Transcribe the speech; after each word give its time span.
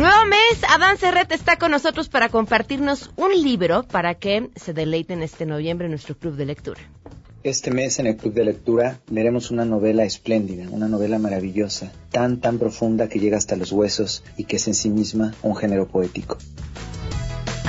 Nuevo 0.00 0.24
mes, 0.24 0.64
Adán 0.66 0.96
Serret 0.96 1.30
está 1.30 1.58
con 1.58 1.72
nosotros 1.72 2.08
para 2.08 2.30
compartirnos 2.30 3.10
un 3.16 3.32
libro 3.32 3.82
para 3.82 4.14
que 4.14 4.48
se 4.56 4.72
deleiten 4.72 5.22
este 5.22 5.44
noviembre 5.44 5.88
en 5.88 5.90
nuestro 5.90 6.16
club 6.16 6.36
de 6.36 6.46
lectura. 6.46 6.80
Este 7.42 7.70
mes 7.70 7.98
en 7.98 8.06
el 8.06 8.16
Club 8.16 8.32
de 8.32 8.46
Lectura 8.46 9.00
leeremos 9.10 9.50
una 9.50 9.66
novela 9.66 10.04
espléndida, 10.04 10.70
una 10.70 10.88
novela 10.88 11.18
maravillosa, 11.18 11.92
tan 12.10 12.40
tan 12.40 12.58
profunda 12.58 13.10
que 13.10 13.18
llega 13.18 13.36
hasta 13.36 13.56
los 13.56 13.72
huesos 13.72 14.24
y 14.38 14.44
que 14.44 14.56
es 14.56 14.68
en 14.68 14.74
sí 14.74 14.88
misma 14.88 15.34
un 15.42 15.54
género 15.54 15.86
poético. 15.86 16.38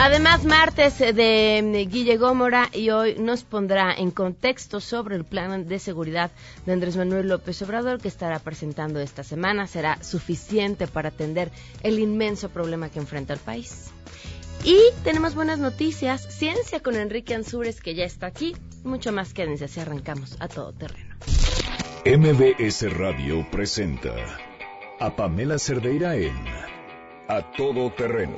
Además, 0.03 0.45
martes 0.45 0.97
de 0.97 1.87
Guille 1.87 2.17
Gómora 2.17 2.69
y 2.73 2.89
hoy 2.89 3.17
nos 3.19 3.43
pondrá 3.43 3.93
en 3.93 4.09
contexto 4.09 4.79
sobre 4.79 5.15
el 5.15 5.25
plan 5.25 5.67
de 5.67 5.77
seguridad 5.77 6.31
de 6.65 6.73
Andrés 6.73 6.97
Manuel 6.97 7.27
López 7.27 7.61
Obrador 7.61 8.01
que 8.01 8.07
estará 8.07 8.39
presentando 8.39 8.99
esta 8.99 9.23
semana. 9.23 9.67
Será 9.67 10.01
suficiente 10.01 10.87
para 10.87 11.09
atender 11.09 11.51
el 11.83 11.99
inmenso 11.99 12.49
problema 12.49 12.89
que 12.89 12.97
enfrenta 12.97 13.33
el 13.33 13.39
país. 13.39 13.91
Y 14.63 14.75
tenemos 15.03 15.35
buenas 15.35 15.59
noticias. 15.59 16.23
Ciencia 16.33 16.79
con 16.79 16.95
Enrique 16.95 17.35
Ansúrez, 17.35 17.79
que 17.79 17.93
ya 17.93 18.05
está 18.05 18.25
aquí. 18.25 18.55
Mucho 18.83 19.11
más 19.11 19.35
quédense 19.35 19.67
si 19.67 19.81
arrancamos 19.81 20.35
a 20.39 20.47
todo 20.47 20.73
terreno. 20.73 21.15
MBS 22.07 22.91
Radio 22.97 23.45
presenta 23.51 24.15
a 24.99 25.15
Pamela 25.15 25.59
Cerdeira 25.59 26.15
en 26.15 26.43
A 27.27 27.51
Todo 27.55 27.91
Terreno 27.91 28.37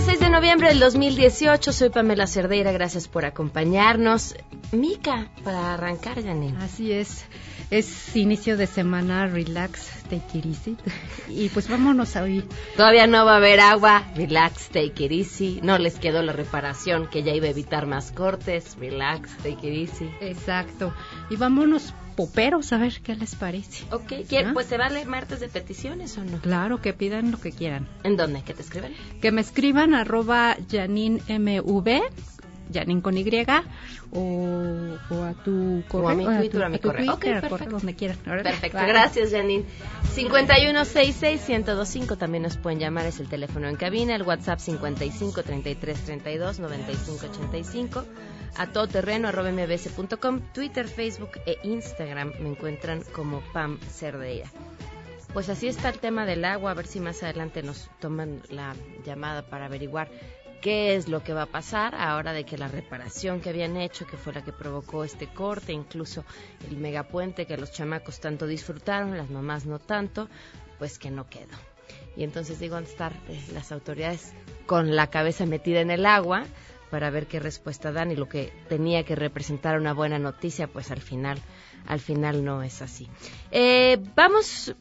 noviembre 0.31 0.69
del 0.69 0.79
2018, 0.79 1.73
soy 1.73 1.89
Pamela 1.89 2.25
Cerdeira, 2.25 2.71
gracias 2.71 3.09
por 3.09 3.25
acompañarnos. 3.25 4.35
Mica, 4.71 5.27
para 5.43 5.73
arrancar, 5.73 6.23
Janine. 6.23 6.57
Así 6.63 6.93
es, 6.93 7.25
es 7.69 8.15
inicio 8.15 8.55
de 8.55 8.65
semana, 8.65 9.27
relax, 9.27 9.89
take 10.09 10.37
it 10.37 10.45
easy. 10.45 10.77
Y 11.27 11.49
pues 11.49 11.67
vámonos 11.67 12.15
a 12.15 12.23
oír. 12.23 12.47
Todavía 12.77 13.07
no 13.07 13.25
va 13.25 13.33
a 13.33 13.37
haber 13.37 13.59
agua, 13.59 14.05
relax, 14.15 14.69
take 14.69 15.03
it 15.03 15.11
easy. 15.11 15.59
No 15.63 15.77
les 15.77 15.95
quedó 15.95 16.21
la 16.21 16.31
reparación 16.31 17.07
que 17.07 17.23
ya 17.23 17.33
iba 17.33 17.47
a 17.47 17.51
evitar 17.51 17.85
más 17.85 18.13
cortes, 18.13 18.77
relax, 18.79 19.35
take 19.37 19.67
it 19.67 19.89
easy. 19.89 20.09
Exacto. 20.21 20.93
Y 21.29 21.35
vámonos 21.35 21.93
poperos 22.15 22.73
a 22.73 22.77
ver 22.77 23.01
qué 23.01 23.15
les 23.15 23.35
parece. 23.35 23.83
Ok, 23.91 24.13
pues 24.53 24.67
se 24.67 24.77
vale 24.77 25.05
martes 25.05 25.39
de 25.39 25.47
peticiones 25.47 26.17
o 26.17 26.23
no? 26.23 26.39
Claro, 26.39 26.81
que 26.81 26.93
pidan 26.93 27.31
lo 27.31 27.39
que 27.39 27.51
quieran. 27.51 27.87
¿En 28.03 28.17
dónde? 28.17 28.43
¿Que 28.43 28.53
te 28.53 28.61
escriban? 28.61 28.93
Que 29.21 29.31
me 29.31 29.41
escriban 29.41 29.93
arroba 29.93 30.57
MV 30.57 32.01
Janine 32.71 33.01
con 33.01 33.17
Y, 33.17 33.45
o, 34.11 35.23
a 35.23 35.33
tu 35.43 35.83
correo. 35.87 36.07
O 36.07 36.09
a 36.09 36.15
mi 36.15 36.25
Twitter, 36.25 36.63
a, 36.63 36.69
mi 36.69 36.79
correo. 36.79 37.17
perfecto. 37.17 37.65
donde 37.65 37.95
quieran. 37.95 38.17
Perfecto, 38.17 38.79
gracias 38.85 39.31
Janine. 39.31 39.65
5166 40.13 41.41
también 42.17 42.43
nos 42.43 42.57
pueden 42.57 42.79
llamar, 42.79 43.05
es 43.05 43.19
el 43.19 43.27
teléfono 43.27 43.67
en 43.67 43.75
cabina, 43.75 44.15
el 44.15 44.23
WhatsApp 44.23 44.59
55 44.59 45.43
33 45.43 45.99
32 45.99 46.59
95 46.59 47.25
85 47.25 48.05
a 48.57 48.67
todoterreno 48.67 49.29
arroba 49.29 49.51
mbs.com, 49.51 50.41
Twitter, 50.53 50.87
Facebook 50.87 51.31
e 51.45 51.57
Instagram 51.63 52.33
me 52.39 52.49
encuentran 52.49 53.01
como 53.13 53.41
Pam 53.53 53.79
Cerdeira. 53.79 54.49
Pues 55.33 55.47
así 55.47 55.67
está 55.67 55.89
el 55.89 55.99
tema 55.99 56.25
del 56.25 56.43
agua, 56.43 56.71
a 56.71 56.73
ver 56.73 56.85
si 56.85 56.99
más 56.99 57.23
adelante 57.23 57.63
nos 57.63 57.89
toman 57.99 58.41
la 58.49 58.75
llamada 59.05 59.43
para 59.43 59.65
averiguar 59.65 60.09
qué 60.61 60.95
es 60.95 61.09
lo 61.09 61.23
que 61.23 61.33
va 61.33 61.43
a 61.43 61.47
pasar 61.47 61.95
ahora 61.95 62.33
de 62.33 62.45
que 62.45 62.57
la 62.57 62.67
reparación 62.67 63.41
que 63.41 63.49
habían 63.49 63.75
hecho, 63.77 64.05
que 64.05 64.17
fue 64.17 64.33
la 64.33 64.43
que 64.43 64.53
provocó 64.53 65.03
este 65.03 65.27
corte, 65.27 65.73
incluso 65.73 66.23
el 66.69 66.77
megapuente 66.77 67.45
que 67.45 67.57
los 67.57 67.71
chamacos 67.71 68.19
tanto 68.19 68.47
disfrutaron, 68.47 69.17
las 69.17 69.29
mamás 69.29 69.65
no 69.65 69.79
tanto, 69.79 70.29
pues 70.77 70.99
que 70.99 71.11
no 71.11 71.27
quedó. 71.27 71.57
Y 72.15 72.23
entonces 72.23 72.59
digo, 72.59 72.75
a 72.75 72.81
estar 72.81 73.13
eh, 73.27 73.43
las 73.53 73.71
autoridades 73.71 74.33
con 74.65 74.95
la 74.95 75.07
cabeza 75.07 75.45
metida 75.45 75.81
en 75.81 75.91
el 75.91 76.05
agua 76.05 76.45
para 76.89 77.09
ver 77.09 77.25
qué 77.25 77.39
respuesta 77.39 77.91
dan 77.91 78.11
y 78.11 78.15
lo 78.15 78.27
que 78.27 78.53
tenía 78.67 79.03
que 79.03 79.15
representar 79.15 79.79
una 79.79 79.93
buena 79.93 80.19
noticia, 80.19 80.67
pues 80.67 80.91
al 80.91 81.01
final, 81.01 81.39
al 81.87 81.99
final 81.99 82.43
no 82.43 82.63
es 82.63 82.81
así. 82.81 83.09
Eh, 83.49 83.97
vamos 84.15 84.75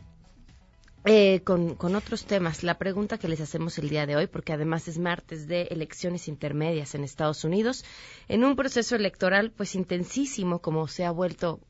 eh, 1.04 1.40
con, 1.44 1.74
con, 1.76 1.94
otros 1.96 2.24
temas. 2.24 2.62
La 2.62 2.78
pregunta 2.78 3.18
que 3.18 3.28
les 3.28 3.40
hacemos 3.40 3.78
el 3.78 3.88
día 3.88 4.06
de 4.06 4.16
hoy, 4.16 4.26
porque 4.26 4.52
además 4.52 4.86
es 4.88 4.98
martes 4.98 5.46
de 5.46 5.62
elecciones 5.70 6.28
intermedias 6.28 6.94
en 6.94 7.04
Estados 7.04 7.44
Unidos, 7.44 7.84
en 8.28 8.44
un 8.44 8.56
proceso 8.56 8.96
electoral 8.96 9.50
pues 9.50 9.74
intensísimo 9.74 10.60
como 10.60 10.88
se 10.88 11.04
ha 11.04 11.10
vuelto 11.10 11.60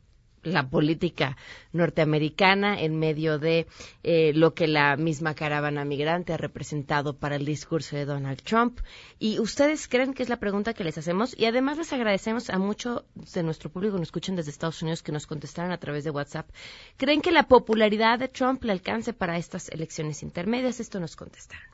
la 0.43 0.69
política 0.69 1.37
norteamericana 1.73 2.81
en 2.81 2.99
medio 2.99 3.39
de 3.39 3.67
eh, 4.03 4.33
lo 4.35 4.55
que 4.55 4.67
la 4.67 4.97
misma 4.97 5.35
caravana 5.35 5.85
migrante 5.85 6.33
ha 6.33 6.37
representado 6.37 7.17
para 7.17 7.37
el 7.37 7.45
discurso 7.45 7.97
de 7.97 8.05
Donald 8.05 8.43
Trump. 8.43 8.81
Y 9.19 9.39
ustedes 9.39 9.89
creen 9.89 10.15
que 10.15 10.23
es 10.23 10.29
la 10.29 10.39
pregunta 10.39 10.75
que 10.75 10.85
les 10.85 10.99
hacemos 10.99 11.39
y 11.39 11.45
además 11.47 11.79
les 11.79 11.93
agradecemos 11.93 12.51
a 12.51 12.59
mucho 12.59 13.05
de 13.15 13.43
nuestro 13.43 13.71
público 13.71 13.95
que 13.95 14.01
nos 14.01 14.09
escuchan 14.09 14.37
desde 14.37 14.51
Estados 14.51 14.83
Unidos 14.83 15.03
que 15.03 15.13
nos 15.13 15.27
contestaron 15.27 15.73
a 15.73 15.79
través 15.79 16.05
de 16.05 16.11
WhatsApp. 16.11 16.49
¿Creen 16.97 17.21
que 17.21 17.33
la 17.33 17.49
popularidad 17.49 18.19
de 18.19 18.29
Trump 18.29 18.65
le 18.65 18.73
alcance 18.73 19.13
para 19.13 19.37
estas 19.37 19.69
elecciones 19.69 20.23
intermedias? 20.23 20.81
Esto 20.81 21.01
nos 21.01 21.17
contestaron. 21.17 21.69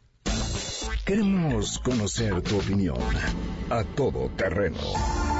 Queremos 1.05 1.78
conocer 1.78 2.43
tu 2.43 2.56
opinión 2.59 2.99
a 3.71 3.84
todo 3.84 4.28
terreno 4.31 4.76
¿Crees 4.76 5.36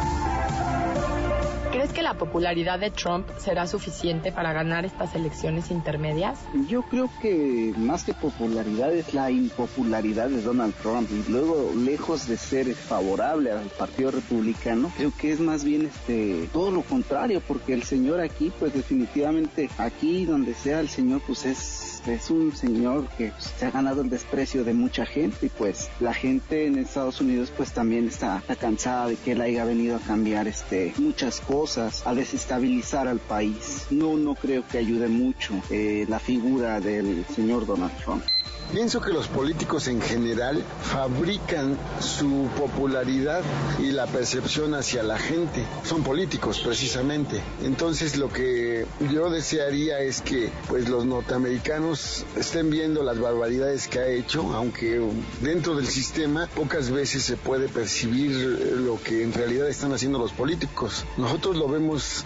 que 1.97 2.03
la 2.03 2.19
popularidad 2.19 2.79
de 2.79 2.91
Trump 2.91 3.27
será 3.39 3.67
suficiente 3.67 4.31
para 4.31 4.53
ganar 4.53 4.84
estas 4.84 5.15
elecciones 5.15 5.71
intermedias? 5.71 6.39
Yo 6.69 6.83
creo 6.83 7.09
que 7.23 7.73
más 7.79 8.05
que 8.05 8.12
popularidad 8.12 8.93
es 8.93 9.15
la 9.15 9.31
impopularidad 9.31 10.29
de 10.29 10.43
Donald 10.43 10.75
Trump. 10.75 11.09
Y 11.11 11.33
luego 11.33 11.73
lejos 11.75 12.29
de 12.29 12.37
ser 12.37 12.75
favorable 12.75 13.51
al 13.51 13.69
Partido 13.79 14.11
Republicano, 14.11 14.93
creo 14.95 15.11
que 15.19 15.33
es 15.33 15.41
más 15.41 15.65
bien 15.65 15.87
este 15.87 16.51
todo 16.53 16.71
lo 16.71 16.83
contrario 16.83 17.41
porque 17.41 17.73
el 17.73 17.83
señor 17.83 18.21
aquí 18.21 18.53
pues 18.59 18.75
definitivamente 18.75 19.71
aquí 19.78 20.27
donde 20.27 20.53
sea 20.53 20.81
el 20.81 20.91
señor 20.91 21.23
pues 21.27 21.47
es 21.47 21.97
es 22.13 22.31
un 22.31 22.55
señor 22.55 23.09
que 23.19 23.33
se 23.39 23.67
ha 23.67 23.71
ganado 23.71 24.03
el 24.03 24.11
desprecio 24.11 24.65
de 24.65 24.75
mucha 24.75 25.07
gente. 25.07 25.47
Y 25.47 25.49
pues 25.49 25.89
la 26.01 26.15
gente 26.15 26.67
en 26.67 26.78
Estados 26.78 27.21
Unidos 27.21 27.53
pues 27.57 27.73
también 27.73 28.09
está, 28.09 28.43
cansada 28.61 29.09
de 29.09 29.17
que 29.17 29.33
él 29.33 29.41
haya 29.41 29.65
venido 29.65 29.97
a 29.97 30.01
cambiar 30.01 30.49
este 30.49 30.95
muchas 30.99 31.41
cosas, 31.41 31.85
a 32.04 32.14
desestabilizar 32.14 33.08
al 33.08 33.19
país. 33.19 33.86
No, 33.91 34.16
no 34.16 34.34
creo 34.34 34.64
que 34.66 34.78
ayude 34.78 35.08
mucho 35.08 35.54
eh, 35.70 36.06
la 36.08 36.19
figura 36.19 36.80
del 36.80 37.24
señor 37.34 37.66
Donald 37.66 37.97
Trump. 38.04 38.22
Pienso 38.72 39.00
que 39.00 39.12
los 39.12 39.28
políticos 39.28 39.86
en 39.86 40.00
general 40.02 40.62
fabrican 40.82 41.78
su 42.00 42.48
popularidad 42.58 43.42
y 43.78 43.92
la 43.92 44.06
percepción 44.06 44.74
hacia 44.74 45.04
la 45.04 45.19
gente. 45.19 45.64
Son 45.84 46.02
políticos 46.02 46.60
precisamente. 46.64 47.41
Entonces 47.62 48.16
lo 48.16 48.28
que 48.28 48.84
yo 49.12 49.30
desearía 49.30 50.00
es 50.00 50.21
que 50.21 50.50
pues 50.68 50.89
los 50.89 51.06
norteamericanos 51.06 52.24
estén 52.36 52.68
viendo 52.68 53.04
las 53.04 53.21
barbaridades 53.21 53.86
que 53.86 54.00
ha 54.00 54.09
hecho, 54.09 54.53
aunque 54.53 55.00
dentro 55.41 55.77
del 55.77 55.86
sistema 55.86 56.48
pocas 56.54 56.91
veces 56.91 57.22
se 57.22 57.36
puede 57.36 57.68
percibir 57.68 58.32
lo 58.84 59.00
que 59.00 59.22
en 59.22 59.32
realidad 59.32 59.68
están 59.68 59.92
haciendo 59.92 60.18
los 60.18 60.32
políticos. 60.32 61.04
Nosotros 61.16 61.56
lo 61.56 61.68
vemos 61.68 61.76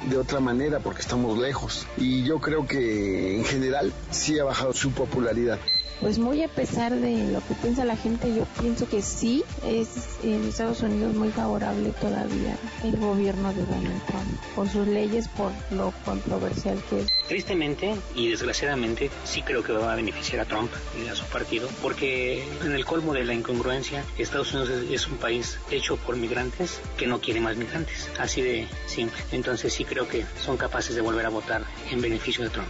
de 0.09 0.17
otra 0.17 0.39
manera 0.39 0.79
porque 0.79 1.01
estamos 1.01 1.37
lejos 1.37 1.85
y 1.97 2.23
yo 2.23 2.39
creo 2.39 2.69
que 2.69 3.37
en 3.37 3.45
general 3.45 3.93
sí 4.11 4.39
ha 4.39 4.45
bajado 4.45 4.73
su 4.73 4.93
popularidad. 4.93 5.59
Pues 6.01 6.19
muy 6.19 6.43
a 6.43 6.49
pesar 6.49 6.95
de 6.95 7.31
lo 7.31 7.47
que 7.47 7.55
piensa 7.55 7.85
la 7.85 7.95
gente, 7.95 8.35
yo 8.35 8.47
pienso 8.59 8.89
que 8.89 9.03
sí 9.03 9.45
es 9.67 10.19
en 10.23 10.49
Estados 10.49 10.81
Unidos 10.81 11.15
muy 11.15 11.29
favorable 11.29 11.93
todavía 12.01 12.57
el 12.83 12.97
gobierno 12.97 13.53
de 13.53 13.67
Donald 13.67 14.07
Trump 14.07 14.41
por 14.55 14.67
sus 14.67 14.87
leyes, 14.87 15.29
por 15.29 15.53
lo 15.71 15.93
controversial 16.07 16.83
que 16.89 17.01
es. 17.01 17.07
Tristemente 17.29 17.95
y 18.15 18.29
desgraciadamente 18.29 19.11
sí 19.25 19.43
creo 19.43 19.63
que 19.63 19.73
va 19.73 19.93
a 19.93 19.97
beneficiar 19.97 20.41
a 20.41 20.47
Trump 20.47 20.71
y 21.05 21.09
a 21.09 21.15
su 21.15 21.27
partido 21.27 21.69
porque 21.83 22.45
en 22.65 22.73
el 22.73 22.87
colmo 22.87 23.13
de 23.13 23.25
la 23.25 23.35
incongruencia 23.35 24.03
Estados 24.17 24.55
Unidos 24.55 24.71
es 24.91 25.07
un 25.07 25.19
país 25.19 25.59
hecho 25.71 25.99
por 25.99 26.17
migrantes 26.17 26.81
que 26.97 27.07
no 27.07 27.21
quiere 27.21 27.41
más 27.41 27.59
migrantes, 27.59 28.09
así 28.19 28.41
de 28.41 28.67
simple. 28.87 29.21
Entonces 29.33 29.75
sí 29.75 29.85
creo 29.85 30.09
que 30.09 30.25
son 30.43 30.57
capaces 30.57 30.95
de 30.95 31.03
volver 31.03 31.27
a 31.27 31.29
votar 31.29 31.63
en 31.91 32.01
beneficio 32.01 32.43
de 32.45 32.51
Trump. 32.51 32.69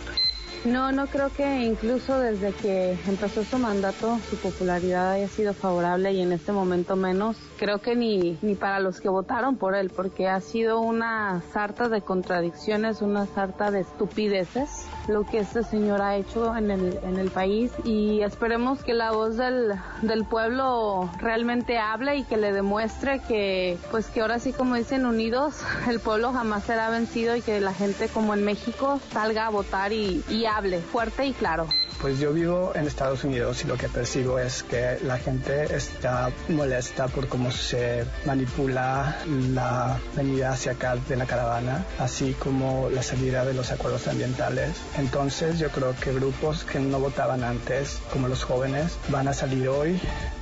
No, 0.64 0.92
no 0.92 1.06
creo 1.06 1.30
que 1.30 1.64
incluso 1.64 2.18
desde 2.18 2.52
que 2.52 2.92
empezó 3.06 3.44
su 3.44 3.58
mandato 3.58 4.18
su 4.28 4.36
popularidad 4.36 5.12
haya 5.12 5.28
sido 5.28 5.54
favorable 5.54 6.12
y 6.12 6.20
en 6.20 6.32
este 6.32 6.52
momento 6.52 6.96
menos. 6.96 7.38
Creo 7.58 7.78
que 7.78 7.96
ni, 7.96 8.38
ni 8.42 8.54
para 8.56 8.78
los 8.78 9.00
que 9.00 9.08
votaron 9.08 9.56
por 9.56 9.74
él, 9.74 9.90
porque 9.94 10.28
ha 10.28 10.40
sido 10.40 10.80
una 10.80 11.40
sarta 11.52 11.88
de 11.88 12.02
contradicciones, 12.02 13.00
una 13.00 13.26
sarta 13.26 13.70
de 13.70 13.80
estupideces 13.80 14.90
lo 15.08 15.24
que 15.24 15.38
este 15.38 15.62
señor 15.62 16.00
ha 16.02 16.16
hecho 16.16 16.56
en 16.56 16.70
el, 16.70 16.98
en 17.02 17.18
el 17.18 17.30
país 17.30 17.72
y 17.84 18.22
esperemos 18.22 18.82
que 18.82 18.94
la 18.94 19.12
voz 19.12 19.36
del, 19.36 19.72
del 20.02 20.24
pueblo 20.24 21.10
realmente 21.18 21.78
hable 21.78 22.16
y 22.16 22.24
que 22.24 22.36
le 22.36 22.52
demuestre 22.52 23.20
que 23.20 23.78
pues 23.90 24.06
que 24.08 24.20
ahora 24.20 24.38
sí 24.38 24.52
como 24.52 24.76
dicen 24.76 25.06
unidos 25.06 25.62
el 25.88 26.00
pueblo 26.00 26.32
jamás 26.32 26.64
será 26.64 26.90
vencido 26.90 27.36
y 27.36 27.42
que 27.42 27.60
la 27.60 27.74
gente 27.74 28.08
como 28.08 28.34
en 28.34 28.44
México 28.44 29.00
salga 29.12 29.46
a 29.46 29.50
votar 29.50 29.92
y, 29.92 30.22
y 30.28 30.46
hable 30.46 30.80
fuerte 30.80 31.26
y 31.26 31.32
claro. 31.32 31.66
Pues 32.00 32.18
yo 32.18 32.32
vivo 32.32 32.72
en 32.74 32.86
Estados 32.86 33.24
Unidos 33.24 33.62
y 33.62 33.66
lo 33.66 33.76
que 33.76 33.86
percibo 33.86 34.38
es 34.38 34.62
que 34.62 34.98
la 35.02 35.18
gente 35.18 35.76
está 35.76 36.30
molesta 36.48 37.08
por 37.08 37.28
cómo 37.28 37.50
se 37.50 38.06
manipula 38.24 39.18
la 39.52 40.00
venida 40.16 40.52
hacia 40.52 40.72
acá 40.72 40.96
de 40.96 41.16
la 41.16 41.26
caravana, 41.26 41.84
así 41.98 42.32
como 42.32 42.88
la 42.88 43.02
salida 43.02 43.44
de 43.44 43.52
los 43.52 43.70
acuerdos 43.70 44.08
ambientales. 44.08 44.70
Entonces 44.96 45.58
yo 45.58 45.68
creo 45.68 45.94
que 46.00 46.14
grupos 46.14 46.64
que 46.64 46.78
no 46.78 47.00
votaban 47.00 47.44
antes, 47.44 47.98
como 48.10 48.28
los 48.28 48.44
jóvenes, 48.44 48.96
van 49.08 49.28
a 49.28 49.34
salir 49.34 49.68
hoy 49.68 50.00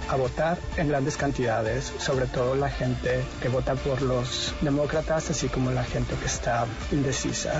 a 0.08 0.14
votar 0.14 0.58
en 0.76 0.86
grandes 0.86 1.16
cantidades, 1.16 1.92
sobre 1.98 2.26
todo 2.26 2.54
la 2.54 2.70
gente 2.70 3.20
que 3.42 3.48
vota 3.48 3.74
por 3.74 4.00
los 4.02 4.54
demócratas, 4.60 5.30
así 5.30 5.48
como 5.48 5.72
la 5.72 5.82
gente 5.82 6.14
que 6.14 6.26
está 6.26 6.66
indecisa. 6.92 7.50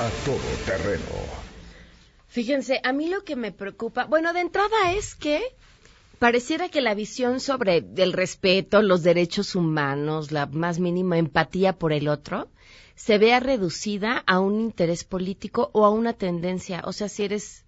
A 0.00 0.26
todo 0.26 0.36
terreno 0.66 1.44
Fíjense, 2.34 2.80
a 2.82 2.92
mí 2.92 3.08
lo 3.08 3.22
que 3.22 3.36
me 3.36 3.52
preocupa, 3.52 4.06
bueno, 4.06 4.32
de 4.32 4.40
entrada 4.40 4.90
es 4.90 5.14
que 5.14 5.40
pareciera 6.18 6.68
que 6.68 6.80
la 6.80 6.92
visión 6.92 7.38
sobre 7.38 7.86
el 7.96 8.12
respeto, 8.12 8.82
los 8.82 9.04
derechos 9.04 9.54
humanos, 9.54 10.32
la 10.32 10.46
más 10.46 10.80
mínima 10.80 11.16
empatía 11.16 11.78
por 11.78 11.92
el 11.92 12.08
otro, 12.08 12.48
se 12.96 13.18
vea 13.18 13.38
reducida 13.38 14.24
a 14.26 14.40
un 14.40 14.58
interés 14.58 15.04
político 15.04 15.70
o 15.74 15.84
a 15.84 15.90
una 15.90 16.12
tendencia. 16.12 16.82
O 16.86 16.92
sea, 16.92 17.08
si 17.08 17.22
eres 17.22 17.64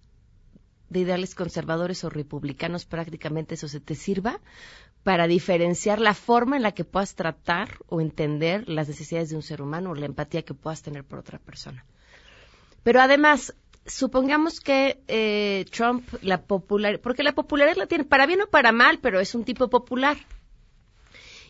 de 0.89 0.99
ideales 0.99 1.33
conservadores 1.33 2.03
o 2.03 2.09
republicanos, 2.09 2.83
prácticamente 2.83 3.55
eso 3.55 3.69
se 3.69 3.79
te 3.79 3.95
sirva 3.95 4.41
para 5.03 5.27
diferenciar 5.27 6.01
la 6.01 6.13
forma 6.13 6.57
en 6.57 6.63
la 6.63 6.73
que 6.73 6.83
puedas 6.83 7.15
tratar 7.15 7.69
o 7.87 8.01
entender 8.01 8.67
las 8.67 8.89
necesidades 8.89 9.29
de 9.29 9.37
un 9.37 9.43
ser 9.43 9.61
humano 9.61 9.91
o 9.91 9.95
la 9.95 10.07
empatía 10.07 10.41
que 10.41 10.53
puedas 10.53 10.81
tener 10.81 11.05
por 11.05 11.19
otra 11.19 11.39
persona. 11.39 11.85
Pero 12.83 12.99
además, 12.99 13.53
supongamos 13.87 14.59
que 14.59 15.01
eh, 15.07 15.65
Trump 15.71 16.07
la 16.21 16.43
popular, 16.43 16.99
porque 16.99 17.23
la 17.23 17.33
popularidad 17.33 17.77
la 17.77 17.87
tiene 17.87 18.03
para 18.03 18.25
bien 18.25 18.41
o 18.41 18.47
para 18.47 18.71
mal, 18.71 18.99
pero 18.99 19.19
es 19.19 19.33
un 19.35 19.43
tipo 19.43 19.69
popular. 19.69 20.17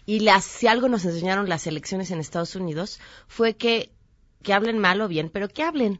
Y 0.06 0.22
las, 0.22 0.46
si 0.46 0.68
algo 0.68 0.88
nos 0.88 1.04
enseñaron 1.04 1.50
las 1.50 1.68
elecciones 1.68 2.12
en 2.12 2.20
Estados 2.20 2.56
Unidos 2.56 3.00
fue 3.28 3.58
que 3.58 3.92
que 4.44 4.54
hablen 4.54 4.80
mal 4.80 5.02
o 5.02 5.08
bien, 5.08 5.30
pero 5.30 5.50
que 5.50 5.64
hablen. 5.64 6.00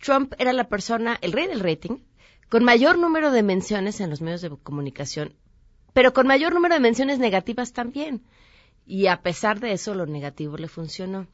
Trump 0.00 0.34
era 0.38 0.52
la 0.52 0.68
persona, 0.68 1.16
el 1.22 1.32
rey 1.32 1.46
del 1.46 1.60
rating, 1.60 1.98
con 2.48 2.64
mayor 2.64 2.98
número 2.98 3.30
de 3.30 3.42
menciones 3.42 4.00
en 4.00 4.10
los 4.10 4.20
medios 4.20 4.42
de 4.42 4.50
comunicación, 4.50 5.34
pero 5.92 6.12
con 6.12 6.26
mayor 6.26 6.54
número 6.54 6.74
de 6.74 6.80
menciones 6.80 7.18
negativas 7.18 7.72
también. 7.72 8.24
Y 8.86 9.06
a 9.06 9.22
pesar 9.22 9.60
de 9.60 9.72
eso, 9.72 9.94
lo 9.94 10.06
negativo 10.06 10.56
le 10.56 10.68
funcionó. 10.68 11.26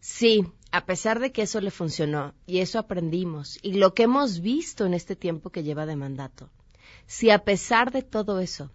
Sí, 0.00 0.46
a 0.76 0.84
pesar 0.84 1.20
de 1.20 1.32
que 1.32 1.40
eso 1.40 1.58
le 1.62 1.70
funcionó 1.70 2.34
y 2.46 2.58
eso 2.58 2.78
aprendimos 2.78 3.58
y 3.62 3.72
lo 3.74 3.94
que 3.94 4.02
hemos 4.02 4.40
visto 4.40 4.84
en 4.84 4.92
este 4.92 5.16
tiempo 5.16 5.48
que 5.48 5.62
lleva 5.62 5.86
de 5.86 5.96
mandato, 5.96 6.50
si 7.06 7.30
a 7.30 7.44
pesar 7.44 7.92
de 7.92 8.02
todo 8.02 8.40
eso 8.40 8.70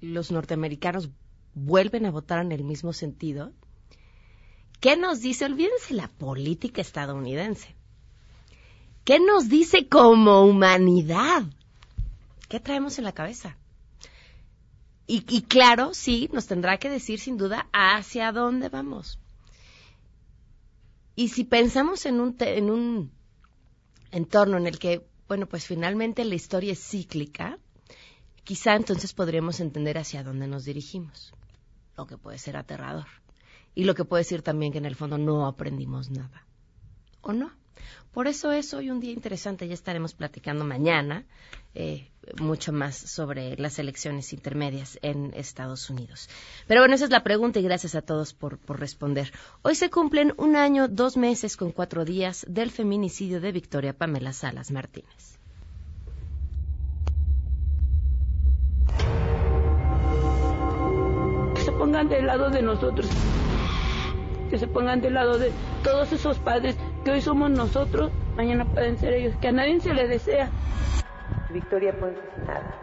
los 0.00 0.32
norteamericanos 0.32 1.08
vuelven 1.54 2.04
a 2.06 2.10
votar 2.10 2.44
en 2.44 2.50
el 2.50 2.64
mismo 2.64 2.92
sentido, 2.92 3.52
¿qué 4.80 4.96
nos 4.96 5.20
dice? 5.20 5.44
Olvídense 5.44 5.94
la 5.94 6.08
política 6.08 6.80
estadounidense. 6.80 7.76
¿Qué 9.04 9.20
nos 9.20 9.48
dice 9.48 9.86
como 9.86 10.42
humanidad? 10.44 11.44
¿Qué 12.48 12.58
traemos 12.58 12.98
en 12.98 13.04
la 13.04 13.12
cabeza? 13.12 13.56
Y, 15.06 15.24
y, 15.28 15.42
claro, 15.42 15.94
sí, 15.94 16.28
nos 16.32 16.48
tendrá 16.48 16.78
que 16.78 16.90
decir 16.90 17.20
sin 17.20 17.36
duda 17.36 17.68
hacia 17.72 18.32
dónde 18.32 18.68
vamos. 18.68 19.20
Y 21.14 21.28
si 21.28 21.44
pensamos 21.44 22.06
en 22.06 22.20
un, 22.20 22.36
en 22.40 22.70
un 22.70 23.12
entorno 24.10 24.56
en 24.56 24.66
el 24.66 24.78
que, 24.78 25.06
bueno, 25.28 25.46
pues 25.46 25.66
finalmente 25.66 26.24
la 26.24 26.34
historia 26.34 26.72
es 26.72 26.80
cíclica, 26.80 27.58
quizá 28.44 28.74
entonces 28.74 29.12
podríamos 29.12 29.60
entender 29.60 29.98
hacia 29.98 30.22
dónde 30.22 30.46
nos 30.46 30.64
dirigimos, 30.64 31.32
lo 31.96 32.06
que 32.06 32.18
puede 32.18 32.38
ser 32.38 32.56
aterrador. 32.56 33.06
Y 33.74 33.84
lo 33.84 33.94
que 33.94 34.04
puede 34.04 34.20
decir 34.20 34.42
también 34.42 34.72
que 34.72 34.78
en 34.78 34.84
el 34.84 34.96
fondo 34.96 35.16
no 35.18 35.46
aprendimos 35.46 36.10
nada. 36.10 36.46
¿O 37.22 37.32
no? 37.32 37.52
Por 38.12 38.28
eso 38.28 38.52
es 38.52 38.74
hoy 38.74 38.90
un 38.90 39.00
día 39.00 39.12
interesante, 39.12 39.66
ya 39.66 39.74
estaremos 39.74 40.12
platicando 40.12 40.64
mañana 40.64 41.24
eh, 41.74 42.08
mucho 42.38 42.72
más 42.72 42.94
sobre 42.94 43.56
las 43.56 43.78
elecciones 43.78 44.32
intermedias 44.32 44.98
en 45.00 45.32
Estados 45.34 45.88
Unidos. 45.88 46.28
Pero 46.66 46.82
bueno, 46.82 46.94
esa 46.94 47.04
es 47.04 47.10
la 47.10 47.24
pregunta 47.24 47.58
y 47.58 47.62
gracias 47.62 47.94
a 47.94 48.02
todos 48.02 48.34
por, 48.34 48.58
por 48.58 48.78
responder. 48.78 49.32
Hoy 49.62 49.74
se 49.74 49.90
cumplen 49.90 50.34
un 50.36 50.56
año, 50.56 50.88
dos 50.88 51.16
meses 51.16 51.56
con 51.56 51.72
cuatro 51.72 52.04
días 52.04 52.44
del 52.48 52.70
feminicidio 52.70 53.40
de 53.40 53.52
Victoria 53.52 53.94
Pamela 53.94 54.32
Salas 54.32 54.70
Martínez. 54.70 55.38
Se 61.64 61.72
pongan 61.72 62.08
del 62.08 62.26
lado 62.26 62.50
de 62.50 62.60
nosotros, 62.60 63.08
que 64.52 64.58
se 64.58 64.66
pongan 64.66 65.00
del 65.00 65.14
lado 65.14 65.38
de 65.38 65.50
todos 65.82 66.12
esos 66.12 66.38
padres 66.38 66.76
que 67.06 67.10
hoy 67.10 67.22
somos 67.22 67.50
nosotros, 67.50 68.12
mañana 68.36 68.66
pueden 68.66 68.98
ser 68.98 69.14
ellos, 69.14 69.34
que 69.40 69.48
a 69.48 69.52
nadie 69.52 69.80
se 69.80 69.94
le 69.94 70.06
desea. 70.06 70.50
Victoria 71.50 71.98
pues 71.98 72.12
nada. 72.46 72.78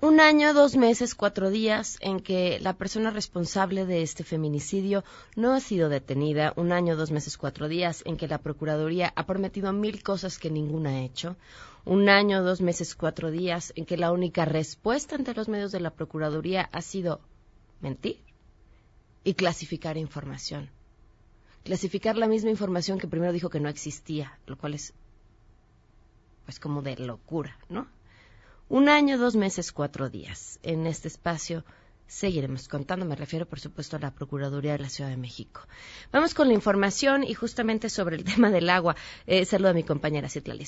Un 0.00 0.20
año, 0.20 0.54
dos 0.54 0.76
meses, 0.76 1.14
cuatro 1.14 1.50
días 1.50 1.98
en 2.00 2.20
que 2.20 2.58
la 2.62 2.72
persona 2.72 3.10
responsable 3.10 3.84
de 3.84 4.00
este 4.00 4.24
feminicidio 4.24 5.04
no 5.36 5.52
ha 5.52 5.60
sido 5.60 5.90
detenida. 5.90 6.54
Un 6.56 6.72
año, 6.72 6.96
dos 6.96 7.10
meses, 7.10 7.36
cuatro 7.36 7.68
días 7.68 8.02
en 8.06 8.16
que 8.16 8.28
la 8.28 8.38
Procuraduría 8.38 9.12
ha 9.14 9.26
prometido 9.26 9.74
mil 9.74 10.02
cosas 10.02 10.38
que 10.38 10.50
ninguna 10.50 10.90
ha 10.90 11.00
hecho. 11.02 11.36
Un 11.84 12.08
año, 12.08 12.42
dos 12.42 12.62
meses, 12.62 12.94
cuatro 12.94 13.30
días 13.30 13.74
en 13.76 13.84
que 13.84 13.98
la 13.98 14.10
única 14.10 14.46
respuesta 14.46 15.16
ante 15.16 15.34
los 15.34 15.50
medios 15.50 15.70
de 15.70 15.80
la 15.80 15.90
Procuraduría 15.90 16.68
ha 16.72 16.80
sido 16.80 17.20
mentir 17.80 18.20
y 19.24 19.34
clasificar 19.34 19.96
información. 19.96 20.70
Clasificar 21.64 22.16
la 22.16 22.28
misma 22.28 22.50
información 22.50 22.98
que 22.98 23.08
primero 23.08 23.32
dijo 23.32 23.48
que 23.48 23.60
no 23.60 23.68
existía, 23.68 24.38
lo 24.46 24.56
cual 24.58 24.74
es 24.74 24.92
pues 26.44 26.60
como 26.60 26.82
de 26.82 26.96
locura, 26.96 27.56
¿no? 27.70 27.88
Un 28.68 28.88
año, 28.88 29.18
dos 29.18 29.34
meses, 29.34 29.72
cuatro 29.72 30.10
días. 30.10 30.58
En 30.62 30.86
este 30.86 31.08
espacio 31.08 31.64
seguiremos 32.06 32.68
contando, 32.68 33.06
me 33.06 33.16
refiero 33.16 33.46
por 33.46 33.60
supuesto 33.60 33.96
a 33.96 34.00
la 34.00 34.10
Procuraduría 34.10 34.72
de 34.72 34.78
la 34.78 34.90
Ciudad 34.90 35.10
de 35.10 35.16
México. 35.16 35.62
Vamos 36.12 36.34
con 36.34 36.48
la 36.48 36.54
información 36.54 37.24
y 37.24 37.34
justamente 37.34 37.88
sobre 37.88 38.16
el 38.16 38.24
tema 38.32 38.50
del 38.50 38.68
agua. 38.68 38.96
Eh, 39.26 39.44
saludo 39.44 39.70
a 39.70 39.74
mi 39.74 39.84
compañera 39.84 40.28
Citlali. 40.28 40.66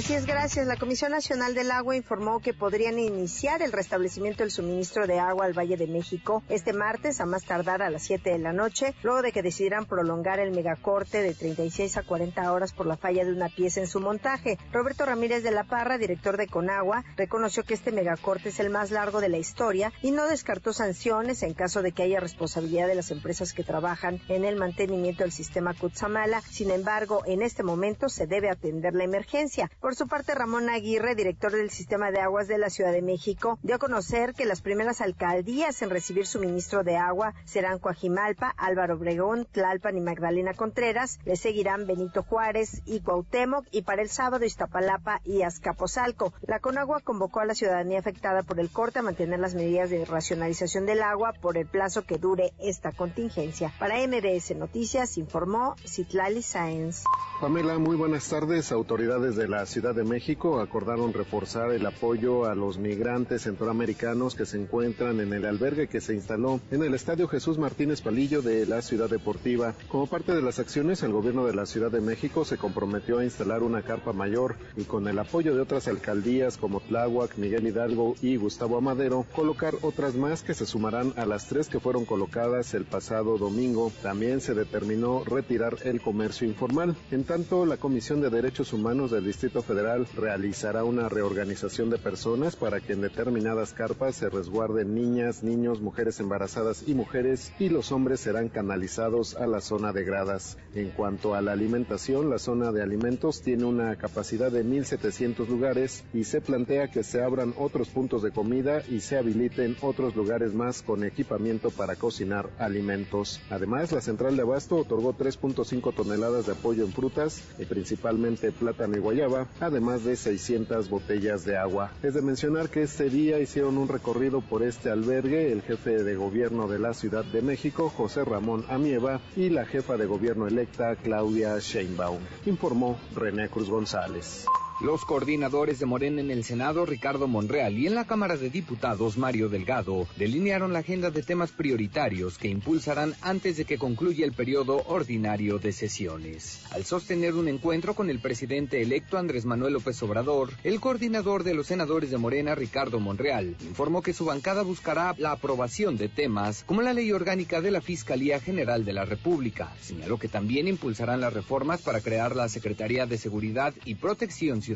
Así 0.00 0.14
es, 0.14 0.24
gracias. 0.24 0.66
La 0.66 0.78
Comisión 0.78 1.12
Nacional 1.12 1.52
del 1.52 1.70
Agua 1.70 1.94
informó 1.94 2.40
que 2.40 2.54
podrían 2.54 2.98
iniciar 2.98 3.60
el 3.60 3.70
restablecimiento 3.70 4.42
del 4.42 4.50
suministro 4.50 5.06
de 5.06 5.18
agua 5.18 5.44
al 5.44 5.52
Valle 5.52 5.76
de 5.76 5.86
México 5.86 6.42
este 6.48 6.72
martes 6.72 7.20
a 7.20 7.26
más 7.26 7.44
tardar 7.44 7.82
a 7.82 7.90
las 7.90 8.04
7 8.04 8.30
de 8.30 8.38
la 8.38 8.54
noche, 8.54 8.94
luego 9.02 9.20
de 9.20 9.30
que 9.30 9.42
decidieran 9.42 9.84
prolongar 9.84 10.40
el 10.40 10.52
megacorte 10.52 11.20
de 11.20 11.34
36 11.34 11.98
a 11.98 12.02
40 12.02 12.50
horas 12.50 12.72
por 12.72 12.86
la 12.86 12.96
falla 12.96 13.26
de 13.26 13.32
una 13.32 13.50
pieza 13.50 13.80
en 13.80 13.86
su 13.86 14.00
montaje. 14.00 14.56
Roberto 14.72 15.04
Ramírez 15.04 15.42
de 15.42 15.50
la 15.50 15.64
Parra, 15.64 15.98
director 15.98 16.38
de 16.38 16.46
Conagua, 16.46 17.04
reconoció 17.18 17.64
que 17.64 17.74
este 17.74 17.92
megacorte 17.92 18.48
es 18.48 18.58
el 18.58 18.70
más 18.70 18.90
largo 18.90 19.20
de 19.20 19.28
la 19.28 19.36
historia 19.36 19.92
y 20.00 20.12
no 20.12 20.26
descartó 20.28 20.72
sanciones 20.72 21.42
en 21.42 21.52
caso 21.52 21.82
de 21.82 21.92
que 21.92 22.04
haya 22.04 22.20
responsabilidad 22.20 22.86
de 22.86 22.94
las 22.94 23.10
empresas 23.10 23.52
que 23.52 23.64
trabajan 23.64 24.18
en 24.28 24.46
el 24.46 24.56
mantenimiento 24.56 25.24
del 25.24 25.32
sistema 25.32 25.74
Cutzamala. 25.74 26.40
Sin 26.40 26.70
embargo, 26.70 27.20
en 27.26 27.42
este 27.42 27.62
momento 27.62 28.08
se 28.08 28.26
debe 28.26 28.48
atender 28.48 28.94
la 28.94 29.04
emergencia. 29.04 29.70
Por 29.90 29.96
su 29.96 30.06
parte, 30.06 30.36
Ramón 30.36 30.70
Aguirre, 30.70 31.16
director 31.16 31.50
del 31.50 31.68
Sistema 31.68 32.12
de 32.12 32.20
Aguas 32.20 32.46
de 32.46 32.58
la 32.58 32.70
Ciudad 32.70 32.92
de 32.92 33.02
México, 33.02 33.58
dio 33.64 33.74
a 33.74 33.78
conocer 33.80 34.34
que 34.34 34.44
las 34.44 34.60
primeras 34.60 35.00
alcaldías 35.00 35.82
en 35.82 35.90
recibir 35.90 36.28
suministro 36.28 36.84
de 36.84 36.96
agua 36.96 37.34
serán 37.44 37.80
Coajimalpa, 37.80 38.54
Álvaro 38.56 38.94
Obregón, 38.94 39.48
Tlalpan 39.50 39.96
y 39.96 40.00
Magdalena 40.00 40.54
Contreras. 40.54 41.18
Le 41.24 41.34
seguirán 41.34 41.88
Benito 41.88 42.22
Juárez 42.22 42.82
y 42.86 43.00
Cuauhtémoc 43.00 43.66
y 43.72 43.82
para 43.82 44.02
el 44.02 44.10
sábado 44.10 44.44
Iztapalapa 44.44 45.22
y 45.24 45.42
Azcapotzalco. 45.42 46.32
La 46.42 46.60
Conagua 46.60 47.00
convocó 47.00 47.40
a 47.40 47.46
la 47.46 47.56
ciudadanía 47.56 47.98
afectada 47.98 48.44
por 48.44 48.60
el 48.60 48.70
corte 48.70 49.00
a 49.00 49.02
mantener 49.02 49.40
las 49.40 49.56
medidas 49.56 49.90
de 49.90 50.04
racionalización 50.04 50.86
del 50.86 51.02
agua 51.02 51.32
por 51.32 51.58
el 51.58 51.66
plazo 51.66 52.02
que 52.02 52.16
dure 52.16 52.52
esta 52.60 52.92
contingencia. 52.92 53.72
Para 53.80 53.96
MBS 54.06 54.54
Noticias 54.54 55.18
informó 55.18 55.74
Citlali 55.84 56.42
Sáenz. 56.42 57.02
Pamela, 57.40 57.76
muy 57.80 57.96
buenas 57.96 58.28
tardes. 58.28 58.70
Autoridades 58.70 59.34
de 59.34 59.48
la 59.48 59.66
Ciudad 59.66 59.79
de 59.80 60.04
México 60.04 60.60
acordaron 60.60 61.14
reforzar 61.14 61.72
el 61.72 61.86
apoyo 61.86 62.44
a 62.44 62.54
los 62.54 62.76
migrantes 62.76 63.42
centroamericanos 63.42 64.34
que 64.34 64.44
se 64.44 64.58
encuentran 64.58 65.20
en 65.20 65.32
el 65.32 65.46
albergue 65.46 65.88
que 65.88 66.02
se 66.02 66.14
instaló 66.14 66.60
en 66.70 66.82
el 66.82 66.92
Estadio 66.92 67.26
Jesús 67.28 67.56
Martínez 67.56 68.02
Palillo 68.02 68.42
de 68.42 68.66
la 68.66 68.82
Ciudad 68.82 69.08
Deportiva. 69.08 69.74
Como 69.88 70.06
parte 70.06 70.34
de 70.34 70.42
las 70.42 70.58
acciones, 70.58 71.02
el 71.02 71.12
gobierno 71.12 71.46
de 71.46 71.54
la 71.54 71.64
Ciudad 71.64 71.90
de 71.90 72.02
México 72.02 72.44
se 72.44 72.58
comprometió 72.58 73.18
a 73.18 73.24
instalar 73.24 73.62
una 73.62 73.80
carpa 73.80 74.12
mayor 74.12 74.56
y 74.76 74.84
con 74.84 75.08
el 75.08 75.18
apoyo 75.18 75.54
de 75.54 75.62
otras 75.62 75.88
alcaldías 75.88 76.58
como 76.58 76.80
Tláhuac, 76.80 77.38
Miguel 77.38 77.66
Hidalgo 77.66 78.16
y 78.20 78.36
Gustavo 78.36 78.76
Amadero, 78.76 79.24
colocar 79.34 79.74
otras 79.80 80.14
más 80.14 80.42
que 80.42 80.52
se 80.52 80.66
sumarán 80.66 81.14
a 81.16 81.24
las 81.24 81.48
tres 81.48 81.68
que 81.68 81.80
fueron 81.80 82.04
colocadas 82.04 82.74
el 82.74 82.84
pasado 82.84 83.38
domingo. 83.38 83.90
También 84.02 84.42
se 84.42 84.52
determinó 84.54 85.24
retirar 85.24 85.78
el 85.84 86.02
comercio 86.02 86.46
informal. 86.46 86.94
En 87.10 87.24
tanto, 87.24 87.64
la 87.64 87.78
Comisión 87.78 88.20
de 88.20 88.28
Derechos 88.28 88.74
Humanos 88.74 89.10
del 89.10 89.24
Distrito 89.24 89.62
Federal 89.70 90.04
realizará 90.16 90.82
una 90.82 91.08
reorganización 91.08 91.90
de 91.90 91.98
personas 91.98 92.56
para 92.56 92.80
que 92.80 92.92
en 92.92 93.02
determinadas 93.02 93.72
carpas 93.72 94.16
se 94.16 94.28
resguarden 94.28 94.96
niñas, 94.96 95.44
niños, 95.44 95.80
mujeres 95.80 96.18
embarazadas 96.18 96.82
y 96.88 96.94
mujeres 96.94 97.52
y 97.60 97.68
los 97.68 97.92
hombres 97.92 98.18
serán 98.18 98.48
canalizados 98.48 99.36
a 99.36 99.46
la 99.46 99.60
zona 99.60 99.92
de 99.92 100.02
gradas. 100.02 100.58
En 100.74 100.90
cuanto 100.90 101.36
a 101.36 101.40
la 101.40 101.52
alimentación, 101.52 102.30
la 102.30 102.40
zona 102.40 102.72
de 102.72 102.82
alimentos 102.82 103.42
tiene 103.42 103.64
una 103.64 103.94
capacidad 103.94 104.50
de 104.50 104.64
1.700 104.64 105.46
lugares 105.46 106.02
y 106.12 106.24
se 106.24 106.40
plantea 106.40 106.90
que 106.90 107.04
se 107.04 107.22
abran 107.22 107.54
otros 107.56 107.90
puntos 107.90 108.24
de 108.24 108.32
comida 108.32 108.82
y 108.88 108.98
se 108.98 109.18
habiliten 109.18 109.76
otros 109.82 110.16
lugares 110.16 110.52
más 110.52 110.82
con 110.82 111.04
equipamiento 111.04 111.70
para 111.70 111.94
cocinar 111.94 112.50
alimentos. 112.58 113.40
Además, 113.50 113.92
la 113.92 114.00
central 114.00 114.34
de 114.34 114.42
abasto 114.42 114.78
otorgó 114.78 115.16
3.5 115.16 115.94
toneladas 115.94 116.46
de 116.46 116.54
apoyo 116.54 116.84
en 116.84 116.92
frutas, 116.92 117.44
y 117.56 117.66
principalmente 117.66 118.50
plátano 118.50 118.96
y 118.96 119.00
guayaba, 119.00 119.46
además 119.58 120.04
de 120.04 120.16
600 120.16 120.88
botellas 120.88 121.44
de 121.44 121.56
agua. 121.56 121.92
Es 122.02 122.14
de 122.14 122.22
mencionar 122.22 122.68
que 122.68 122.82
este 122.82 123.10
día 123.10 123.38
hicieron 123.38 123.78
un 123.78 123.88
recorrido 123.88 124.40
por 124.40 124.62
este 124.62 124.90
albergue 124.90 125.52
el 125.52 125.62
jefe 125.62 126.02
de 126.02 126.14
gobierno 126.14 126.68
de 126.68 126.78
la 126.78 126.94
Ciudad 126.94 127.24
de 127.24 127.42
México, 127.42 127.88
José 127.88 128.24
Ramón 128.24 128.64
Amieva, 128.68 129.20
y 129.36 129.50
la 129.50 129.66
jefa 129.66 129.96
de 129.96 130.06
gobierno 130.06 130.46
electa, 130.46 130.96
Claudia 130.96 131.58
Sheinbaum, 131.58 132.20
informó 132.46 132.98
René 133.14 133.48
Cruz 133.48 133.68
González. 133.68 134.46
Los 134.80 135.04
coordinadores 135.04 135.78
de 135.78 135.84
Morena 135.84 136.22
en 136.22 136.30
el 136.30 136.42
Senado, 136.42 136.86
Ricardo 136.86 137.28
Monreal, 137.28 137.76
y 137.76 137.86
en 137.86 137.94
la 137.94 138.06
Cámara 138.06 138.38
de 138.38 138.48
Diputados, 138.48 139.18
Mario 139.18 139.50
Delgado, 139.50 140.08
delinearon 140.16 140.72
la 140.72 140.78
agenda 140.78 141.10
de 141.10 141.22
temas 141.22 141.50
prioritarios 141.50 142.38
que 142.38 142.48
impulsarán 142.48 143.14
antes 143.20 143.58
de 143.58 143.66
que 143.66 143.76
concluya 143.76 144.24
el 144.24 144.32
periodo 144.32 144.82
ordinario 144.86 145.58
de 145.58 145.72
sesiones. 145.72 146.64
Al 146.70 146.86
sostener 146.86 147.34
un 147.34 147.48
encuentro 147.48 147.92
con 147.92 148.08
el 148.08 148.20
presidente 148.20 148.80
electo 148.80 149.18
Andrés 149.18 149.44
Manuel 149.44 149.74
López 149.74 150.02
Obrador, 150.02 150.50
el 150.64 150.80
coordinador 150.80 151.44
de 151.44 151.52
los 151.52 151.66
senadores 151.66 152.10
de 152.10 152.16
Morena, 152.16 152.54
Ricardo 152.54 153.00
Monreal, 153.00 153.56
informó 153.60 154.00
que 154.00 154.14
su 154.14 154.24
bancada 154.24 154.62
buscará 154.62 155.14
la 155.18 155.32
aprobación 155.32 155.98
de 155.98 156.08
temas 156.08 156.64
como 156.64 156.80
la 156.80 156.94
ley 156.94 157.12
orgánica 157.12 157.60
de 157.60 157.70
la 157.70 157.82
Fiscalía 157.82 158.40
General 158.40 158.82
de 158.86 158.94
la 158.94 159.04
República. 159.04 159.74
Señaló 159.82 160.18
que 160.18 160.28
también 160.28 160.68
impulsarán 160.68 161.20
las 161.20 161.34
reformas 161.34 161.82
para 161.82 162.00
crear 162.00 162.34
la 162.34 162.48
Secretaría 162.48 163.04
de 163.04 163.18
Seguridad 163.18 163.74
y 163.84 163.96
Protección 163.96 164.62
ciudadana, 164.62 164.69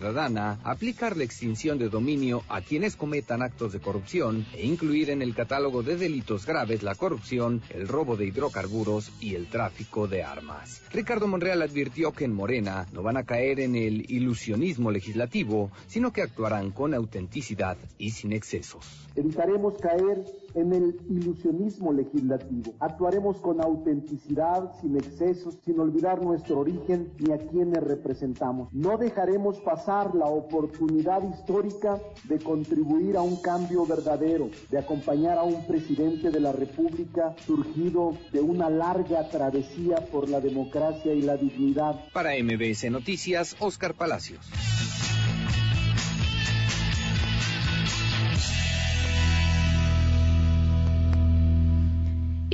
aplicar 0.64 1.16
la 1.16 1.24
extinción 1.24 1.78
de 1.78 1.88
dominio 1.88 2.42
a 2.48 2.60
quienes 2.60 2.96
cometan 2.96 3.42
actos 3.42 3.72
de 3.72 3.80
corrupción 3.80 4.46
e 4.54 4.66
incluir 4.66 5.10
en 5.10 5.22
el 5.22 5.34
catálogo 5.34 5.82
de 5.82 5.96
delitos 5.96 6.46
graves 6.46 6.82
la 6.82 6.94
corrupción, 6.94 7.62
el 7.70 7.86
robo 7.86 8.16
de 8.16 8.26
hidrocarburos 8.26 9.12
y 9.20 9.34
el 9.34 9.48
tráfico 9.48 10.08
de 10.08 10.22
armas. 10.22 10.82
Ricardo 10.92 11.26
Monreal 11.26 11.62
advirtió 11.62 12.12
que 12.12 12.24
en 12.24 12.34
Morena 12.34 12.86
no 12.92 13.02
van 13.02 13.16
a 13.16 13.24
caer 13.24 13.60
en 13.60 13.76
el 13.76 14.10
ilusionismo 14.10 14.90
legislativo, 14.90 15.70
sino 15.86 16.12
que 16.12 16.22
actuarán 16.22 16.70
con 16.70 16.94
autenticidad 16.94 17.76
y 17.98 18.10
sin 18.10 18.32
excesos. 18.32 19.06
Evitaremos 19.14 19.74
caer 19.78 20.24
en 20.54 20.73
el 20.73 20.96
ilusionismo 21.08 21.92
legislativo. 21.92 22.75
Actuaremos 22.80 23.37
con 23.38 23.61
autenticidad, 23.61 24.73
sin 24.80 24.96
excesos, 24.96 25.58
sin 25.64 25.78
olvidar 25.80 26.23
nuestro 26.23 26.61
origen 26.61 27.12
ni 27.18 27.32
a 27.32 27.38
quienes 27.38 27.82
representamos. 27.82 28.73
No 28.73 28.96
dejaremos 28.96 29.61
pasar 29.61 30.14
la 30.14 30.26
oportunidad 30.26 31.23
histórica 31.28 32.00
de 32.25 32.38
contribuir 32.38 33.16
a 33.16 33.23
un 33.23 33.37
cambio 33.37 33.87
verdadero, 33.87 34.50
de 34.70 34.78
acompañar 34.78 35.38
a 35.38 35.42
un 35.42 35.66
presidente 35.66 36.30
de 36.30 36.40
la 36.40 36.52
República 36.52 37.34
surgido 37.46 38.16
de 38.32 38.40
una 38.40 38.70
larga 38.70 39.28
travesía 39.28 39.96
por 40.11 40.28
la 40.28 40.40
democracia 40.40 41.12
y 41.12 41.23
la 41.23 41.37
dignidad. 41.37 42.00
Para 42.12 42.32
MBS 42.42 42.90
Noticias, 42.90 43.56
Oscar 43.58 43.94
Palacios. 43.94 44.44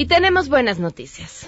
Y 0.01 0.07
tenemos 0.07 0.49
buenas 0.49 0.79
noticias. 0.79 1.47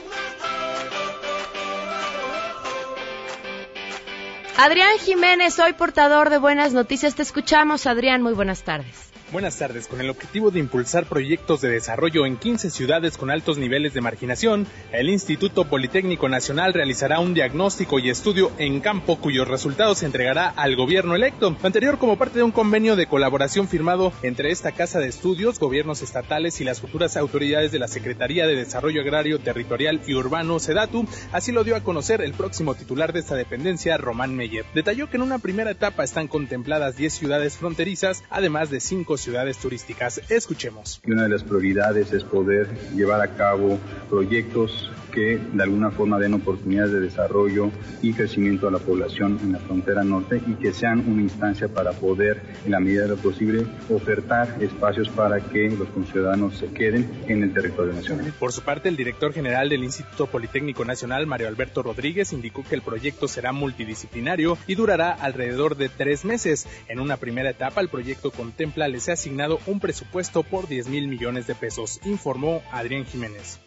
Adrián 4.58 4.98
Jiménez, 4.98 5.58
hoy 5.58 5.72
portador 5.72 6.28
de 6.28 6.36
buenas 6.36 6.74
noticias. 6.74 7.14
Te 7.14 7.22
escuchamos, 7.22 7.86
Adrián. 7.86 8.20
Muy 8.20 8.34
buenas 8.34 8.62
tardes. 8.62 9.11
Buenas 9.32 9.56
tardes. 9.56 9.86
Con 9.86 9.98
el 10.02 10.10
objetivo 10.10 10.50
de 10.50 10.58
impulsar 10.58 11.06
proyectos 11.06 11.62
de 11.62 11.70
desarrollo 11.70 12.26
en 12.26 12.36
15 12.36 12.68
ciudades 12.68 13.16
con 13.16 13.30
altos 13.30 13.56
niveles 13.56 13.94
de 13.94 14.02
marginación, 14.02 14.66
el 14.92 15.08
Instituto 15.08 15.64
Politécnico 15.64 16.28
Nacional 16.28 16.74
realizará 16.74 17.18
un 17.18 17.32
diagnóstico 17.32 17.98
y 17.98 18.10
estudio 18.10 18.52
en 18.58 18.80
campo 18.80 19.16
cuyos 19.16 19.48
resultados 19.48 20.00
se 20.00 20.06
entregará 20.06 20.50
al 20.50 20.76
gobierno 20.76 21.14
electo. 21.14 21.56
Anterior 21.62 21.96
como 21.96 22.18
parte 22.18 22.40
de 22.40 22.42
un 22.42 22.50
convenio 22.50 22.94
de 22.94 23.06
colaboración 23.06 23.68
firmado 23.68 24.12
entre 24.22 24.50
esta 24.50 24.72
Casa 24.72 25.00
de 25.00 25.08
Estudios, 25.08 25.58
gobiernos 25.58 26.02
estatales 26.02 26.60
y 26.60 26.64
las 26.64 26.82
futuras 26.82 27.16
autoridades 27.16 27.72
de 27.72 27.78
la 27.78 27.88
Secretaría 27.88 28.46
de 28.46 28.54
Desarrollo 28.54 29.00
Agrario, 29.00 29.38
Territorial 29.38 30.02
y 30.06 30.12
Urbano, 30.12 30.58
SEDATU. 30.58 31.08
Así 31.32 31.52
lo 31.52 31.64
dio 31.64 31.74
a 31.76 31.82
conocer 31.82 32.20
el 32.20 32.34
próximo 32.34 32.74
titular 32.74 33.14
de 33.14 33.20
esta 33.20 33.34
dependencia, 33.34 33.96
Román 33.96 34.36
Meyer. 34.36 34.66
Detalló 34.74 35.08
que 35.08 35.16
en 35.16 35.22
una 35.22 35.38
primera 35.38 35.70
etapa 35.70 36.04
están 36.04 36.28
contempladas 36.28 36.96
10 36.96 37.14
ciudades 37.14 37.56
fronterizas, 37.56 38.24
además 38.28 38.68
de 38.68 38.80
5 38.80 39.21
ciudades 39.22 39.58
turísticas. 39.58 40.20
Escuchemos. 40.28 41.00
Una 41.06 41.24
de 41.24 41.28
las 41.28 41.42
prioridades 41.44 42.12
es 42.12 42.24
poder 42.24 42.68
llevar 42.94 43.20
a 43.20 43.34
cabo 43.34 43.78
proyectos 44.10 44.90
que 45.12 45.38
de 45.38 45.62
alguna 45.62 45.90
forma 45.90 46.18
den 46.18 46.34
oportunidades 46.34 46.92
de 46.92 47.00
desarrollo 47.00 47.70
y 48.00 48.14
crecimiento 48.14 48.66
a 48.66 48.70
la 48.70 48.78
población 48.78 49.38
en 49.42 49.52
la 49.52 49.58
frontera 49.58 50.02
norte 50.02 50.40
y 50.46 50.54
que 50.54 50.72
sean 50.72 51.00
una 51.06 51.22
instancia 51.22 51.68
para 51.68 51.92
poder, 51.92 52.42
en 52.64 52.72
la 52.72 52.80
medida 52.80 53.02
de 53.02 53.08
lo 53.08 53.16
posible, 53.16 53.66
ofertar 53.90 54.56
espacios 54.60 55.08
para 55.10 55.40
que 55.40 55.70
los 55.70 55.88
conciudadanos 55.90 56.56
se 56.56 56.66
queden 56.68 57.08
en 57.28 57.42
el 57.42 57.52
territorio 57.52 57.92
nacional. 57.92 58.32
Por 58.38 58.52
su 58.52 58.62
parte, 58.62 58.88
el 58.88 58.96
director 58.96 59.32
general 59.32 59.68
del 59.68 59.84
Instituto 59.84 60.26
Politécnico 60.26 60.84
Nacional, 60.84 61.26
Mario 61.26 61.48
Alberto 61.48 61.82
Rodríguez, 61.82 62.32
indicó 62.32 62.64
que 62.64 62.74
el 62.74 62.82
proyecto 62.82 63.28
será 63.28 63.52
multidisciplinario 63.52 64.56
y 64.66 64.74
durará 64.74 65.12
alrededor 65.12 65.76
de 65.76 65.90
tres 65.90 66.24
meses. 66.24 66.66
En 66.88 67.00
una 67.00 67.18
primera 67.18 67.50
etapa, 67.50 67.80
el 67.80 67.88
proyecto 67.88 68.30
contempla 68.30 68.88
ha 69.12 69.14
asignado 69.14 69.60
un 69.66 69.78
presupuesto 69.78 70.42
por 70.42 70.66
10 70.66 70.88
mil 70.88 71.06
millones 71.06 71.46
de 71.46 71.54
pesos, 71.54 72.00
informó 72.04 72.62
Adrián 72.72 73.04
Jiménez. 73.04 73.58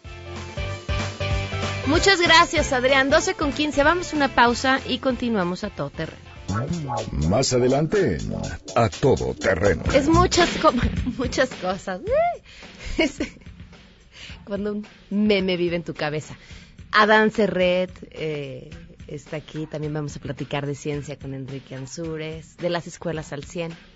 Muchas 1.86 2.20
gracias, 2.20 2.72
Adrián. 2.72 3.10
12 3.10 3.34
con 3.34 3.52
15. 3.52 3.84
Vamos 3.84 4.12
a 4.12 4.16
una 4.16 4.34
pausa 4.34 4.80
y 4.86 4.98
continuamos 4.98 5.62
a 5.62 5.70
todo 5.70 5.90
terreno. 5.90 6.20
Más 7.28 7.52
adelante, 7.52 8.18
a 8.74 8.88
todo 8.88 9.34
terreno. 9.34 9.84
Es 9.94 10.08
muchas, 10.08 10.48
co 10.58 10.72
muchas 11.16 11.50
cosas. 11.50 12.00
Cuando 14.44 14.72
un 14.72 14.86
meme 15.10 15.56
vive 15.56 15.76
en 15.76 15.84
tu 15.84 15.94
cabeza. 15.94 16.36
Adán 16.90 17.30
Serret 17.30 17.92
eh, 18.10 18.70
está 19.06 19.36
aquí. 19.36 19.66
También 19.66 19.94
vamos 19.94 20.16
a 20.16 20.20
platicar 20.20 20.66
de 20.66 20.74
ciencia 20.74 21.16
con 21.16 21.34
Enrique 21.34 21.76
Ansures, 21.76 22.56
de 22.56 22.70
las 22.70 22.88
escuelas 22.88 23.32
al 23.32 23.44
100 23.44 23.95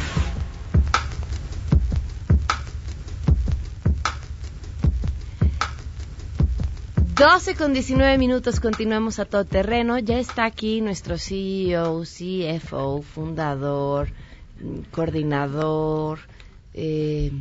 12 7.21 7.53
con 7.53 7.71
19 7.71 8.17
minutos, 8.17 8.59
continuamos 8.59 9.19
a 9.19 9.25
todo 9.25 9.45
terreno. 9.45 9.99
Ya 9.99 10.17
está 10.17 10.43
aquí 10.45 10.81
nuestro 10.81 11.19
CEO, 11.19 12.01
CFO, 12.01 13.03
fundador, 13.03 14.07
coordinador, 14.89 16.17
eh, 16.73 17.31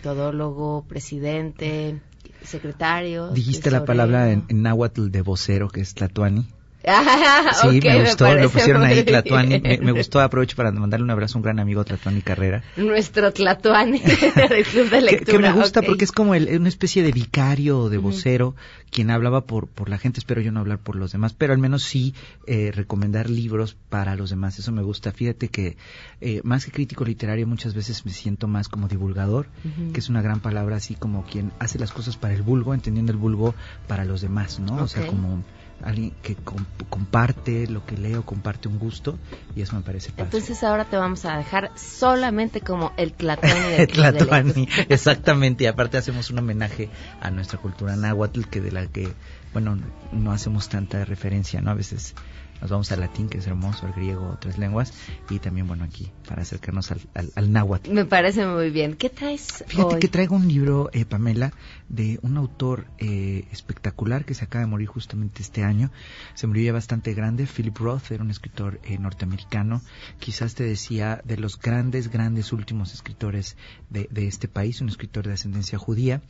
todólogo, 0.00 0.84
presidente, 0.88 2.00
secretario. 2.44 3.30
Dijiste 3.32 3.72
la 3.72 3.84
palabra 3.84 4.30
en, 4.30 4.44
en 4.46 4.62
náhuatl 4.62 5.10
de 5.10 5.22
vocero, 5.22 5.68
que 5.68 5.80
es 5.80 5.94
Tlatuani. 5.94 6.46
Ah, 6.86 7.50
sí, 7.60 7.78
ok, 7.78 7.84
me 7.84 8.00
gustó, 8.00 8.34
lo 8.34 8.48
pusieron 8.50 8.82
ahí 8.84 9.02
Tlatuani. 9.04 9.60
Me, 9.60 9.78
me 9.78 9.92
gustó, 9.92 10.20
aprovecho 10.20 10.56
para 10.56 10.72
mandarle 10.72 11.04
un 11.04 11.10
abrazo 11.10 11.36
a 11.36 11.38
un 11.38 11.42
gran 11.42 11.58
amigo 11.60 11.84
Tlatuani 11.84 12.22
Carrera. 12.22 12.62
Nuestro 12.76 13.32
Tlatuani 13.32 13.98
del 14.48 14.64
Club 14.64 14.84
de 14.84 14.90
Que, 14.90 15.00
Lectura. 15.00 15.32
que 15.32 15.38
me 15.38 15.52
gusta 15.52 15.82
porque 15.82 16.04
es 16.04 16.12
como 16.12 16.34
el- 16.34 16.58
una 16.58 16.68
especie 16.68 17.02
de 17.02 17.12
vicario 17.12 17.78
o 17.80 17.88
de 17.90 17.98
vocero 17.98 18.54
quien 18.90 19.10
hablaba 19.10 19.42
por, 19.42 19.68
por 19.68 19.88
la 19.88 19.98
gente, 19.98 20.18
espero 20.20 20.40
yo 20.40 20.50
no 20.52 20.60
hablar 20.60 20.78
por 20.78 20.96
los 20.96 21.12
demás, 21.12 21.32
pero 21.32 21.52
al 21.52 21.58
menos 21.60 21.82
sí 21.84 22.14
eh, 22.46 22.72
recomendar 22.74 23.30
libros 23.30 23.76
para 23.88 24.16
los 24.16 24.30
demás, 24.30 24.58
eso 24.58 24.72
me 24.72 24.82
gusta. 24.82 25.12
Fíjate 25.12 25.48
que 25.48 25.76
eh, 26.20 26.40
más 26.44 26.64
que 26.64 26.72
crítico 26.72 27.04
literario 27.04 27.46
muchas 27.46 27.74
veces 27.74 28.04
me 28.04 28.12
siento 28.12 28.48
más 28.48 28.68
como 28.68 28.88
divulgador, 28.88 29.46
que 29.92 30.00
es 30.00 30.08
una 30.08 30.22
gran 30.22 30.40
palabra 30.40 30.76
así 30.76 30.94
como 30.94 31.24
quien 31.24 31.52
hace 31.58 31.78
las 31.78 31.92
cosas 31.92 32.16
para 32.16 32.34
el 32.34 32.42
vulgo, 32.42 32.74
entendiendo 32.74 33.12
el 33.12 33.18
vulgo 33.18 33.54
para 33.86 34.04
los 34.04 34.22
demás, 34.22 34.58
¿no? 34.58 34.76
O 34.82 34.88
sea, 34.88 35.06
como 35.06 35.44
alguien 35.82 36.12
que 36.22 36.34
com- 36.36 36.64
comparte 36.88 37.66
lo 37.68 37.84
que 37.86 37.96
leo, 37.96 38.22
comparte 38.24 38.68
un 38.68 38.78
gusto 38.78 39.18
y 39.54 39.62
eso 39.62 39.76
me 39.76 39.82
parece 39.82 40.10
padre. 40.10 40.24
Entonces 40.24 40.62
ahora 40.62 40.84
te 40.84 40.96
vamos 40.96 41.24
a 41.24 41.36
dejar 41.36 41.70
solamente 41.76 42.60
como 42.60 42.92
el 42.96 43.12
Tlatuani 43.12 43.70
del 43.76 43.88
Tlatoani, 43.88 44.48
Lectura. 44.66 44.86
exactamente, 44.88 45.64
y 45.64 45.66
aparte 45.66 45.98
hacemos 45.98 46.30
un 46.30 46.38
homenaje 46.38 46.88
a 47.20 47.30
nuestra 47.30 47.58
cultura 47.58 47.96
náhuatl, 47.96 48.42
que 48.44 48.60
de 48.60 48.72
la 48.72 48.86
que, 48.86 49.12
bueno, 49.52 49.78
no 50.12 50.32
hacemos 50.32 50.68
tanta 50.68 51.04
referencia, 51.04 51.60
¿no? 51.60 51.70
A 51.70 51.74
veces 51.74 52.14
nos 52.60 52.70
vamos 52.70 52.90
al 52.92 53.00
latín, 53.00 53.28
que 53.28 53.38
es 53.38 53.46
hermoso, 53.46 53.86
al 53.86 53.92
griego, 53.92 54.30
otras 54.30 54.58
lenguas, 54.58 54.92
y 55.28 55.38
también, 55.38 55.66
bueno, 55.66 55.84
aquí, 55.84 56.10
para 56.28 56.42
acercarnos 56.42 56.90
al, 56.90 57.00
al, 57.14 57.32
al 57.34 57.52
náhuatl. 57.52 57.90
Me 57.92 58.04
parece 58.04 58.46
muy 58.46 58.70
bien. 58.70 58.94
¿Qué 58.94 59.10
traes 59.10 59.64
Fíjate 59.66 59.94
hoy? 59.94 60.00
que 60.00 60.08
traigo 60.08 60.36
un 60.36 60.48
libro, 60.48 60.90
eh, 60.92 61.04
Pamela, 61.04 61.52
de 61.88 62.18
un 62.22 62.36
autor 62.36 62.86
eh, 62.98 63.46
espectacular 63.52 64.24
que 64.24 64.34
se 64.34 64.44
acaba 64.44 64.64
de 64.64 64.70
morir 64.70 64.88
justamente 64.88 65.42
este 65.42 65.64
año. 65.64 65.90
Se 66.34 66.46
murió 66.46 66.64
ya 66.64 66.72
bastante 66.72 67.14
grande. 67.14 67.46
Philip 67.46 67.76
Roth 67.78 68.10
era 68.10 68.22
un 68.22 68.30
escritor 68.30 68.80
eh, 68.84 68.98
norteamericano. 68.98 69.82
Quizás 70.18 70.54
te 70.54 70.64
decía 70.64 71.20
de 71.24 71.36
los 71.36 71.58
grandes, 71.58 72.10
grandes 72.10 72.52
últimos 72.52 72.94
escritores 72.94 73.56
de, 73.88 74.08
de 74.10 74.26
este 74.26 74.48
país, 74.48 74.80
un 74.80 74.88
escritor 74.88 75.26
de 75.26 75.34
ascendencia 75.34 75.78
judía. 75.78 76.22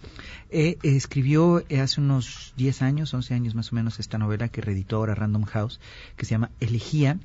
Eh, 0.51 0.79
eh, 0.83 0.97
escribió 0.97 1.63
eh, 1.69 1.81
hace 1.81 2.01
unos 2.01 2.55
10 2.57 2.83
años, 2.83 3.15
11 3.15 3.35
años 3.35 3.55
más 3.55 3.73
o 3.73 3.75
menos, 3.75 4.01
esta 4.01 4.19
novela 4.19 4.49
que 4.49 4.61
reeditó 4.61 4.97
ahora 4.97 5.15
Random 5.15 5.45
House, 5.45 5.81
que 6.21 6.27
se 6.27 6.33
llama 6.33 6.51
Elegía. 6.61 7.19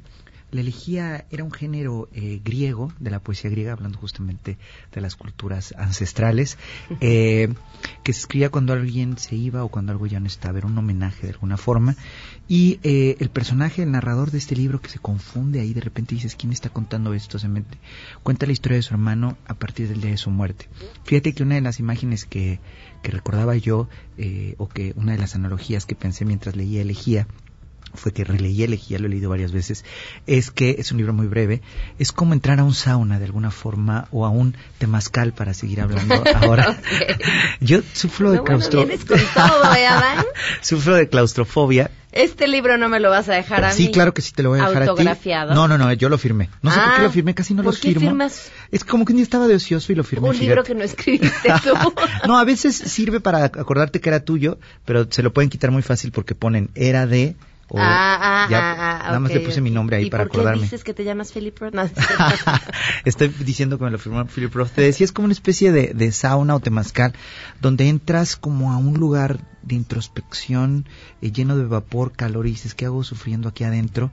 La 0.52 0.62
elegía 0.62 1.25
era 1.32 1.44
un 1.44 1.52
género 1.52 2.08
eh, 2.14 2.40
griego, 2.42 2.94
de 3.00 3.10
la 3.12 3.20
poesía 3.20 3.50
griega, 3.50 3.74
hablando 3.74 3.98
justamente 3.98 4.58
de 4.94 5.02
las 5.02 5.18
culturas 5.18 5.74
ancestrales, 5.78 6.58
eh, 7.02 7.54
que 8.04 8.14
se 8.14 8.20
escribía 8.22 8.50
cuando 8.50 8.72
alguien 8.72 9.18
se 9.18 9.36
iba 9.36 9.66
o 9.66 9.70
cuando 9.70 9.92
algo 9.92 10.06
ya 10.08 10.22
no 10.22 10.28
estaba, 10.28 10.58
era 10.60 10.68
un 10.68 10.78
homenaje 10.78 11.28
de 11.28 11.34
alguna 11.34 11.58
forma. 11.58 11.98
Y 12.48 12.80
eh, 12.84 13.18
el 13.20 13.30
personaje, 13.32 13.84
el 13.84 13.92
narrador 13.92 14.32
de 14.32 14.38
este 14.38 14.56
libro, 14.56 14.80
que 14.80 14.90
se 14.90 15.00
confunde 15.00 15.60
ahí, 15.60 15.74
de 15.74 15.82
repente 15.82 16.16
dices, 16.16 16.36
¿quién 16.38 16.54
está 16.54 16.70
contando 16.70 17.14
esto? 17.14 17.38
Se 17.38 17.50
mete- 17.50 17.78
cuenta 18.24 18.46
la 18.46 18.54
historia 18.54 18.78
de 18.78 18.84
su 18.84 18.94
hermano 18.94 19.38
a 19.48 19.56
partir 19.56 19.90
del 19.90 20.00
día 20.00 20.12
de 20.12 20.18
su 20.18 20.30
muerte. 20.30 20.70
Fíjate 21.04 21.34
que 21.34 21.44
una 21.44 21.56
de 21.56 21.62
las 21.62 21.82
imágenes 21.82 22.24
que, 22.24 22.62
que 23.02 23.12
recordaba 23.12 23.58
yo, 23.58 23.90
o 24.58 24.70
que 24.70 24.94
una 24.96 25.12
de 25.14 25.18
las 25.18 25.36
analogías 25.36 25.86
que 25.86 25.96
pensé 25.96 26.24
mientras 26.24 26.56
leía 26.56 26.82
Elegía, 26.82 27.28
fue 27.95 28.12
que 28.13 28.23
releí 28.23 28.63
Elegía, 28.63 28.99
lo 28.99 29.08
he 29.08 29.10
leído 29.10 29.29
varias 29.29 29.51
veces, 29.51 29.86
es 30.27 30.51
que 30.51 30.75
es 30.79 30.91
un 30.91 30.97
libro 30.97 31.13
muy 31.13 31.27
breve, 31.27 31.62
es 31.99 32.12
como 32.12 32.34
entrar 32.34 32.60
a 32.60 32.63
un 32.63 32.73
sauna 32.73 33.19
de 33.19 33.25
alguna 33.25 33.51
forma 33.51 34.08
o 34.12 34.25
a 34.25 34.29
un 34.29 34.55
temazcal 34.77 35.34
para 35.34 35.53
seguir 35.53 35.81
hablando 35.81 36.23
ahora. 36.36 36.77
Yo 37.60 37.79
sufro 37.93 38.31
de 38.31 38.38
No, 38.38 38.43
bueno, 38.43 38.65
¿eh, 39.77 39.88
Adán? 39.88 40.25
sufro 40.62 40.95
de 40.95 41.10
claustrofobia. 41.10 41.91
Este 42.12 42.47
libro 42.47 42.77
no 42.77 42.88
me 42.88 43.01
lo 43.01 43.10
vas 43.10 43.27
a 43.27 43.34
dejar 43.34 43.65
a 43.65 43.69
mí. 43.69 43.73
Sí, 43.73 43.91
claro 43.91 44.13
que 44.13 44.21
sí 44.21 44.31
te 44.31 44.41
lo 44.41 44.49
voy 44.51 44.60
a 44.62 44.67
dejar 44.69 44.84
a 44.84 44.86
ti. 44.86 44.89
Autografiado. 44.91 45.53
No, 45.53 45.67
no, 45.67 45.77
no, 45.77 45.91
yo 45.91 46.08
lo 46.08 46.17
firmé. 46.17 46.49
No 46.62 46.71
sé 46.71 46.79
por 46.79 46.88
Ah, 46.88 46.93
qué 46.95 47.03
lo 47.03 47.12
firmé, 47.12 47.36
casi 47.36 47.53
no 47.53 47.58
¿por 47.62 47.73
los 47.73 47.81
qué 47.81 47.89
firmo. 47.89 47.99
firmas 48.08 48.51
Es 48.71 48.86
como 48.86 49.03
que 49.03 49.12
un 49.12 49.17
día 49.17 49.23
estaba 49.23 49.47
de 49.47 49.55
ocioso 49.55 49.91
y 49.91 49.95
lo 49.95 50.05
firmé. 50.05 50.29
un 50.29 50.34
fíjate. 50.34 50.47
libro 50.47 50.63
que 50.63 50.75
no 50.75 50.84
escribiste 50.84 51.49
tú? 51.62 51.73
No, 52.27 52.38
a 52.38 52.45
veces 52.45 52.73
sirve 52.77 53.19
para 53.19 53.43
acordarte 53.43 53.99
que 53.99 54.08
era 54.10 54.21
tuyo, 54.21 54.58
pero 54.86 55.05
se 55.12 55.23
lo 55.23 55.34
pueden 55.34 55.49
quitar 55.49 55.71
muy 55.71 55.81
fácil 55.81 56.13
porque 56.13 56.36
ponen 56.36 56.69
era 56.73 57.05
de 57.05 57.36
o 57.67 57.80
ah, 57.80 58.45
ah, 58.45 58.47
ya, 58.49 58.60
ah, 58.60 58.99
ah, 59.01 59.08
nada 59.08 59.19
más 59.19 59.34
le 59.34 59.39
puse 59.39 59.60
mi 59.60 59.71
nombre 59.71 59.97
ahí 59.97 60.06
¿Y 60.06 60.10
para 60.12 60.25
por 60.25 60.32
qué 60.32 60.38
acordarme. 60.38 60.62
dices 60.62 60.84
que 60.84 60.93
te 60.93 61.04
llamas 61.04 61.32
Philip 61.32 61.58
Roth? 61.58 61.73
No, 61.73 61.84
Estoy 63.06 63.30
diciendo 63.30 63.80
que 63.80 63.86
me 63.86 63.91
lo 63.91 63.97
firmó 63.97 64.23
Philip 64.25 64.54
Roth. 64.54 64.71
Te 64.71 64.82
decía, 64.82 65.06
es 65.06 65.12
como 65.12 65.25
una 65.25 65.34
especie 65.34 65.71
de, 65.71 65.93
de 65.95 66.12
sauna 66.12 66.56
o 66.56 66.60
temazcal, 66.60 67.13
donde 67.62 67.89
entras 67.89 68.36
como 68.36 68.71
a 68.71 68.78
un 68.78 68.95
lugar 68.95 69.39
de 69.63 69.75
introspección 69.75 70.86
eh, 71.21 71.32
lleno 71.32 71.58
de 71.58 71.65
vapor, 71.65 72.12
calor, 72.12 72.45
y 72.45 72.51
dices, 72.51 72.75
¿qué 72.75 72.86
hago 72.86 73.04
sufriendo 73.04 73.49
aquí 73.49 73.63
adentro? 73.63 74.12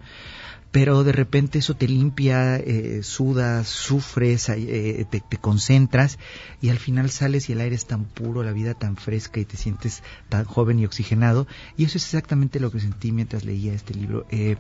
Pero 0.73 1.05
de 1.05 1.13
repente 1.13 1.59
eso 1.59 1.75
te 1.75 1.87
limpia, 1.87 2.57
eh, 2.57 3.03
sudas, 3.03 3.69
sufres, 3.69 4.49
eh, 4.49 5.07
te, 5.09 5.21
concentras 5.37 6.19
y 6.63 6.71
al 6.71 6.79
final 6.79 7.11
sales 7.11 7.51
y 7.51 7.53
el 7.53 7.61
aire 7.61 7.77
es 7.77 7.85
tan 7.85 8.05
puro, 8.05 8.43
la 8.43 8.53
vida 8.53 8.73
tan 8.73 8.97
fresca 8.97 9.39
y 9.39 9.45
te 9.45 9.59
sientes 9.59 10.03
tan 10.31 10.47
joven 10.47 10.79
y 10.79 10.87
oxigenado. 10.87 11.47
Y 11.77 11.85
eso 11.85 11.99
es 11.99 12.05
exactamente 12.05 12.59
lo 12.59 12.71
que 12.71 12.81
sentí 12.81 13.13
mientras 13.13 13.45
leía 13.45 13.75
este 13.75 13.93
libro. 13.95 14.27
Eh, 14.31 14.57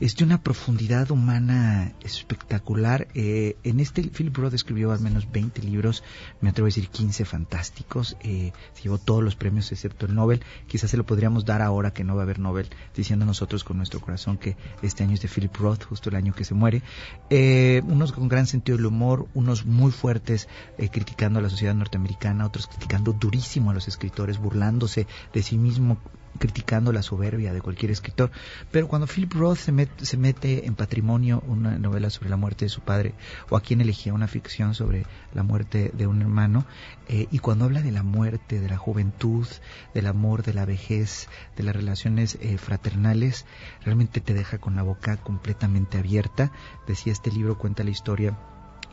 es 0.00 0.16
de 0.16 0.24
una 0.24 0.42
profundidad 0.42 1.10
humana 1.10 1.92
espectacular. 2.02 3.06
En 3.14 3.80
este, 3.80 4.02
Philip 4.02 4.36
Roth 4.36 4.54
escribió 4.54 4.92
al 4.92 5.00
menos 5.00 5.30
20 5.30 5.62
libros, 5.62 6.02
me 6.40 6.48
atrevo 6.48 6.66
a 6.66 6.68
decir 6.68 6.88
15 6.88 7.24
fantásticos. 7.24 8.16
Se 8.22 8.82
llevó 8.82 8.98
todos 8.98 9.22
los 9.22 9.36
premios 9.36 9.70
excepto 9.70 10.06
el 10.06 10.14
Nobel. 10.14 10.42
Quizás 10.66 10.90
se 10.90 10.96
lo 10.96 11.04
podríamos 11.04 11.44
dar 11.44 11.62
ahora 11.62 11.92
que 11.92 12.02
no 12.02 12.16
va 12.16 12.22
a 12.22 12.24
haber 12.24 12.38
Nobel, 12.38 12.68
diciendo 12.96 13.24
nosotros 13.24 13.62
con 13.62 13.76
nuestro 13.76 14.00
corazón 14.00 14.38
que 14.38 14.56
este 14.82 15.04
año 15.04 15.14
es 15.14 15.22
de 15.22 15.28
Philip 15.34 15.56
Roth, 15.56 15.84
justo 15.84 16.10
el 16.10 16.16
año 16.16 16.34
que 16.34 16.44
se 16.44 16.54
muere. 16.54 16.82
Eh, 17.30 17.82
unos 17.86 18.12
con 18.12 18.28
gran 18.28 18.46
sentido 18.46 18.76
del 18.76 18.86
humor, 18.86 19.26
unos 19.34 19.64
muy 19.66 19.90
fuertes 19.90 20.48
eh, 20.78 20.88
criticando 20.88 21.38
a 21.38 21.42
la 21.42 21.50
sociedad 21.50 21.74
norteamericana, 21.74 22.46
otros 22.46 22.66
criticando 22.66 23.12
durísimo 23.12 23.70
a 23.70 23.74
los 23.74 23.88
escritores, 23.88 24.38
burlándose 24.38 25.06
de 25.32 25.42
sí 25.42 25.58
mismo 25.58 25.98
criticando 26.38 26.92
la 26.92 27.02
soberbia 27.02 27.52
de 27.52 27.60
cualquier 27.60 27.90
escritor. 27.90 28.30
Pero 28.70 28.88
cuando 28.88 29.06
Philip 29.06 29.32
Roth 29.32 29.58
se, 29.58 29.72
met- 29.72 29.98
se 29.98 30.16
mete 30.16 30.66
en 30.66 30.74
Patrimonio, 30.74 31.42
una 31.46 31.78
novela 31.78 32.10
sobre 32.10 32.30
la 32.30 32.36
muerte 32.36 32.64
de 32.64 32.68
su 32.68 32.80
padre, 32.80 33.14
o 33.50 33.56
a 33.56 33.60
quien 33.60 33.80
elegía 33.80 34.14
una 34.14 34.28
ficción 34.28 34.74
sobre 34.74 35.06
la 35.32 35.42
muerte 35.42 35.90
de 35.94 36.06
un 36.06 36.22
hermano, 36.22 36.66
eh, 37.08 37.28
y 37.30 37.38
cuando 37.38 37.64
habla 37.64 37.82
de 37.82 37.92
la 37.92 38.02
muerte, 38.02 38.60
de 38.60 38.68
la 38.68 38.76
juventud, 38.76 39.46
del 39.94 40.06
amor, 40.06 40.42
de 40.42 40.54
la 40.54 40.64
vejez, 40.64 41.28
de 41.56 41.62
las 41.62 41.76
relaciones 41.76 42.38
eh, 42.40 42.58
fraternales, 42.58 43.46
realmente 43.84 44.20
te 44.20 44.34
deja 44.34 44.58
con 44.58 44.76
la 44.76 44.82
boca 44.82 45.16
completamente 45.16 45.98
abierta. 45.98 46.52
Decía, 46.86 47.12
este 47.12 47.30
libro 47.30 47.58
cuenta 47.58 47.84
la 47.84 47.90
historia 47.90 48.36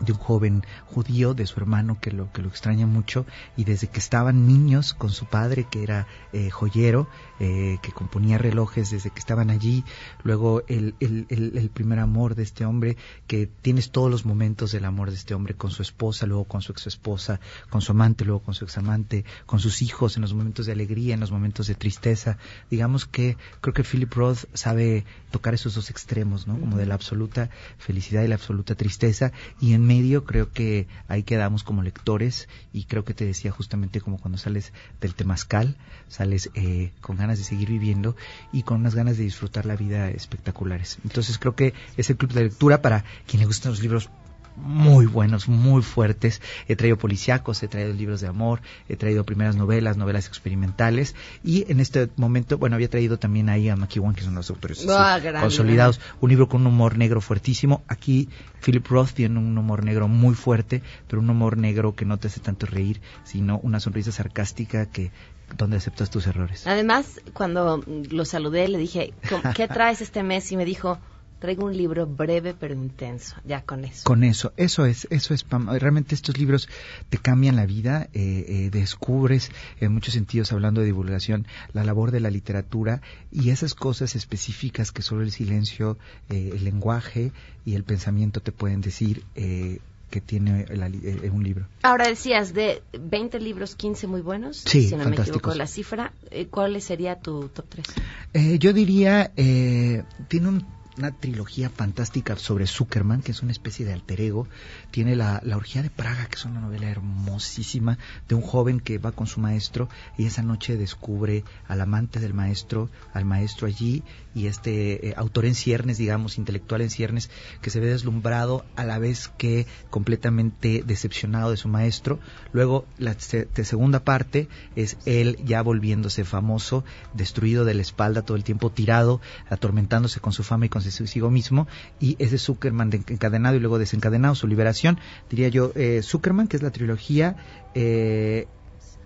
de 0.02 0.12
un 0.12 0.18
joven 0.18 0.64
judío, 0.86 1.34
de 1.34 1.48
su 1.48 1.60
hermano 1.60 2.00
que 2.00 2.12
lo, 2.12 2.32
que 2.32 2.42
lo 2.42 2.50
extraña 2.50 2.86
mucho, 2.88 3.26
y 3.56 3.64
desde 3.64 3.88
que 3.88 4.00
estaban 4.00 4.48
niños 4.48 4.94
con 4.94 5.12
su 5.12 5.26
padre, 5.26 5.68
que 5.70 5.84
era 5.84 6.08
eh, 6.34 6.50
joyero, 6.50 7.08
eh, 7.40 7.78
que 7.82 7.92
componía 7.92 8.38
relojes 8.38 8.92
desde 8.92 9.10
que 9.10 9.20
estaban 9.20 9.50
allí, 9.50 9.84
luego 10.24 10.64
el, 10.68 10.96
el, 11.00 11.26
el, 11.30 11.58
el 11.58 11.70
primer 11.70 12.00
amor 12.00 12.36
de 12.36 12.44
este 12.44 12.66
hombre, 12.66 12.98
que 13.28 13.48
tienes 13.48 13.92
todos 13.92 14.10
los 14.10 14.26
momentos 14.26 14.72
del 14.72 14.86
amor 14.86 15.10
de 15.10 15.16
este 15.16 15.34
hombre 15.34 15.56
con 15.56 15.72
su 15.72 15.82
esposa, 15.82 16.26
luego 16.26 16.46
con 16.46 16.62
su 16.62 16.72
ex 16.72 16.88
esposa, 16.88 17.40
con 17.70 17.82
su 17.82 17.92
amante, 17.92 18.26
luego 18.26 18.42
con 18.42 18.54
su 18.54 18.66
examante, 18.66 19.26
con 19.46 19.60
sus 19.60 19.82
hijos, 19.82 20.16
en 20.16 20.22
los 20.22 20.34
momentos 20.34 20.66
de 20.66 20.72
alegría, 20.72 21.14
en 21.14 21.20
los 21.20 21.32
momentos 21.32 21.68
de 21.68 21.76
tristeza. 21.76 22.38
Digamos 22.70 23.06
que 23.06 23.38
creo 23.62 23.74
que 23.74 23.84
Philip 23.84 24.14
Roth 24.14 24.46
sabe 24.54 25.06
tocar 25.32 25.54
esos 25.54 25.76
dos 25.76 25.90
extremos, 25.90 26.48
¿no? 26.48 26.60
Como 26.60 26.78
de 26.78 26.86
la 26.86 26.96
absoluta 26.96 27.50
felicidad 27.78 28.24
y 28.24 28.28
la 28.28 28.36
absoluta 28.36 28.76
tristeza, 28.76 29.32
y 29.60 29.74
en 29.74 29.86
medio 29.92 30.24
creo 30.24 30.52
que 30.52 30.88
ahí 31.10 31.24
quedamos 31.24 31.64
como 31.64 31.84
lectores 31.84 32.48
y 32.72 32.86
creo 32.86 33.04
que 33.04 33.14
te 33.14 33.26
decía 33.26 33.52
justamente 33.52 34.00
como 34.00 34.20
cuando 34.20 34.38
sales 34.38 34.72
del 35.02 35.16
temazcal, 35.16 35.76
sales 36.08 36.50
eh, 36.54 36.92
con 37.02 37.18
ganas 37.18 37.38
de 37.40 37.44
seguir 37.44 37.70
viviendo 37.70 38.16
y 38.54 38.64
con 38.64 38.80
unas 38.80 38.96
ganas 38.96 39.18
de 39.18 39.24
disfrutar 39.24 39.66
la 39.66 39.76
vida 39.76 40.10
espectaculares. 40.10 40.98
Entonces 41.04 41.38
creo 41.38 41.56
que 41.56 41.74
es 41.98 42.10
el 42.10 42.16
club 42.16 42.32
de 42.32 42.44
lectura 42.44 42.82
para 42.82 43.04
quien 43.28 43.42
le 43.42 43.48
gustan 43.48 43.72
los 43.72 43.82
libros 43.82 44.10
muy 44.56 45.06
buenos, 45.06 45.48
muy 45.48 45.82
fuertes. 45.82 46.42
He 46.68 46.76
traído 46.76 46.98
policíacos, 46.98 47.64
he 47.64 47.68
traído 47.68 47.94
libros 47.94 48.22
de 48.22 48.28
amor, 48.28 48.62
he 48.90 48.96
traído 48.96 49.24
primeras 49.24 49.56
novelas, 49.56 49.98
novelas 49.98 50.28
experimentales 50.28 51.16
y 51.44 51.70
en 51.72 51.80
este 51.80 52.10
momento, 52.18 52.58
bueno, 52.58 52.76
había 52.76 52.90
traído 52.90 53.18
también 53.18 53.50
ahí 53.50 53.70
a 53.70 53.76
McEwan, 53.76 54.14
que 54.16 54.24
son 54.24 54.36
los 54.36 54.50
autores 54.50 54.86
Ah, 54.90 55.20
consolidados, 55.40 56.00
un 56.20 56.30
libro 56.30 56.48
con 56.50 56.62
un 56.62 56.68
humor 56.68 56.98
negro 56.98 57.22
fuertísimo. 57.22 57.84
Aquí 57.88 58.30
Philip 58.64 58.86
Roth 58.88 59.12
tiene 59.14 59.40
un 59.40 59.58
humor 59.58 59.84
negro 59.84 60.08
muy 60.08 60.36
fuerte, 60.36 60.82
pero 61.08 61.22
un 61.22 61.30
humor 61.30 61.58
negro 61.58 61.96
que 61.96 62.06
no 62.06 62.18
te 62.18 62.28
hace 62.28 62.40
tanto 62.40 62.66
reír, 62.66 63.02
sino 63.24 63.60
una 63.64 63.80
sonrisa 63.80 64.12
sarcástica 64.12 64.86
que 64.86 65.12
donde 65.58 65.78
aceptas 65.78 66.10
tus 66.10 66.28
errores. 66.28 66.66
Además, 66.68 67.20
cuando 67.34 67.84
lo 68.10 68.24
saludé, 68.26 68.68
le 68.70 68.78
dije, 68.78 69.14
"¿Con- 69.30 69.54
¿qué 69.54 69.68
traes 69.68 70.02
este 70.02 70.24
mes? 70.24 70.50
Y 70.52 70.58
me 70.58 70.64
dijo, 70.66 71.00
traigo 71.42 71.66
un 71.66 71.76
libro 71.76 72.06
breve 72.06 72.54
pero 72.54 72.74
intenso. 72.76 73.36
Ya 73.44 73.64
con 73.64 73.84
eso. 73.84 74.04
Con 74.06 74.24
eso, 74.24 74.54
eso 74.56 74.86
es, 74.86 75.08
eso 75.10 75.34
es, 75.34 75.44
Pam. 75.44 75.68
Realmente 75.70 76.16
estos 76.16 76.38
libros 76.38 76.70
te 77.10 77.18
cambian 77.18 77.56
la 77.56 77.66
vida, 77.66 78.08
eh, 78.14 78.46
eh, 78.48 78.70
descubres 78.72 79.50
en 79.80 79.92
muchos 79.92 80.14
sentidos, 80.14 80.52
hablando 80.54 80.80
de 80.82 80.86
divulgación, 80.88 81.48
la 81.74 81.84
labor 81.84 82.12
de 82.12 82.20
la 82.20 82.30
literatura 82.30 83.02
y 83.32 83.50
esas 83.50 83.74
cosas 83.74 84.16
específicas 84.16 84.92
que 84.92 85.02
solo 85.02 85.24
el 85.24 85.32
silencio, 85.32 85.98
eh, 86.30 86.52
el 86.54 86.64
lenguaje 86.64 87.32
y 87.66 87.74
el 87.74 87.84
pensamiento 87.84 88.40
te 88.40 88.52
pueden 88.52 88.82
decir 88.82 89.24
eh, 89.36 89.80
que 90.12 90.22
tiene 90.22 90.66
la 90.68 90.88
eh, 90.88 91.32
un 91.34 91.44
libro. 91.44 91.66
Ahora 91.82 92.08
decías 92.08 92.54
de 92.54 92.84
20 93.00 93.40
libros, 93.40 93.76
15 93.76 94.06
muy 94.06 94.22
buenos. 94.22 94.58
Sí, 94.58 94.90
si 94.90 94.96
no 94.96 95.10
me 95.10 95.16
equivoco 95.16 95.56
la 95.56 95.66
cifra. 95.66 96.14
Eh, 96.30 96.46
¿Cuál 96.48 96.80
sería 96.82 97.16
tu 97.20 97.48
top 97.50 97.66
3? 97.70 97.86
Eh, 98.34 98.60
yo 98.60 98.74
diría, 98.74 99.32
eh, 99.38 100.04
tiene 100.28 100.50
un- 100.50 100.81
una 101.02 101.12
trilogía 101.12 101.72
fantástica 101.72 102.36
sobre 102.38 102.68
Zuckerman, 102.68 103.24
que 103.24 103.32
es 103.32 103.42
una 103.42 103.52
especie 103.52 103.86
de 103.86 103.94
alter 103.94 104.22
ego. 104.22 104.48
Tiene 104.92 105.16
la, 105.16 105.42
la 105.44 105.58
Orgía 105.58 105.82
de 105.82 105.90
Praga, 105.90 106.28
que 106.28 106.36
es 106.36 106.46
una 106.46 106.62
novela 106.62 106.90
hermosísima 106.90 107.98
de 108.30 108.36
un 108.36 108.44
joven 108.44 108.80
que 108.80 109.00
va 109.00 109.12
con 109.12 109.26
su 109.26 109.40
maestro 109.40 109.90
y 110.16 110.28
esa 110.28 110.44
noche 110.44 110.78
descubre 110.78 111.44
al 111.68 111.82
amante 111.82 112.20
del 112.20 112.36
maestro, 112.36 112.92
al 113.14 113.26
maestro 113.26 113.66
allí 113.66 114.04
y 114.34 114.48
este 114.48 115.10
eh, 115.10 115.14
autor 115.18 115.46
en 115.46 115.56
ciernes, 115.56 115.98
digamos, 115.98 116.38
intelectual 116.38 116.82
en 116.82 116.90
ciernes, 116.90 117.30
que 117.62 117.70
se 117.70 117.80
ve 117.80 117.88
deslumbrado 117.88 118.66
a 118.76 118.84
la 118.86 118.98
vez 119.00 119.30
que 119.38 119.66
completamente 119.90 120.84
decepcionado 120.86 121.52
de 121.52 121.58
su 121.58 121.68
maestro. 121.68 122.20
Luego, 122.54 122.86
la 122.98 123.16
segunda 123.20 124.04
parte 124.04 124.48
es 124.76 124.98
él 125.06 125.38
ya 125.46 125.62
volviéndose 125.62 126.24
famoso, 126.24 126.84
destruido 127.14 127.66
de 127.66 127.74
la 127.74 127.82
espalda 127.82 128.22
todo 128.22 128.38
el 128.38 128.44
tiempo, 128.44 128.70
tirado, 128.72 129.22
atormentándose 129.50 130.20
con 130.20 130.34
su 130.34 130.44
fama 130.44 130.66
y 130.66 130.70
con 130.70 130.82
consigo 130.82 131.30
mismo. 131.30 131.68
Y 132.00 132.16
ese 132.20 132.38
Zuckerman 132.38 132.90
de- 132.90 132.98
encadenado 133.08 133.56
y 133.56 133.60
luego 133.60 133.80
desencadenado, 133.80 134.36
su 134.36 134.48
liberación. 134.48 135.00
Diría 135.30 135.48
yo, 135.50 135.72
eh, 135.76 136.02
Zuckerman, 136.04 136.48
que 136.48 136.58
es 136.58 136.64
la 136.64 136.72
trilogía 136.72 137.36
eh, 137.76 138.48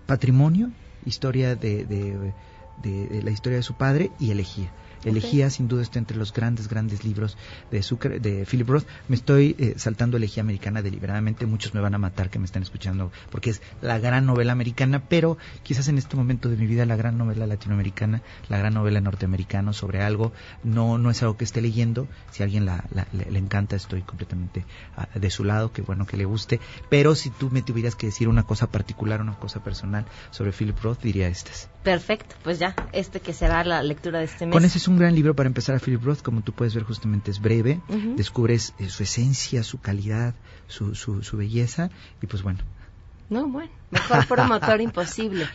Patrimonio, 0.06 0.70
historia 1.04 1.56
de, 1.56 1.84
de- 1.84 2.32
de- 2.82 3.06
de 3.08 3.22
la 3.22 3.30
historia 3.30 3.56
de 3.58 3.62
su 3.62 3.74
padre 3.74 4.10
y 4.20 4.30
Elegía. 4.30 4.70
Elegía 5.06 5.50
sin 5.50 5.68
duda 5.68 5.82
está 5.82 5.98
entre 5.98 6.16
los 6.16 6.32
grandes, 6.32 6.68
grandes 6.68 7.04
libros 7.04 7.36
de, 7.70 7.82
Zucker, 7.82 8.20
de 8.20 8.44
Philip 8.44 8.68
Roth. 8.68 8.86
Me 9.08 9.16
estoy 9.16 9.56
eh, 9.58 9.74
saltando 9.76 10.16
Elegía 10.16 10.42
Americana 10.42 10.82
deliberadamente. 10.82 11.46
Muchos 11.46 11.74
me 11.74 11.80
van 11.80 11.94
a 11.94 11.98
matar 11.98 12.30
que 12.30 12.38
me 12.38 12.44
están 12.44 12.62
escuchando 12.62 13.12
porque 13.30 13.50
es 13.50 13.62
la 13.80 13.98
gran 13.98 14.26
novela 14.26 14.52
americana, 14.52 15.08
pero 15.08 15.38
quizás 15.62 15.88
en 15.88 15.98
este 15.98 16.16
momento 16.16 16.48
de 16.48 16.56
mi 16.56 16.66
vida 16.66 16.84
la 16.86 16.96
gran 16.96 17.16
novela 17.18 17.46
latinoamericana, 17.46 18.22
la 18.48 18.58
gran 18.58 18.74
novela 18.74 19.00
norteamericana 19.00 19.72
sobre 19.72 20.02
algo, 20.02 20.32
no, 20.64 20.98
no 20.98 21.10
es 21.10 21.22
algo 21.22 21.36
que 21.36 21.44
esté 21.44 21.60
leyendo. 21.60 22.08
Si 22.30 22.42
a 22.42 22.46
alguien 22.46 22.66
la, 22.66 22.84
le, 23.12 23.38
encanta, 23.38 23.76
estoy 23.76 24.02
completamente 24.02 24.64
ah, 24.96 25.08
de 25.14 25.30
su 25.30 25.44
lado, 25.44 25.72
que 25.72 25.82
bueno 25.82 26.06
que 26.06 26.16
le 26.16 26.24
guste. 26.24 26.60
Pero 26.90 27.14
si 27.14 27.30
tú 27.30 27.50
me 27.50 27.62
tuvieras 27.62 27.94
que 27.94 28.06
decir 28.06 28.28
una 28.28 28.42
cosa 28.44 28.70
particular, 28.70 29.20
una 29.20 29.38
cosa 29.38 29.62
personal 29.62 30.06
sobre 30.30 30.52
Philip 30.52 30.78
Roth, 30.80 31.02
diría 31.02 31.28
estas. 31.28 31.68
Perfecto, 31.86 32.34
pues 32.42 32.58
ya, 32.58 32.74
este 32.90 33.20
que 33.20 33.32
será 33.32 33.62
la 33.62 33.80
lectura 33.80 34.18
de 34.18 34.24
este 34.24 34.44
mes. 34.44 34.52
Con 34.52 34.64
ese 34.64 34.78
es 34.78 34.88
un 34.88 34.98
gran 34.98 35.14
libro 35.14 35.36
para 35.36 35.46
empezar 35.46 35.76
a 35.76 35.78
Philip 35.78 36.02
Roth, 36.02 36.20
como 36.20 36.42
tú 36.42 36.52
puedes 36.52 36.74
ver 36.74 36.82
justamente 36.82 37.30
es 37.30 37.40
breve, 37.40 37.80
descubres 38.16 38.74
eh, 38.80 38.88
su 38.88 39.04
esencia, 39.04 39.62
su 39.62 39.80
calidad, 39.80 40.34
su, 40.66 40.96
su, 40.96 41.22
su 41.22 41.36
belleza 41.36 41.90
y 42.20 42.26
pues 42.26 42.42
bueno. 42.42 42.58
No, 43.30 43.46
bueno, 43.46 43.70
mejor 43.92 44.26
promotor 44.26 44.80
imposible. 44.90 45.46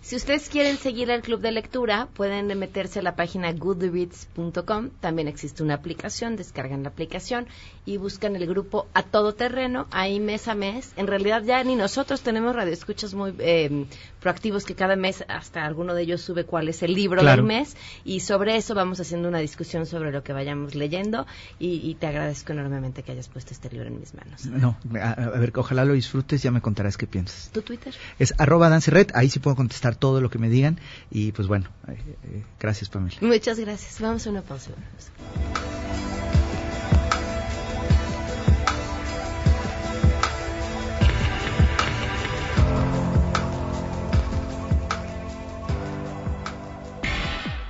Si 0.00 0.14
ustedes 0.14 0.48
quieren 0.48 0.76
seguir 0.76 1.10
el 1.10 1.22
club 1.22 1.40
de 1.40 1.50
lectura, 1.50 2.06
pueden 2.14 2.56
meterse 2.56 3.00
a 3.00 3.02
la 3.02 3.16
página 3.16 3.52
goodreads.com. 3.52 4.90
También 5.00 5.26
existe 5.26 5.62
una 5.64 5.74
aplicación, 5.74 6.36
descargan 6.36 6.84
la 6.84 6.88
aplicación 6.90 7.48
y 7.90 7.96
buscan 7.96 8.36
el 8.36 8.46
grupo 8.46 8.86
A 8.94 9.02
Todo 9.02 9.34
Terreno, 9.34 9.88
ahí 9.90 10.20
mes 10.20 10.46
a 10.46 10.54
mes. 10.54 10.92
En 10.96 11.08
realidad 11.08 11.42
ya 11.42 11.64
ni 11.64 11.74
nosotros 11.74 12.20
tenemos 12.20 12.54
radioescuchas 12.54 13.14
muy 13.14 13.34
eh, 13.40 13.86
proactivos 14.20 14.64
que 14.64 14.76
cada 14.76 14.94
mes 14.94 15.24
hasta 15.26 15.64
alguno 15.66 15.92
de 15.94 16.02
ellos 16.02 16.20
sube 16.20 16.44
cuál 16.44 16.68
es 16.68 16.84
el 16.84 16.94
libro 16.94 17.20
Claro. 17.20 17.42
del 17.42 17.46
mes 17.48 17.76
y 18.04 18.20
sobre 18.20 18.54
eso 18.56 18.74
vamos 18.76 19.00
haciendo 19.00 19.26
una 19.28 19.40
discusión 19.40 19.86
sobre 19.86 20.12
lo 20.12 20.22
que 20.22 20.32
vayamos 20.32 20.76
leyendo 20.76 21.26
y, 21.58 21.80
y 21.90 21.96
te 21.96 22.06
agradezco 22.06 22.52
enormemente 22.52 23.02
que 23.02 23.10
hayas 23.10 23.28
puesto 23.28 23.52
este 23.54 23.68
libro 23.70 23.88
en 23.88 23.98
mis 23.98 24.14
manos. 24.14 24.46
No, 24.46 24.78
a, 25.00 25.10
a 25.12 25.38
ver, 25.40 25.52
ojalá 25.56 25.84
lo 25.84 25.94
disfrutes, 25.94 26.42
ya 26.44 26.52
me 26.52 26.60
contarás 26.60 26.96
qué 26.96 27.08
piensas. 27.08 27.50
¿Tu 27.52 27.62
Twitter? 27.62 27.92
Es 28.20 28.34
arroba 28.38 28.68
danceret, 28.68 29.10
ahí 29.16 29.28
sí 29.28 29.40
puedo 29.40 29.56
contestar 29.56 29.96
todo 29.96 30.20
lo 30.20 30.30
que 30.30 30.38
me 30.38 30.48
digan 30.48 30.78
y 31.10 31.32
pues 31.32 31.48
bueno, 31.48 31.68
eh, 31.88 31.96
eh, 32.24 32.44
gracias 32.60 32.88
Pamela. 32.88 33.16
Muchas 33.20 33.58
gracias. 33.58 34.00
Vamos 34.00 34.24
a 34.26 34.30
una 34.30 34.42
pausa. 34.42 34.70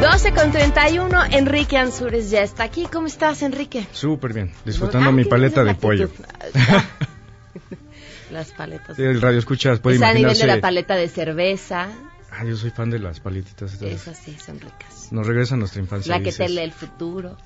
12 0.00 0.32
con 0.32 0.50
31, 0.50 1.24
Enrique 1.32 1.76
Ansures 1.76 2.30
ya 2.30 2.42
está 2.42 2.64
aquí. 2.64 2.86
¿Cómo 2.90 3.06
estás, 3.06 3.42
Enrique? 3.42 3.86
Súper 3.92 4.32
bien, 4.32 4.50
disfrutando 4.64 5.10
Ah, 5.10 5.12
mi 5.12 5.24
paleta 5.24 5.62
de 5.64 5.74
pollo. 5.74 6.10
Las 8.30 8.52
paletas. 8.52 8.96
Sí, 8.96 9.02
el 9.02 9.20
radio 9.20 9.38
escuchas 9.38 9.80
puede 9.80 9.96
es 9.96 10.02
a 10.02 10.06
nivel 10.08 10.22
imaginarse. 10.22 10.46
de 10.46 10.54
la 10.56 10.60
paleta 10.60 10.94
de 10.94 11.08
cerveza. 11.08 11.88
Ah, 12.30 12.44
yo 12.44 12.56
soy 12.56 12.70
fan 12.70 12.90
de 12.90 12.98
las 13.00 13.20
paletitas. 13.20 13.72
estas. 13.74 13.88
Esas 13.88 14.18
sí, 14.18 14.36
son 14.44 14.60
ricas. 14.60 15.08
Nos 15.10 15.26
regresa 15.26 15.54
a 15.54 15.58
nuestra 15.58 15.80
infancia. 15.82 16.16
La 16.16 16.22
que 16.22 16.32
te 16.32 16.48
lee 16.48 16.60
el 16.60 16.72
futuro. 16.72 17.36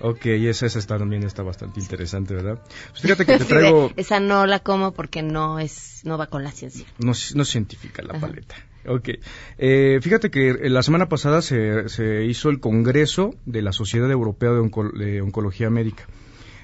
Ok, 0.00 0.26
esa, 0.26 0.66
esa 0.66 0.78
está, 0.78 0.98
también 0.98 1.24
está 1.24 1.42
bastante 1.42 1.80
interesante, 1.80 2.34
¿verdad? 2.34 2.60
Pues 2.90 3.02
fíjate 3.02 3.26
que 3.26 3.38
te 3.38 3.44
traigo... 3.44 3.92
esa 3.96 4.20
no 4.20 4.46
la 4.46 4.60
como 4.60 4.92
porque 4.92 5.22
no 5.22 5.58
es 5.58 6.00
no 6.04 6.16
va 6.18 6.26
con 6.28 6.44
la 6.44 6.50
ciencia. 6.52 6.86
No, 6.98 7.12
no 7.34 7.42
es 7.42 7.48
científica 7.48 8.02
la 8.02 8.14
Ajá. 8.16 8.26
paleta. 8.26 8.54
Ok. 8.86 9.10
Eh, 9.58 9.98
fíjate 10.02 10.30
que 10.30 10.50
eh, 10.50 10.70
la 10.70 10.82
semana 10.82 11.08
pasada 11.08 11.42
se, 11.42 11.88
se 11.88 12.24
hizo 12.24 12.50
el 12.50 12.60
Congreso 12.60 13.34
de 13.46 13.62
la 13.62 13.72
Sociedad 13.72 14.10
Europea 14.10 14.50
de, 14.50 14.60
Onco- 14.60 14.92
de 14.92 15.20
Oncología 15.22 15.70
Médica 15.70 16.04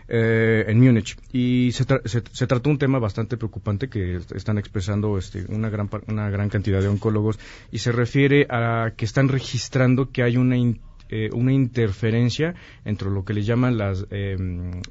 eh, 0.09 0.65
en 0.69 0.81
Múnich 0.81 1.17
y 1.33 1.71
se, 1.73 1.87
tra- 1.87 2.03
se, 2.05 2.23
se 2.33 2.47
trató 2.47 2.69
un 2.71 2.79
tema 2.79 2.99
bastante 2.99 3.37
preocupante 3.37 3.89
que 3.89 4.17
est- 4.17 4.33
están 4.33 4.59
expresando 4.59 5.17
este, 5.19 5.45
una, 5.49 5.71
gran, 5.71 5.89
una 6.09 6.29
gran 6.31 6.49
cantidad 6.49 6.81
de 6.81 6.89
oncólogos 6.89 7.39
y 7.71 7.79
se 7.79 7.93
refiere 7.93 8.47
a 8.51 8.93
que 8.97 9.05
están 9.05 9.29
registrando 9.29 10.11
que 10.11 10.23
hay 10.23 10.37
una 10.37 10.57
in- 10.57 10.81
eh, 11.13 11.29
una 11.33 11.53
interferencia 11.53 12.55
entre 12.85 13.11
lo 13.11 13.25
que 13.25 13.35
le 13.35 13.43
llaman 13.43 13.77
las, 13.79 14.07
eh, 14.11 14.37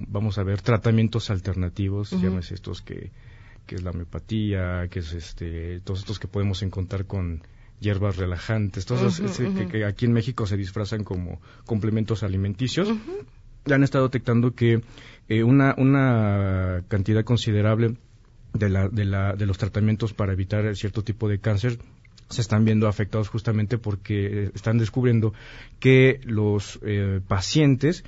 vamos 0.07 0.37
a 0.37 0.43
ver, 0.43 0.61
tratamientos 0.61 1.29
alternativos, 1.29 2.11
llámese 2.21 2.55
estos 2.55 2.81
que, 2.81 3.11
que 3.69 3.75
es 3.75 3.84
la 3.84 3.91
homeopatía, 3.91 4.88
que 4.89 4.97
es 4.97 5.13
este, 5.13 5.79
todos 5.82 5.99
estos 5.99 6.17
que 6.17 6.27
podemos 6.27 6.63
encontrar 6.63 7.05
con 7.05 7.43
hierbas 7.79 8.17
relajantes, 8.17 8.88
todos 8.88 9.19
esos, 9.19 9.39
ese 9.39 9.67
que, 9.67 9.86
aquí 9.86 10.05
en 10.05 10.12
México 10.12 10.47
se 10.47 10.58
disfrazan 10.58 11.03
como 11.03 11.39
complementos 11.67 12.23
alimenticios. 12.23 12.89
Ya 13.65 13.75
han 13.75 13.84
estado 13.84 14.05
detectando 14.05 14.55
que 14.55 14.82
eh, 15.27 15.43
una, 15.43 15.75
una 15.77 16.84
cantidad 16.88 17.23
considerable 17.23 17.95
de, 18.53 18.69
la, 18.69 18.89
de, 18.89 19.05
la, 19.05 19.34
de 19.34 19.45
los 19.45 19.60
tratamientos 19.60 20.15
para 20.15 20.34
evitar 20.34 20.75
cierto 20.75 21.03
tipo 21.03 21.29
de 21.29 21.38
cáncer 21.38 21.77
se 22.27 22.41
están 22.41 22.65
viendo 22.65 22.88
afectados 22.88 23.29
justamente 23.29 23.77
porque 23.77 24.49
están 24.55 24.79
descubriendo 24.79 25.34
que 25.79 26.21
los 26.23 26.79
eh, 26.82 27.21
pacientes 27.27 28.03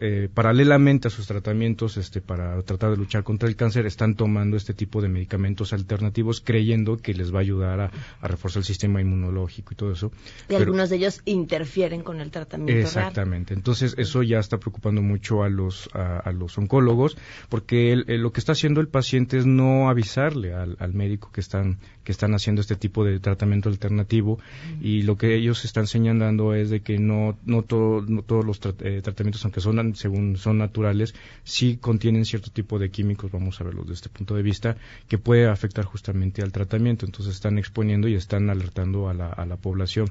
eh, 0.00 0.28
paralelamente 0.32 1.08
a 1.08 1.10
sus 1.10 1.26
tratamientos 1.26 1.96
este, 1.96 2.20
para 2.20 2.60
tratar 2.62 2.90
de 2.90 2.96
luchar 2.96 3.22
contra 3.22 3.48
el 3.48 3.56
cáncer, 3.56 3.86
están 3.86 4.14
tomando 4.14 4.56
este 4.56 4.74
tipo 4.74 5.00
de 5.00 5.08
medicamentos 5.08 5.72
alternativos 5.72 6.40
creyendo 6.40 6.96
que 6.96 7.14
les 7.14 7.32
va 7.32 7.38
a 7.38 7.42
ayudar 7.42 7.80
a, 7.80 7.90
reforzar 8.26 8.60
el 8.60 8.64
sistema 8.64 9.00
inmunológico 9.00 9.72
y 9.72 9.76
todo 9.76 9.92
eso. 9.92 10.12
Y 10.48 10.54
algunos 10.54 10.90
de 10.90 10.96
ellos 10.96 11.22
interfieren 11.24 12.02
con 12.02 12.20
el 12.20 12.30
tratamiento. 12.30 12.80
Exactamente. 12.80 13.54
Entonces, 13.54 13.94
eso 13.98 14.22
ya 14.22 14.38
está 14.38 14.58
preocupando 14.58 15.02
mucho 15.02 15.42
a 15.42 15.48
los, 15.48 15.88
a, 15.94 16.30
los 16.32 16.56
oncólogos, 16.58 17.16
porque 17.48 17.96
lo 18.06 18.32
que 18.32 18.40
está 18.40 18.52
haciendo 18.52 18.80
el 18.80 18.88
paciente 18.88 19.38
es 19.38 19.46
no 19.46 19.88
avisarle 19.88 20.54
al, 20.54 20.92
médico 20.94 21.30
que 21.32 21.40
están, 21.40 21.78
que 22.04 22.12
están 22.12 22.34
haciendo 22.34 22.60
este 22.60 22.76
tipo 22.76 23.04
de 23.04 23.20
tratamiento 23.20 23.68
alternativo 23.68 24.38
y 24.80 25.02
lo 25.02 25.16
que 25.16 25.34
ellos 25.34 25.64
están 25.64 25.86
señalando 25.86 26.54
es 26.54 26.70
de 26.70 26.80
que 26.80 26.98
no, 26.98 27.38
no, 27.44 27.64
no 27.68 28.22
todos 28.22 28.44
los 28.44 28.60
eh, 28.80 29.00
tratamientos, 29.02 29.44
aunque 29.44 29.59
son, 29.60 29.94
según 29.94 30.36
son 30.36 30.58
naturales, 30.58 31.14
sí 31.44 31.76
contienen 31.76 32.24
cierto 32.24 32.50
tipo 32.50 32.78
de 32.78 32.90
químicos, 32.90 33.30
vamos 33.30 33.60
a 33.60 33.64
verlos 33.64 33.86
desde 33.86 33.94
este 33.94 34.08
punto 34.08 34.34
de 34.34 34.42
vista, 34.42 34.76
que 35.08 35.18
puede 35.18 35.48
afectar 35.48 35.84
justamente 35.84 36.42
al 36.42 36.52
tratamiento. 36.52 37.06
Entonces 37.06 37.34
están 37.34 37.58
exponiendo 37.58 38.08
y 38.08 38.14
están 38.14 38.50
alertando 38.50 39.08
a 39.08 39.14
la, 39.14 39.28
a 39.28 39.46
la 39.46 39.56
población 39.56 40.10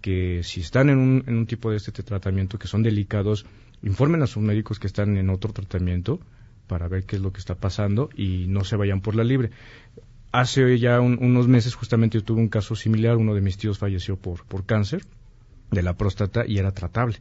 que 0.00 0.42
si 0.44 0.60
están 0.60 0.90
en 0.90 0.98
un, 0.98 1.24
en 1.26 1.36
un 1.36 1.46
tipo 1.46 1.70
de 1.70 1.76
este 1.76 1.90
tratamiento 2.02 2.58
que 2.58 2.68
son 2.68 2.82
delicados, 2.82 3.46
informen 3.82 4.22
a 4.22 4.26
sus 4.26 4.42
médicos 4.42 4.78
que 4.78 4.86
están 4.86 5.16
en 5.16 5.30
otro 5.30 5.52
tratamiento 5.52 6.20
para 6.66 6.88
ver 6.88 7.04
qué 7.04 7.16
es 7.16 7.22
lo 7.22 7.32
que 7.32 7.40
está 7.40 7.54
pasando 7.54 8.10
y 8.14 8.46
no 8.48 8.64
se 8.64 8.76
vayan 8.76 9.00
por 9.00 9.14
la 9.14 9.24
libre. 9.24 9.50
Hace 10.30 10.78
ya 10.78 11.00
unos 11.00 11.48
meses 11.48 11.74
justamente 11.74 12.18
yo 12.18 12.24
tuve 12.24 12.40
un 12.40 12.48
caso 12.48 12.76
similar, 12.76 13.16
uno 13.16 13.34
de 13.34 13.40
mis 13.40 13.56
tíos 13.56 13.78
falleció 13.78 14.16
por, 14.16 14.44
por 14.44 14.66
cáncer 14.66 15.04
de 15.70 15.82
la 15.82 15.96
próstata 15.96 16.44
y 16.46 16.58
era 16.58 16.72
tratable 16.72 17.16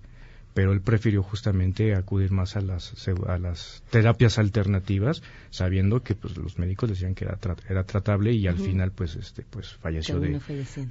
pero 0.54 0.72
él 0.72 0.82
prefirió 0.82 1.22
justamente 1.22 1.96
acudir 1.96 2.32
más 2.32 2.56
a 2.56 2.62
las, 2.62 2.94
a 3.28 3.38
las 3.38 3.84
terapias 3.92 4.40
alternativas, 4.40 5.22
sabiendo 5.50 6.02
que 6.02 6.16
pues, 6.16 6.36
los 6.38 6.58
médicos 6.58 6.90
decían 6.90 7.14
que 7.14 7.26
era, 7.26 7.38
era 7.70 7.84
tratable 7.84 8.34
y 8.34 8.48
al 8.48 8.58
final 8.58 8.92
pues 8.92 9.16
este 9.16 9.44
pues 9.50 9.74
falleció 9.76 10.20
de 10.20 10.40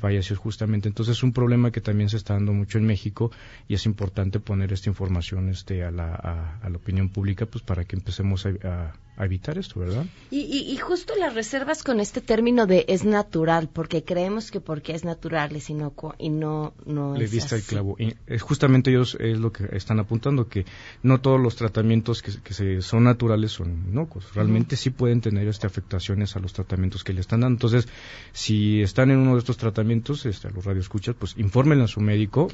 falleció 0.01 0.37
justamente. 0.37 0.89
Entonces 0.89 1.17
es 1.17 1.23
un 1.23 1.33
problema 1.33 1.71
que 1.71 1.81
también 1.81 2.09
se 2.09 2.17
está 2.17 2.35
dando 2.35 2.53
mucho 2.53 2.79
en 2.79 2.87
México 2.87 3.31
y 3.69 3.75
es 3.75 3.87
importante 3.87 4.41
poner 4.41 4.73
esta 4.73 4.89
información 4.89 5.49
este 5.49 5.85
a 5.85 5.91
la, 5.91 6.15
a, 6.15 6.69
la 6.69 6.77
opinión 6.77 7.09
pública 7.09 7.47
pues 7.47 7.65
para 7.65 7.85
que 7.85 7.97
empecemos 7.97 8.47
a 8.47 8.51
a 8.65 8.93
evitar 9.25 9.57
esto, 9.59 9.81
¿verdad? 9.81 10.05
Y, 10.31 10.41
y, 10.41 10.77
justo 10.77 11.15
las 11.17 11.35
reservas 11.35 11.83
con 11.83 12.01
este 12.01 12.21
término 12.21 12.67
de 12.67 12.85
es 12.89 13.05
natural, 13.05 13.69
porque 13.73 14.05
creemos 14.05 14.51
que 14.51 14.61
porque 14.61 14.95
es 14.95 15.05
natural 15.05 15.57
es 15.57 15.71
inocuo 15.71 16.15
y 16.19 16.29
no, 16.29 16.75
no 16.85 17.17
Le 17.17 17.25
es 17.25 17.31
diste 17.31 17.57
el 17.57 17.63
clavo. 17.63 17.97
Y 17.99 18.15
es 18.27 18.43
justamente 18.43 18.91
ellos 18.91 19.17
es 19.19 19.39
lo 19.39 19.53
que 19.53 19.69
están 19.73 19.99
apuntando, 20.01 20.49
que 20.49 20.67
no 21.03 21.21
todos 21.21 21.41
los 21.41 21.57
tratamientos 21.57 22.23
que, 22.23 22.33
que 22.43 22.55
se, 22.55 22.83
son 22.83 23.05
naturales 23.05 23.53
son 23.53 23.87
inocuos. 23.89 24.35
Realmente 24.35 24.77
sí 24.77 24.91
pueden 24.91 25.21
tener 25.21 25.49
este, 25.49 25.67
afectaciones 25.67 26.37
a 26.37 26.41
los 26.41 26.53
tratamientos 26.53 27.05
que 27.05 27.13
le 27.13 27.21
están 27.21 27.41
dando. 27.41 27.55
Entonces, 27.55 27.89
si 28.33 28.83
están 28.83 29.11
en 29.11 29.19
uno 29.19 29.33
de 29.33 29.39
estos 29.39 29.57
tratamientos, 29.57 30.27
este, 30.27 30.49
a 30.49 30.51
los 30.51 30.65
radioescuchas, 30.65 31.15
pues 31.19 31.35
informen 31.39 31.81
a 31.81 31.87
su 31.87 32.01
médico 32.01 32.49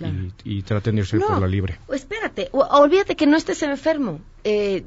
y, 0.45 0.63
traten 0.63 0.95
de 0.97 1.01
irse 1.03 1.19
por 1.19 1.41
la 1.41 1.47
libre. 1.47 1.79
Espérate, 1.93 2.49
olvídate 2.53 3.17
que 3.17 3.27
no 3.27 3.37
estés 3.37 3.63
enfermo. 3.63 4.21
Eh, 4.45 4.85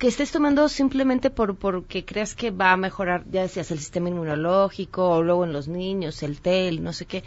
que 0.00 0.08
estés 0.08 0.32
tomando 0.32 0.70
simplemente 0.70 1.28
por 1.28 1.56
porque 1.56 2.06
creas 2.06 2.34
que 2.34 2.50
va 2.50 2.72
a 2.72 2.78
mejorar, 2.78 3.22
ya 3.30 3.42
decías, 3.42 3.70
el 3.70 3.78
sistema 3.78 4.08
inmunológico, 4.08 5.10
o 5.10 5.22
luego 5.22 5.44
en 5.44 5.52
los 5.52 5.68
niños, 5.68 6.22
el 6.22 6.40
TEL, 6.40 6.82
no 6.82 6.94
sé 6.94 7.04
qué. 7.04 7.22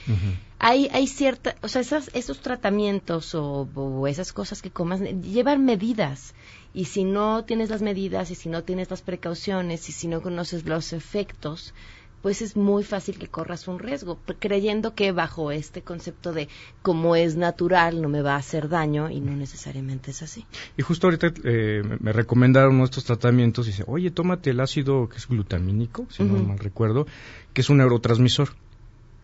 Hay, 0.57 0.89
hay 0.91 1.05
cierta, 1.05 1.55
o 1.61 1.67
sea, 1.67 1.81
esas, 1.81 2.09
esos 2.15 2.39
tratamientos 2.39 3.35
o, 3.35 3.69
o, 3.75 4.07
esas 4.07 4.33
cosas 4.33 4.63
que 4.63 4.71
comas 4.71 5.01
llevan 5.01 5.63
medidas. 5.63 6.33
Y 6.73 6.85
si 6.85 7.03
no 7.03 7.45
tienes 7.45 7.69
las 7.69 7.83
medidas 7.83 8.31
y 8.31 8.35
si 8.35 8.49
no 8.49 8.63
tienes 8.63 8.89
las 8.89 9.03
precauciones 9.03 9.87
y 9.89 9.91
si 9.91 10.07
no 10.07 10.23
conoces 10.23 10.65
los 10.65 10.93
efectos, 10.93 11.75
pues 12.23 12.41
es 12.41 12.55
muy 12.55 12.85
fácil 12.85 13.19
que 13.19 13.27
corras 13.27 13.67
un 13.67 13.79
riesgo, 13.79 14.17
creyendo 14.39 14.95
que 14.95 15.11
bajo 15.11 15.51
este 15.51 15.81
concepto 15.81 16.31
de 16.31 16.47
como 16.81 17.17
es 17.17 17.35
natural 17.35 18.01
no 18.01 18.07
me 18.07 18.21
va 18.21 18.35
a 18.35 18.37
hacer 18.37 18.69
daño 18.69 19.09
y 19.09 19.19
no 19.19 19.35
necesariamente 19.35 20.11
es 20.11 20.23
así. 20.23 20.45
Y 20.77 20.83
justo 20.83 21.07
ahorita 21.07 21.33
eh, 21.43 21.83
me 21.99 22.13
recomendaron 22.13 22.79
estos 22.81 23.03
tratamientos 23.03 23.67
y 23.67 23.71
dice, 23.71 23.83
oye, 23.87 24.09
tómate 24.09 24.51
el 24.51 24.61
ácido 24.61 25.09
que 25.09 25.17
es 25.17 25.27
glutamínico, 25.27 26.07
si 26.09 26.23
no 26.23 26.41
mal 26.41 26.59
recuerdo, 26.59 27.05
que 27.51 27.59
es 27.59 27.69
un 27.69 27.79
neurotransmisor 27.79 28.55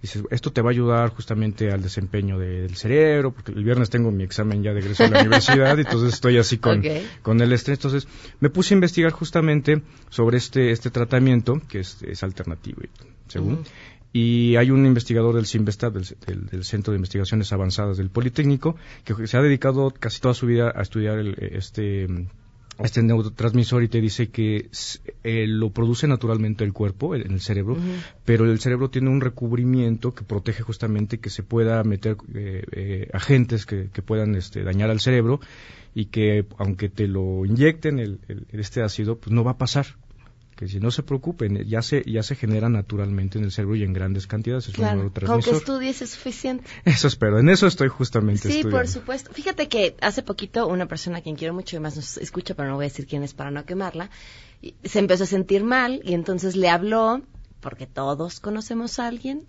dices, 0.01 0.23
esto 0.31 0.51
te 0.51 0.61
va 0.61 0.69
a 0.69 0.71
ayudar 0.71 1.09
justamente 1.09 1.71
al 1.71 1.81
desempeño 1.81 2.39
del 2.39 2.75
cerebro, 2.75 3.31
porque 3.31 3.51
el 3.51 3.63
viernes 3.63 3.89
tengo 3.89 4.11
mi 4.11 4.23
examen 4.23 4.63
ya 4.63 4.73
de 4.73 4.79
egreso 4.79 5.03
a 5.03 5.09
la 5.09 5.21
universidad, 5.21 5.77
y 5.77 5.81
entonces 5.85 6.13
estoy 6.13 6.37
así 6.37 6.57
con, 6.57 6.83
con 7.21 7.41
el 7.41 7.51
estrés. 7.51 7.79
Entonces 7.79 8.07
me 8.39 8.49
puse 8.49 8.73
a 8.73 8.75
investigar 8.75 9.11
justamente 9.11 9.81
sobre 10.09 10.37
este, 10.37 10.71
este 10.71 10.89
tratamiento, 10.89 11.61
que 11.67 11.79
es, 11.79 12.01
es 12.03 12.23
alternativo, 12.23 12.81
según. 13.27 13.63
Y 14.11 14.55
hay 14.55 14.71
un 14.71 14.85
investigador 14.87 15.35
del 15.35 15.45
CIMBESTAT, 15.45 15.93
del, 15.93 16.47
del, 16.47 16.63
Centro 16.63 16.91
de 16.91 16.97
Investigaciones 16.97 17.53
Avanzadas 17.53 17.97
del 17.97 18.09
Politécnico, 18.09 18.75
que 19.03 19.27
se 19.27 19.37
ha 19.37 19.41
dedicado 19.41 19.91
casi 19.91 20.19
toda 20.19 20.33
su 20.33 20.47
vida 20.47 20.73
a 20.75 20.81
estudiar 20.81 21.19
el, 21.19 21.35
este 21.39 22.07
este 22.79 23.03
neurotransmisor 23.03 23.83
y 23.83 23.87
te 23.89 23.99
dice 24.01 24.29
que 24.29 24.69
eh, 25.23 25.47
lo 25.47 25.71
produce 25.71 26.07
naturalmente 26.07 26.63
el 26.63 26.73
cuerpo, 26.73 27.15
en 27.15 27.31
el 27.31 27.41
cerebro, 27.41 27.77
pero 28.25 28.45
el 28.45 28.59
cerebro 28.59 28.89
tiene 28.89 29.09
un 29.09 29.21
recubrimiento 29.21 30.13
que 30.13 30.23
protege 30.23 30.63
justamente 30.63 31.19
que 31.19 31.29
se 31.29 31.43
pueda 31.43 31.83
meter 31.83 32.17
eh, 32.33 32.63
eh, 32.71 33.09
agentes 33.13 33.65
que, 33.65 33.89
puedan 34.05 34.35
este, 34.35 34.63
dañar 34.63 34.89
al 34.89 35.01
cerebro 35.01 35.41
y 35.93 36.05
que 36.05 36.45
aunque 36.57 36.89
te 36.89 37.07
lo 37.07 37.45
inyecten 37.45 37.99
el, 37.99 38.19
este 38.51 38.81
ácido, 38.81 39.17
pues 39.17 39.33
no 39.33 39.43
va 39.43 39.51
a 39.51 39.57
pasar 39.57 39.87
que 40.59 40.67
si 40.67 40.81
no 40.81 40.91
se 40.91 41.03
preocupen, 41.03 41.63
ya 41.69 41.81
se, 41.81 42.03
ya 42.05 42.21
se 42.21 42.35
genera 42.35 42.67
naturalmente 42.67 43.37
en 43.37 43.45
el 43.45 43.51
cerebro 43.53 43.77
y 43.77 43.83
en 43.83 43.93
grandes 43.93 44.27
cantidades. 44.27 44.67
Es 44.67 44.73
claro, 44.73 45.09
con 45.25 45.41
que 45.41 45.51
estudies 45.51 46.01
es 46.01 46.09
suficiente. 46.09 46.65
Eso 46.83 47.07
espero, 47.07 47.39
en 47.39 47.47
eso 47.47 47.65
estoy 47.65 47.87
justamente 47.87 48.51
Sí, 48.51 48.63
por 48.65 48.85
supuesto. 48.85 49.31
Fíjate 49.31 49.69
que 49.69 49.95
hace 50.01 50.21
poquito 50.21 50.67
una 50.67 50.85
persona 50.85 51.19
a 51.19 51.21
quien 51.21 51.37
quiero 51.37 51.53
mucho 51.53 51.77
y 51.77 51.79
más 51.79 51.95
nos 51.95 52.17
escucha, 52.17 52.55
pero 52.55 52.67
no 52.67 52.75
voy 52.75 52.83
a 52.83 52.89
decir 52.89 53.07
quién 53.07 53.23
es 53.23 53.33
para 53.33 53.51
no 53.51 53.63
quemarla, 53.63 54.09
se 54.83 54.99
empezó 54.99 55.23
a 55.23 55.27
sentir 55.27 55.63
mal 55.63 56.01
y 56.03 56.13
entonces 56.13 56.57
le 56.57 56.67
habló, 56.67 57.21
porque 57.61 57.87
todos 57.87 58.41
conocemos 58.41 58.99
a 58.99 59.07
alguien, 59.07 59.45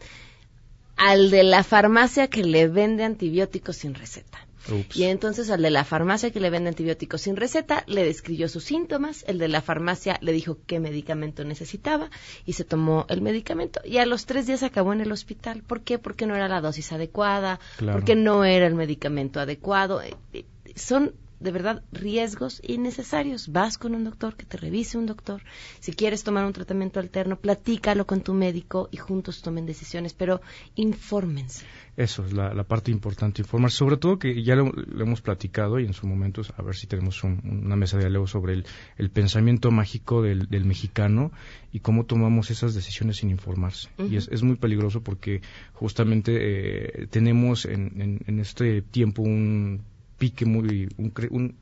al 0.97 1.33
de 1.33 1.43
la 1.43 1.65
farmacia 1.65 2.29
que 2.29 2.45
le 2.45 2.69
vende 2.69 3.03
antibióticos 3.03 3.75
sin 3.75 3.95
receta. 3.95 4.47
Y 4.95 5.05
entonces 5.05 5.51
al 5.51 5.63
de 5.63 5.71
la 5.71 5.85
farmacia 5.85 6.31
que 6.31 6.41
le 6.41 6.51
vende 6.51 6.69
antibióticos 6.69 7.23
sin 7.23 7.37
receta 7.37 7.85
le 7.87 8.05
describió 8.05 8.49
sus 8.49 8.65
síntomas, 8.65 9.25
el 9.27 9.39
de 9.39 9.49
la 9.49 9.63
farmacia 9.63 10.19
le 10.21 10.33
dijo 10.33 10.59
qué 10.67 10.81
medicamento 10.81 11.45
necesitaba 11.45 12.11
y 12.45 12.53
se 12.53 12.65
tomó 12.65 13.07
el 13.09 13.23
medicamento 13.23 13.81
y 13.85 13.99
a 13.99 14.07
los 14.07 14.27
tres 14.27 14.47
días 14.47 14.63
acabó 14.63 14.93
en 14.93 15.01
el 15.01 15.13
hospital. 15.13 15.63
¿Por 15.63 15.83
qué? 15.83 15.99
Porque 15.99 16.27
no 16.27 16.37
era 16.37 16.49
la 16.49 16.61
dosis 16.61 16.93
adecuada, 16.93 17.61
porque 17.93 18.15
no 18.15 18.45
era 18.45 18.67
el 18.67 18.75
medicamento 18.75 19.41
adecuado. 19.41 20.03
Eh, 20.03 20.15
eh, 20.33 20.45
son 20.77 21.15
de 21.41 21.51
verdad 21.51 21.83
riesgos 21.91 22.61
innecesarios. 22.65 23.49
Vas 23.49 23.79
con 23.79 23.95
un 23.95 24.05
doctor, 24.05 24.37
que 24.37 24.47
te 24.47 24.59
revise 24.59 24.99
un 24.99 25.07
doctor. 25.07 25.43
Si 25.81 25.93
quieres 25.93 26.23
tomar 26.23 26.45
un 26.45 26.53
tratamiento 26.53 27.01
alterno, 27.01 27.37
platícalo 27.37 28.07
con 28.07 28.21
tu 28.21 28.35
médico 28.35 28.89
y 28.93 28.99
juntos 28.99 29.43
tomen 29.43 29.67
decisiones, 29.67 30.13
pero 30.13 30.41
infórmense. 30.77 31.65
Eso 31.97 32.25
es 32.25 32.33
la, 32.33 32.65
parte 32.65 32.91
importante, 32.91 33.43
informar. 33.43 33.71
Sobre 33.71 33.97
todo 33.97 34.19
que 34.19 34.43
ya 34.43 34.55
lo, 34.55 34.73
hemos 35.01 35.21
platicado 35.23 35.81
y 35.81 35.87
en 35.87 35.93
su 35.93 36.07
momento, 36.07 36.43
a 36.57 36.63
ver 36.63 36.77
si 36.77 36.87
tenemos 36.87 37.23
una 37.25 37.77
mesa 37.77 37.97
de 37.97 38.05
diálogo 38.05 38.27
sobre 38.27 38.63
el, 38.97 39.11
pensamiento 39.11 39.71
mágico 39.71 40.23
del, 40.23 40.65
mexicano 40.65 41.33
y 41.73 41.81
cómo 41.81 42.05
tomamos 42.05 42.51
esas 42.51 42.75
decisiones 42.75 43.17
sin 43.19 43.31
informarse. 43.31 43.89
Y 43.99 44.17
es, 44.17 44.43
muy 44.43 44.57
peligroso 44.57 45.03
porque 45.03 45.43
justamente 45.73 47.03
eh, 47.03 47.07
tenemos 47.09 47.65
en, 47.65 48.23
en 48.27 48.41
este 48.41 48.83
tiempo 48.83 49.23
un 49.23 49.83
pique 50.21 50.45
muy, 50.45 50.87
un, 50.99 51.13
un 51.31 51.55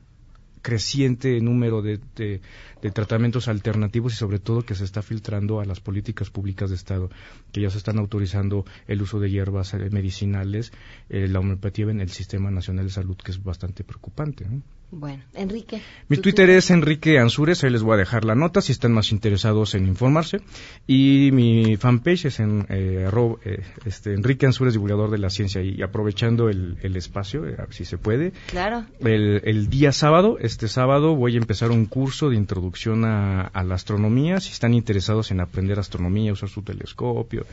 creciente 0.61 1.39
número 1.39 1.81
de, 1.81 1.99
de, 2.17 2.91
tratamientos 2.91 3.47
alternativos 3.47 4.13
y 4.13 4.17
sobre 4.17 4.39
todo 4.39 4.63
que 4.63 4.75
se 4.75 4.83
está 4.83 5.01
filtrando 5.01 5.61
a 5.61 5.65
las 5.65 5.79
políticas 5.79 6.29
públicas 6.29 6.69
de 6.69 6.75
Estado, 6.75 7.09
que 7.53 7.61
ya 7.61 7.69
se 7.69 7.77
están 7.77 7.97
autorizando 7.97 8.65
el 8.87 9.01
uso 9.01 9.21
de 9.21 9.31
hierbas 9.31 9.73
eh, 9.73 9.89
medicinales, 9.91 10.73
eh, 11.09 11.29
la 11.29 11.39
homeopatía 11.39 11.89
en 11.89 12.01
el 12.01 12.09
Sistema 12.09 12.51
Nacional 12.51 12.85
de 12.85 12.91
Salud, 12.91 13.15
que 13.15 13.31
es 13.31 13.41
bastante 13.41 13.85
preocupante. 13.85 14.45
Bueno, 14.91 15.23
Enrique. 15.35 15.81
Mi 16.07 16.17
Twitter 16.17 16.49
es 16.49 16.71
Enrique 16.71 17.19
Ansures, 17.19 17.63
ahí 17.63 17.69
les 17.69 17.83
voy 17.83 17.93
a 17.93 17.97
dejar 17.97 18.25
la 18.25 18.33
nota 18.33 18.59
si 18.59 18.71
están 18.71 18.91
más 18.91 19.11
interesados 19.11 19.75
en 19.75 19.85
informarse. 19.85 20.41
Y 20.87 21.29
mi 21.31 21.77
fanpage 21.77 22.25
es 22.25 22.39
en, 22.39 22.65
eh, 22.69 23.07
eh, 23.45 23.63
este, 23.85 24.13
Enrique 24.13 24.47
Ansures, 24.47 24.73
divulgador 24.73 25.11
de 25.11 25.19
la 25.19 25.29
ciencia. 25.29 25.61
Y 25.61 25.83
aprovechando 25.83 26.49
el, 26.49 26.77
espacio, 26.95 27.45
eh, 27.47 27.55
si 27.69 27.85
se 27.85 27.99
puede. 27.99 28.33
Claro. 28.47 28.85
El, 28.99 29.69
día 29.69 29.91
sábado 29.91 30.37
este 30.39 30.67
sábado 30.67 31.15
voy 31.15 31.35
a 31.35 31.37
empezar 31.37 31.69
un 31.69 31.85
curso 31.85 32.29
de 32.29 32.35
introducción 32.35 33.05
a, 33.05 33.41
a 33.41 33.63
la 33.63 33.75
astronomía. 33.75 34.39
Si 34.39 34.51
están 34.51 34.73
interesados 34.73 35.29
en 35.29 35.39
aprender 35.39 35.77
astronomía, 35.77 36.33
usar 36.33 36.49
su 36.49 36.63
telescopio, 36.63 37.45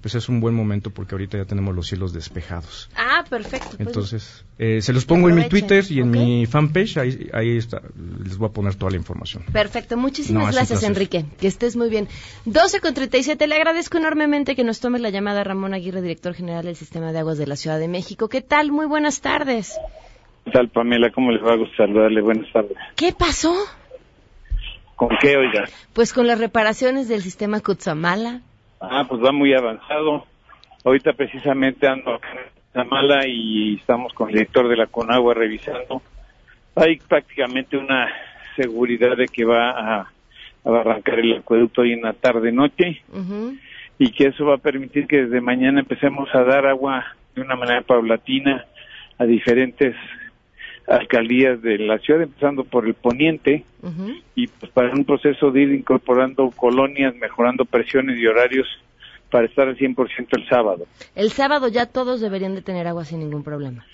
pues 0.00 0.14
es 0.14 0.28
un 0.28 0.40
buen 0.40 0.54
momento 0.54 0.90
porque 0.90 1.14
ahorita 1.14 1.38
ya 1.38 1.44
tenemos 1.44 1.74
los 1.74 1.86
cielos 1.86 2.12
despejados. 2.12 2.88
Ah, 2.96 3.24
perfecto. 3.28 3.76
pues. 3.76 3.80
Entonces, 3.80 4.44
eh, 4.58 4.80
se 4.80 4.92
los 4.92 5.04
pongo 5.04 5.28
en 5.28 5.34
mi 5.34 5.48
Twitter 5.48 5.84
y 5.90 6.00
en 6.00 6.10
mi 6.10 6.46
fanpage, 6.46 6.96
ahí, 6.96 7.28
ahí 7.32 7.56
está, 7.56 7.82
les 8.24 8.38
voy 8.38 8.48
a 8.48 8.52
poner 8.52 8.74
toda 8.74 8.90
la 8.90 8.96
información. 8.96 9.44
Perfecto, 9.52 9.96
muchísimas 9.96 10.46
No, 10.46 10.52
gracias. 10.52 10.82
Enrique, 10.82 11.24
que 11.38 11.46
estés 11.46 11.76
muy 11.76 11.90
bien. 11.90 12.08
12 12.46 12.80
con 12.80 12.94
37, 12.94 13.46
le 13.46 13.54
agradezco 13.54 13.98
enormemente 13.98 14.56
que 14.56 14.64
nos 14.64 14.80
tome 14.80 14.98
la 14.98 15.10
llamada 15.10 15.44
Ramón 15.44 15.74
Aguirre, 15.74 16.00
director 16.00 16.34
general 16.34 16.64
del 16.64 16.76
Sistema 16.76 17.12
de 17.12 17.18
Aguas 17.18 17.38
de 17.38 17.46
la 17.46 17.56
Ciudad 17.56 17.78
de 17.78 17.88
México. 17.88 18.28
¿Qué 18.28 18.40
tal? 18.40 18.72
Muy 18.72 18.86
buenas 18.86 19.20
tardes. 19.20 19.78
¿Qué 20.44 20.50
tal, 20.52 20.68
Pamela? 20.70 21.10
¿Cómo 21.12 21.30
les 21.30 21.42
va 21.42 21.52
a 21.52 21.56
gustar 21.56 21.88
saludarle? 21.88 22.22
Buenas 22.22 22.50
tardes. 22.52 22.76
¿Qué 22.96 23.12
pasó? 23.12 23.54
¿Con 24.96 25.10
qué, 25.20 25.36
oiga? 25.36 25.64
Pues 25.92 26.12
con 26.12 26.26
las 26.26 26.38
reparaciones 26.38 27.08
del 27.08 27.22
sistema 27.22 27.60
Cutzamala. 27.60 28.42
Ah, 28.80 29.04
pues 29.06 29.22
va 29.22 29.30
muy 29.30 29.52
avanzado. 29.52 30.26
Ahorita 30.84 31.12
precisamente 31.12 31.86
ando 31.86 32.14
acá 32.14 32.28
en 32.32 32.72
Zamala 32.72 33.26
y 33.26 33.74
estamos 33.74 34.12
con 34.14 34.28
el 34.28 34.36
director 34.36 34.68
de 34.68 34.76
la 34.76 34.86
Conagua 34.86 35.34
revisando. 35.34 36.00
Hay 36.74 36.96
prácticamente 36.96 37.76
una 37.76 38.08
seguridad 38.56 39.16
de 39.16 39.26
que 39.26 39.44
va 39.44 39.70
a, 39.70 40.00
a 40.64 40.80
arrancar 40.80 41.18
el 41.18 41.38
acueducto 41.38 41.82
hoy 41.82 41.92
en 41.92 42.02
la 42.02 42.14
tarde-noche 42.14 43.02
y 43.98 44.12
que 44.12 44.28
eso 44.28 44.46
va 44.46 44.54
a 44.54 44.58
permitir 44.58 45.06
que 45.06 45.24
desde 45.24 45.42
mañana 45.42 45.80
empecemos 45.80 46.34
a 46.34 46.42
dar 46.42 46.66
agua 46.66 47.04
de 47.34 47.42
una 47.42 47.56
manera 47.56 47.82
paulatina 47.82 48.64
a 49.18 49.24
diferentes 49.26 49.94
alcaldías 50.90 51.62
de 51.62 51.78
la 51.78 51.98
ciudad, 51.98 52.22
empezando 52.22 52.64
por 52.64 52.86
el 52.86 52.94
poniente, 52.94 53.64
y 54.34 54.48
pues 54.48 54.70
para 54.72 54.92
un 54.92 55.04
proceso 55.04 55.50
de 55.50 55.62
ir 55.62 55.72
incorporando 55.72 56.50
colonias, 56.50 57.14
mejorando 57.14 57.64
presiones 57.64 58.18
y 58.18 58.26
horarios 58.26 58.66
para 59.30 59.46
estar 59.46 59.68
al 59.68 59.76
100% 59.76 60.26
el 60.32 60.48
sábado. 60.48 60.86
El 61.14 61.30
sábado 61.30 61.68
ya 61.68 61.86
todos 61.86 62.20
deberían 62.20 62.56
de 62.56 62.62
tener 62.62 62.88
agua 62.88 63.04
sin 63.04 63.20
ningún 63.20 63.44
problema. 63.44 63.86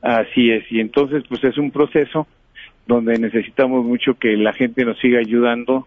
Así 0.00 0.50
es, 0.50 0.64
y 0.72 0.80
entonces 0.80 1.22
pues 1.28 1.44
es 1.44 1.58
un 1.58 1.70
proceso 1.70 2.26
donde 2.86 3.18
necesitamos 3.18 3.84
mucho 3.84 4.14
que 4.14 4.36
la 4.36 4.54
gente 4.54 4.84
nos 4.84 4.98
siga 4.98 5.18
ayudando, 5.18 5.86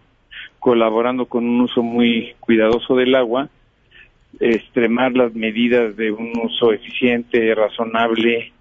colaborando 0.60 1.26
con 1.26 1.44
un 1.44 1.62
uso 1.62 1.82
muy 1.82 2.34
cuidadoso 2.38 2.94
del 2.94 3.16
agua, 3.16 3.48
extremar 4.38 5.12
las 5.12 5.34
medidas 5.34 5.96
de 5.96 6.12
un 6.12 6.32
uso 6.40 6.72
eficiente, 6.72 7.52
razonable, 7.54 8.52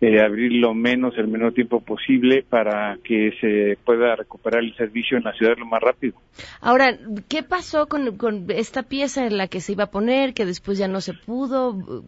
eh, 0.00 0.20
abrir 0.20 0.52
lo 0.52 0.74
menos, 0.74 1.16
el 1.16 1.28
menor 1.28 1.54
tiempo 1.54 1.80
posible 1.80 2.44
para 2.48 2.98
que 3.02 3.32
se 3.40 3.78
pueda 3.82 4.14
recuperar 4.14 4.62
el 4.62 4.76
servicio 4.76 5.16
en 5.16 5.24
la 5.24 5.32
ciudad 5.32 5.56
lo 5.56 5.64
más 5.64 5.82
rápido. 5.82 6.14
Ahora, 6.60 6.98
¿qué 7.28 7.42
pasó 7.42 7.86
con, 7.88 8.16
con 8.18 8.44
esta 8.50 8.82
pieza 8.82 9.26
en 9.26 9.38
la 9.38 9.48
que 9.48 9.60
se 9.60 9.72
iba 9.72 9.84
a 9.84 9.90
poner, 9.90 10.34
que 10.34 10.44
después 10.44 10.76
ya 10.76 10.86
no 10.86 11.00
se 11.00 11.14
pudo? 11.14 12.02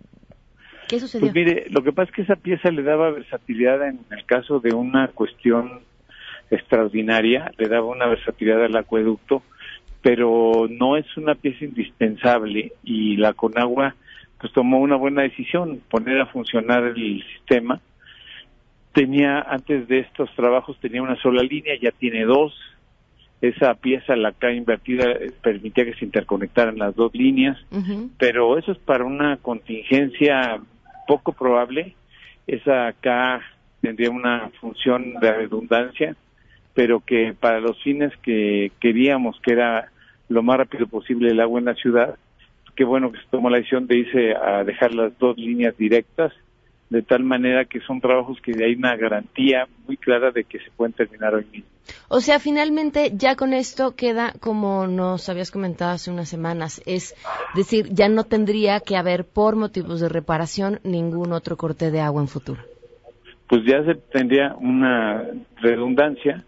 ¿Qué 0.88 1.00
sucedió? 1.00 1.32
Pues 1.32 1.34
mire, 1.34 1.66
lo 1.70 1.82
que 1.82 1.92
pasa 1.92 2.10
es 2.10 2.16
que 2.16 2.22
esa 2.22 2.36
pieza 2.36 2.70
le 2.70 2.82
daba 2.82 3.10
versatilidad 3.10 3.86
en 3.86 4.00
el 4.10 4.24
caso 4.26 4.60
de 4.60 4.74
una 4.74 5.08
cuestión 5.08 5.80
extraordinaria, 6.50 7.52
le 7.56 7.68
daba 7.68 7.86
una 7.86 8.06
versatilidad 8.06 8.64
al 8.64 8.76
acueducto, 8.76 9.42
pero 10.02 10.66
no 10.68 10.96
es 10.96 11.06
una 11.16 11.34
pieza 11.34 11.64
indispensable 11.64 12.72
y 12.84 13.16
la 13.16 13.32
Conagua 13.32 13.96
pues 14.40 14.52
tomó 14.52 14.78
una 14.78 14.96
buena 14.96 15.22
decisión, 15.22 15.80
poner 15.90 16.20
a 16.20 16.26
funcionar 16.26 16.84
el 16.84 17.24
sistema. 17.34 17.80
Tenía 18.92 19.40
antes 19.40 19.88
de 19.88 20.00
estos 20.00 20.32
trabajos 20.34 20.78
tenía 20.80 21.02
una 21.02 21.16
sola 21.16 21.42
línea, 21.42 21.74
ya 21.80 21.90
tiene 21.90 22.24
dos. 22.24 22.54
Esa 23.40 23.74
pieza, 23.74 24.16
la 24.16 24.30
acá 24.30 24.52
invertida, 24.52 25.12
eh, 25.12 25.30
permitía 25.42 25.84
que 25.84 25.94
se 25.94 26.04
interconectaran 26.04 26.78
las 26.78 26.94
dos 26.96 27.14
líneas 27.14 27.56
pero 28.18 28.58
eso 28.58 28.72
es 28.72 28.78
para 28.78 29.04
una 29.04 29.36
contingencia 29.36 30.60
poco 31.06 31.32
probable. 31.32 31.94
Esa 32.46 32.88
acá 32.88 33.40
tendría 33.80 34.10
una 34.10 34.50
función 34.60 35.14
de 35.20 35.32
redundancia, 35.32 36.16
pero 36.74 37.00
que 37.00 37.34
para 37.38 37.60
los 37.60 37.80
fines 37.82 38.12
que 38.22 38.72
queríamos, 38.80 39.40
que 39.40 39.52
era 39.52 39.90
lo 40.28 40.42
más 40.42 40.58
rápido 40.58 40.86
posible 40.86 41.30
el 41.30 41.40
agua 41.40 41.60
en 41.60 41.66
la 41.66 41.74
ciudad, 41.74 42.16
qué 42.78 42.84
bueno 42.84 43.10
que 43.10 43.18
se 43.18 43.26
tomó 43.28 43.50
la 43.50 43.56
decisión 43.56 43.88
de 43.88 43.98
irse 43.98 44.36
a 44.36 44.62
dejar 44.62 44.94
las 44.94 45.18
dos 45.18 45.36
líneas 45.36 45.76
directas, 45.76 46.32
de 46.90 47.02
tal 47.02 47.24
manera 47.24 47.64
que 47.64 47.80
son 47.80 48.00
trabajos 48.00 48.40
que 48.40 48.52
hay 48.64 48.74
una 48.76 48.94
garantía 48.94 49.66
muy 49.88 49.96
clara 49.96 50.30
de 50.30 50.44
que 50.44 50.60
se 50.60 50.70
pueden 50.76 50.92
terminar 50.92 51.34
hoy 51.34 51.44
mismo. 51.50 51.68
O 52.06 52.20
sea, 52.20 52.38
finalmente 52.38 53.10
ya 53.14 53.34
con 53.34 53.52
esto 53.52 53.96
queda 53.96 54.32
como 54.38 54.86
nos 54.86 55.28
habías 55.28 55.50
comentado 55.50 55.90
hace 55.90 56.12
unas 56.12 56.28
semanas, 56.28 56.80
es 56.86 57.16
decir, 57.56 57.88
ya 57.90 58.08
no 58.08 58.22
tendría 58.22 58.78
que 58.78 58.96
haber 58.96 59.24
por 59.24 59.56
motivos 59.56 60.00
de 60.00 60.08
reparación 60.08 60.78
ningún 60.84 61.32
otro 61.32 61.56
corte 61.56 61.90
de 61.90 62.00
agua 62.00 62.22
en 62.22 62.28
futuro. 62.28 62.62
Pues 63.48 63.62
ya 63.66 63.82
se 63.82 63.96
tendría 64.12 64.54
una 64.54 65.26
redundancia 65.56 66.44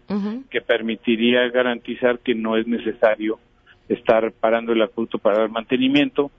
que 0.49 0.61
permitiría 0.61 1.49
garantizar 1.49 2.19
que 2.19 2.35
no 2.35 2.55
es 2.55 2.67
necesario 2.67 3.37
estar 3.93 4.31
parando 4.31 4.73
el 4.73 4.81
acueducto 4.81 5.17
para 5.17 5.39
dar 5.39 5.49
mantenimiento 5.49 6.31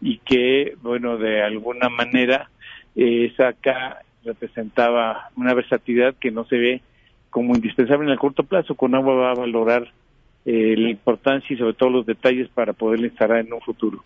y 0.00 0.18
que, 0.18 0.74
bueno, 0.82 1.16
de 1.16 1.42
alguna 1.42 1.88
manera 1.88 2.50
eh, 2.94 3.30
esa 3.32 3.48
acá 3.48 3.98
representaba 4.24 5.30
una 5.36 5.54
versatilidad 5.54 6.14
que 6.20 6.30
no 6.30 6.44
se 6.44 6.56
ve 6.56 6.82
como 7.30 7.54
indispensable 7.54 8.04
en 8.06 8.12
el 8.12 8.18
corto 8.18 8.42
plazo. 8.42 8.74
Con 8.74 8.94
agua 8.94 9.14
va 9.14 9.30
a 9.30 9.34
valorar 9.34 9.88
eh, 10.44 10.74
la 10.76 10.90
importancia 10.90 11.54
y 11.54 11.58
sobre 11.58 11.74
todo 11.74 11.90
los 11.90 12.06
detalles 12.06 12.48
para 12.48 12.72
poderla 12.72 13.06
instalar 13.06 13.38
en 13.38 13.52
un 13.52 13.60
futuro. 13.60 14.02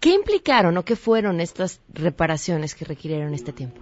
¿Qué 0.00 0.12
implicaron 0.14 0.76
o 0.76 0.84
qué 0.84 0.94
fueron 0.94 1.40
estas 1.40 1.82
reparaciones 1.92 2.74
que 2.74 2.84
requirieron 2.84 3.34
este 3.34 3.52
tiempo? 3.52 3.80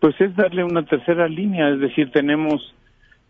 Pues 0.00 0.20
es 0.20 0.34
darle 0.36 0.64
una 0.64 0.84
tercera 0.84 1.28
línea, 1.28 1.70
es 1.70 1.80
decir, 1.80 2.10
tenemos 2.10 2.74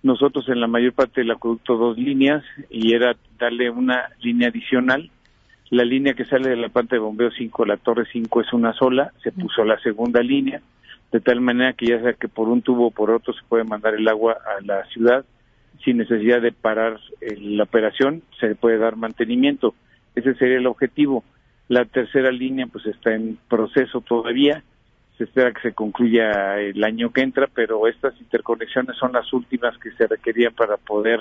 nosotros 0.04 0.48
en 0.50 0.60
la 0.60 0.66
mayor 0.66 0.92
parte 0.92 1.22
del 1.22 1.30
acueducto 1.30 1.76
dos 1.76 1.98
líneas 1.98 2.44
y 2.68 2.94
era 2.94 3.16
darle 3.38 3.70
una 3.70 4.10
línea 4.20 4.48
adicional. 4.48 5.10
La 5.70 5.82
línea 5.82 6.12
que 6.12 6.26
sale 6.26 6.50
de 6.50 6.56
la 6.56 6.68
planta 6.68 6.94
de 6.94 7.00
bombeo 7.00 7.30
5, 7.30 7.64
la 7.64 7.78
torre 7.78 8.04
5 8.12 8.42
es 8.42 8.52
una 8.52 8.74
sola, 8.74 9.12
se 9.22 9.32
puso 9.32 9.64
la 9.64 9.78
segunda 9.80 10.22
línea, 10.22 10.60
de 11.10 11.20
tal 11.20 11.40
manera 11.40 11.72
que 11.72 11.86
ya 11.86 12.00
sea 12.02 12.12
que 12.12 12.28
por 12.28 12.50
un 12.50 12.60
tubo 12.60 12.88
o 12.88 12.90
por 12.90 13.10
otro 13.10 13.32
se 13.32 13.40
puede 13.48 13.64
mandar 13.64 13.94
el 13.94 14.06
agua 14.06 14.36
a 14.56 14.60
la 14.62 14.84
ciudad 14.86 15.24
sin 15.82 15.96
necesidad 15.96 16.42
de 16.42 16.52
parar 16.52 17.00
eh, 17.22 17.36
la 17.40 17.64
operación, 17.64 18.22
se 18.38 18.54
puede 18.54 18.76
dar 18.76 18.96
mantenimiento. 18.96 19.74
Ese 20.14 20.34
sería 20.34 20.58
el 20.58 20.66
objetivo. 20.66 21.24
La 21.68 21.86
tercera 21.86 22.30
línea 22.30 22.66
pues 22.66 22.84
está 22.86 23.14
en 23.14 23.38
proceso 23.48 24.02
todavía, 24.02 24.62
se 25.16 25.24
espera 25.24 25.52
que 25.52 25.62
se 25.62 25.74
concluya 25.74 26.58
el 26.58 26.82
año 26.82 27.12
que 27.12 27.22
entra, 27.22 27.48
pero 27.52 27.86
estas 27.86 28.18
interconexiones 28.20 28.96
son 28.96 29.12
las 29.12 29.32
últimas 29.32 29.76
que 29.78 29.92
se 29.92 30.06
requerían 30.06 30.54
para 30.54 30.76
poder 30.76 31.20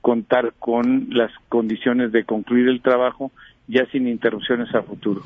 contar 0.00 0.52
con 0.58 1.08
las 1.10 1.32
condiciones 1.48 2.12
de 2.12 2.24
concluir 2.24 2.68
el 2.68 2.80
trabajo 2.80 3.32
ya 3.68 3.86
sin 3.86 4.08
interrupciones 4.08 4.74
a 4.74 4.82
futuro. 4.82 5.22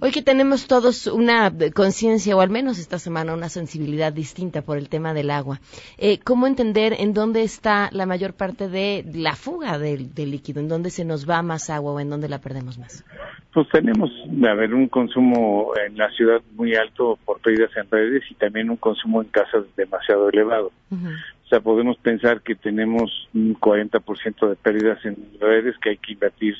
Hoy 0.00 0.10
que 0.10 0.22
tenemos 0.22 0.66
todos 0.66 1.06
una 1.06 1.46
eh, 1.46 1.70
conciencia, 1.70 2.36
o 2.36 2.40
al 2.40 2.50
menos 2.50 2.78
esta 2.78 2.98
semana, 2.98 3.34
una 3.34 3.48
sensibilidad 3.48 4.12
distinta 4.12 4.62
por 4.62 4.76
el 4.76 4.88
tema 4.88 5.14
del 5.14 5.30
agua, 5.30 5.60
eh, 5.98 6.18
¿cómo 6.18 6.46
entender 6.46 6.94
en 6.98 7.14
dónde 7.14 7.42
está 7.42 7.88
la 7.92 8.06
mayor 8.06 8.34
parte 8.34 8.68
de 8.68 9.04
la 9.14 9.36
fuga 9.36 9.78
del, 9.78 10.14
del 10.14 10.32
líquido? 10.32 10.60
¿En 10.60 10.68
dónde 10.68 10.90
se 10.90 11.04
nos 11.04 11.28
va 11.28 11.42
más 11.42 11.70
agua 11.70 11.92
o 11.92 12.00
en 12.00 12.10
dónde 12.10 12.28
la 12.28 12.40
perdemos 12.40 12.78
más? 12.78 13.04
Pues 13.52 13.68
tenemos, 13.68 14.10
a 14.44 14.54
ver, 14.54 14.74
un 14.74 14.88
consumo 14.88 15.72
en 15.86 15.96
la 15.96 16.10
ciudad 16.10 16.40
muy 16.54 16.74
alto 16.74 17.18
por 17.24 17.40
pérdidas 17.40 17.70
en 17.76 17.90
redes 17.90 18.22
y 18.30 18.34
también 18.34 18.70
un 18.70 18.76
consumo 18.76 19.22
en 19.22 19.28
casas 19.28 19.64
demasiado 19.76 20.28
elevado. 20.30 20.72
O 20.90 21.48
sea, 21.48 21.60
podemos 21.60 21.98
pensar 21.98 22.40
que 22.40 22.54
tenemos 22.54 23.28
un 23.34 23.54
40% 23.54 24.48
de 24.48 24.56
pérdidas 24.56 25.04
en 25.04 25.16
redes 25.38 25.76
que 25.78 25.90
hay 25.90 25.96
que 25.98 26.12
invertir 26.12 26.56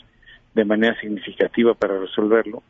de 0.54 0.64
manera 0.64 0.98
significativa 1.00 1.74
para 1.74 1.98
resolverlo. 1.98 2.62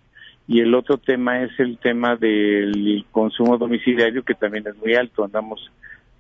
Y 0.47 0.61
el 0.61 0.75
otro 0.75 0.99
tema 0.99 1.43
es 1.43 1.51
el 1.59 1.79
tema 1.79 2.17
del 2.17 3.05
consumo 3.11 3.59
domiciliario, 3.59 4.25
que 4.25 4.35
también 4.35 4.67
es 4.67 4.77
muy 4.77 4.95
alto. 4.95 5.25
Andamos 5.25 5.71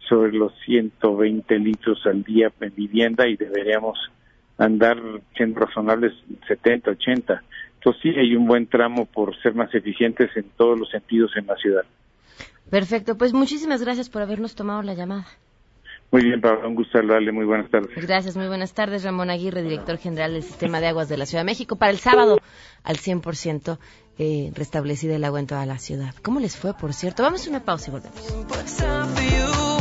sobre 0.08 0.32
los 0.32 0.52
120 0.64 1.58
litros 1.58 2.04
al 2.06 2.22
día 2.22 2.52
en 2.60 2.74
vivienda 2.74 3.26
y 3.26 3.36
deberíamos 3.36 3.98
andar 4.58 4.96
siendo 5.36 5.60
razonables 5.60 6.12
70, 6.46 6.90
80. 6.92 7.42
Entonces 7.74 8.02
sí 8.02 8.08
hay 8.10 8.36
un 8.36 8.46
buen 8.46 8.66
tramo 8.66 9.06
por 9.06 9.36
ser 9.42 9.54
más 9.54 9.74
eficientes 9.74 10.30
en 10.36 10.44
todos 10.56 10.78
los 10.78 10.90
sentidos 10.90 11.32
en 11.36 11.46
la 11.46 11.56
ciudad. 11.56 11.84
Perfecto, 12.70 13.18
pues 13.18 13.32
muchísimas 13.32 13.82
gracias 13.82 14.08
por 14.08 14.22
habernos 14.22 14.54
tomado 14.54 14.82
la 14.82 14.94
llamada. 14.94 15.26
Muy 16.12 16.24
bien, 16.24 16.40
Pablo, 16.42 16.68
un 16.68 16.74
gusto 16.74 16.98
saludarle. 16.98 17.32
Muy 17.32 17.46
buenas 17.46 17.70
tardes. 17.70 17.90
Gracias, 17.96 18.36
muy 18.36 18.46
buenas 18.46 18.74
tardes. 18.74 19.02
Ramón 19.02 19.30
Aguirre, 19.30 19.62
director 19.62 19.96
general 19.96 20.34
del 20.34 20.42
Sistema 20.42 20.78
de 20.78 20.88
Aguas 20.88 21.08
de 21.08 21.16
la 21.16 21.24
Ciudad 21.24 21.40
de 21.40 21.46
México. 21.46 21.76
Para 21.76 21.90
el 21.90 21.98
sábado, 21.98 22.38
al 22.84 22.98
100% 22.98 23.78
eh, 24.18 24.50
restablecida 24.54 25.16
el 25.16 25.24
agua 25.24 25.40
en 25.40 25.46
toda 25.46 25.64
la 25.64 25.78
ciudad. 25.78 26.14
¿Cómo 26.22 26.38
les 26.38 26.54
fue, 26.54 26.74
por 26.74 26.92
cierto? 26.92 27.22
Vamos 27.22 27.46
a 27.46 27.50
una 27.50 27.64
pausa 27.64 27.88
y 27.88 27.92
volvemos. 27.92 29.71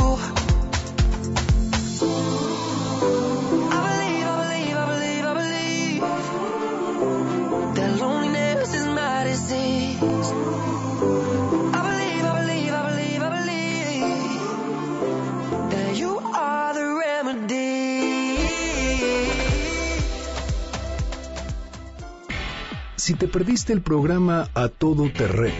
Si 23.02 23.14
te 23.14 23.26
perdiste 23.26 23.72
el 23.72 23.82
programa 23.82 24.48
A 24.54 24.68
Todo 24.68 25.10
Terreno 25.10 25.56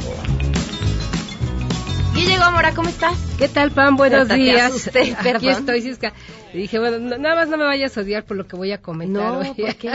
Guille 2.14 2.38
Gómora, 2.38 2.72
¿cómo 2.74 2.88
estás? 2.88 3.18
¿Qué 3.38 3.46
tal, 3.48 3.70
Pam? 3.72 3.96
Buenos 3.96 4.22
Hasta 4.22 4.34
te 4.34 4.40
días. 4.40 4.62
asusté, 4.72 5.14
Aquí 5.34 5.48
estoy, 5.50 5.82
Cisca. 5.82 6.14
Y 6.54 6.58
dije, 6.58 6.78
bueno, 6.78 6.98
no- 6.98 7.18
nada 7.18 7.34
más 7.36 7.48
no 7.48 7.58
me 7.58 7.64
vayas 7.64 7.96
a 7.98 8.00
odiar 8.00 8.24
por 8.24 8.38
lo 8.38 8.46
que 8.48 8.56
voy 8.56 8.72
a 8.72 8.80
comentar 8.80 9.22
No, 9.22 9.38
hoy. 9.40 9.52
¿por 9.54 9.74
qué? 9.76 9.90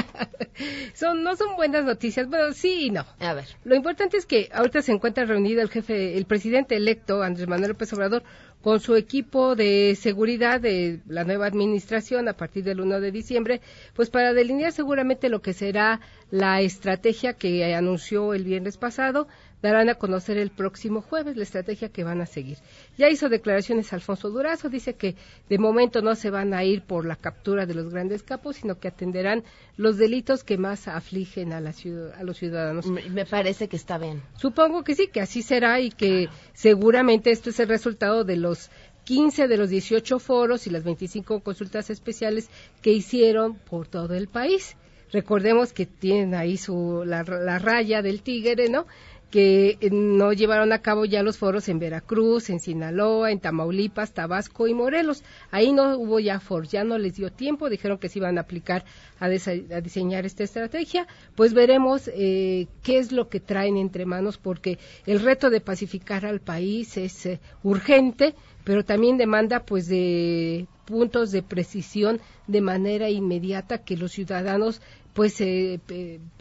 son, 0.94 1.24
no 1.24 1.36
son 1.36 1.56
buenas 1.56 1.84
noticias, 1.84 2.30
bueno, 2.30 2.54
sí 2.54 2.86
y 2.86 2.90
no. 2.92 3.06
A 3.20 3.34
ver. 3.34 3.46
Lo 3.64 3.76
importante 3.76 4.18
es 4.18 4.26
que 4.28 4.50
ahorita 4.54 4.82
se 4.84 4.92
encuentra 4.92 5.26
reunido 5.26 5.62
el 5.64 5.70
jefe, 5.70 6.16
el 6.16 6.26
presidente 6.26 6.76
electo, 6.76 7.24
Andrés 7.24 7.48
Manuel 7.48 7.72
López 7.72 7.92
Obrador, 7.94 8.24
con 8.64 8.80
su 8.80 8.96
equipo 8.96 9.58
de 9.58 9.96
seguridad 10.00 10.62
de 10.62 11.02
la 11.06 11.26
nueva 11.26 11.48
administración 11.48 12.30
a 12.30 12.34
partir 12.34 12.64
del 12.64 12.80
1 12.80 13.02
de 13.02 13.12
diciembre, 13.12 13.62
pues 13.94 14.10
para 14.10 14.32
delinear 14.32 14.72
seguramente 14.72 15.28
lo 15.28 15.42
que 15.42 15.52
será 15.52 16.00
la 16.32 16.62
estrategia 16.62 17.34
que 17.34 17.76
anunció 17.76 18.34
el 18.34 18.46
viernes 18.46 18.78
pasado, 18.78 19.28
darán 19.64 19.90
a 19.90 19.96
conocer 19.96 20.38
el 20.38 20.52
próximo 20.52 21.02
jueves 21.02 21.36
la 21.36 21.42
estrategia 21.44 21.90
que 21.90 22.04
van 22.04 22.22
a 22.22 22.28
seguir. 22.28 22.58
Ya 22.98 23.10
hizo 23.10 23.30
declaraciones 23.30 23.92
Alfonso 23.94 24.30
Durazo, 24.30 24.70
dice 24.70 24.94
que 24.94 25.16
de 25.50 25.58
momento 25.58 26.04
no 26.04 26.14
se 26.14 26.30
van 26.30 26.54
a 26.54 26.64
ir 26.64 26.84
por 26.84 27.06
la 27.06 27.16
captura 27.16 27.66
de 27.66 27.74
los 27.74 27.90
grandes 27.92 28.22
capos, 28.22 28.58
sino 28.58 28.78
que 28.80 28.90
atenderán 28.90 29.44
los 29.78 29.98
delitos 29.98 30.44
que 30.44 30.58
más 30.60 30.88
afligen 30.88 31.54
a, 31.54 31.62
la 31.62 31.74
ciudad- 31.74 32.14
a 32.20 32.24
los 32.24 32.38
ciudadanos. 32.38 32.86
Me 32.86 33.10
me 33.10 33.26
parece 33.26 33.68
que 33.68 33.78
está 33.78 33.98
bien. 33.98 34.22
Supongo 34.38 34.84
que 34.84 34.94
sí, 34.94 35.08
que 35.08 35.22
así 35.22 35.42
será 35.42 35.80
y 35.80 35.90
que 35.90 36.28
seguramente 36.54 37.32
esto 37.32 37.50
es 37.50 37.60
el 37.60 37.70
resultado 37.70 38.24
de 38.24 38.36
los 38.38 38.70
15 39.06 39.48
de 39.48 39.58
los 39.58 39.70
18 39.70 40.20
foros 40.20 40.68
y 40.68 40.70
las 40.70 40.84
25 40.84 41.40
consultas 41.42 41.90
especiales 41.90 42.50
que 42.82 42.92
hicieron 42.92 43.56
por 43.56 43.88
todo 43.88 44.14
el 44.14 44.28
país. 44.28 44.76
Recordemos 45.12 45.74
que 45.74 45.86
tienen 45.86 46.34
ahí 46.34 46.58
su, 46.58 47.04
la, 47.06 47.24
la 47.24 47.60
raya 47.60 48.02
del 48.02 48.24
tigre, 48.24 48.68
¿no? 48.70 48.88
Que 49.34 49.80
eh, 49.82 49.90
no 49.90 50.32
llevaron 50.32 50.74
a 50.74 50.84
cabo 50.84 51.06
ya 51.06 51.24
los 51.24 51.40
foros 51.40 51.68
en 51.68 51.80
Veracruz, 51.80 52.52
en 52.52 52.60
Sinaloa, 52.60 53.32
en 53.32 53.40
Tamaulipas, 53.40 54.14
Tabasco 54.14 54.68
y 54.68 54.76
Morelos. 54.76 55.24
Ahí 55.50 55.74
no 55.74 55.98
hubo 55.98 56.20
ya 56.20 56.40
foros, 56.40 56.70
ya 56.70 56.84
no 56.84 57.00
les 57.00 57.16
dio 57.16 57.32
tiempo, 57.32 57.68
dijeron 57.68 57.98
que 57.98 58.10
se 58.10 58.20
iban 58.20 58.38
a 58.38 58.42
aplicar 58.42 58.86
a, 59.20 59.26
a 59.26 59.82
diseñar 59.82 60.28
esta 60.28 60.44
estrategia. 60.44 61.08
Pues 61.34 61.56
veremos 61.56 62.12
eh, 62.14 62.68
qué 62.84 63.00
es 63.00 63.12
lo 63.12 63.28
que 63.28 63.40
traen 63.40 63.76
entre 63.78 64.06
manos, 64.06 64.38
porque 64.38 64.78
el 65.08 65.20
reto 65.20 65.50
de 65.50 65.62
pacificar 65.62 66.28
al 66.28 66.40
país 66.40 66.96
es 66.98 67.26
eh, 67.26 67.40
urgente, 67.64 68.36
pero 68.64 68.86
también 68.86 69.18
demanda 69.18 69.62
pues 69.62 69.88
de 69.88 70.68
puntos 70.86 71.32
de 71.32 71.42
precisión 71.42 72.22
de 72.46 72.62
manera 72.62 73.10
inmediata 73.10 73.80
que 73.80 73.98
los 73.98 74.12
ciudadanos 74.12 74.80
pues 75.14 75.40
eh, 75.42 75.80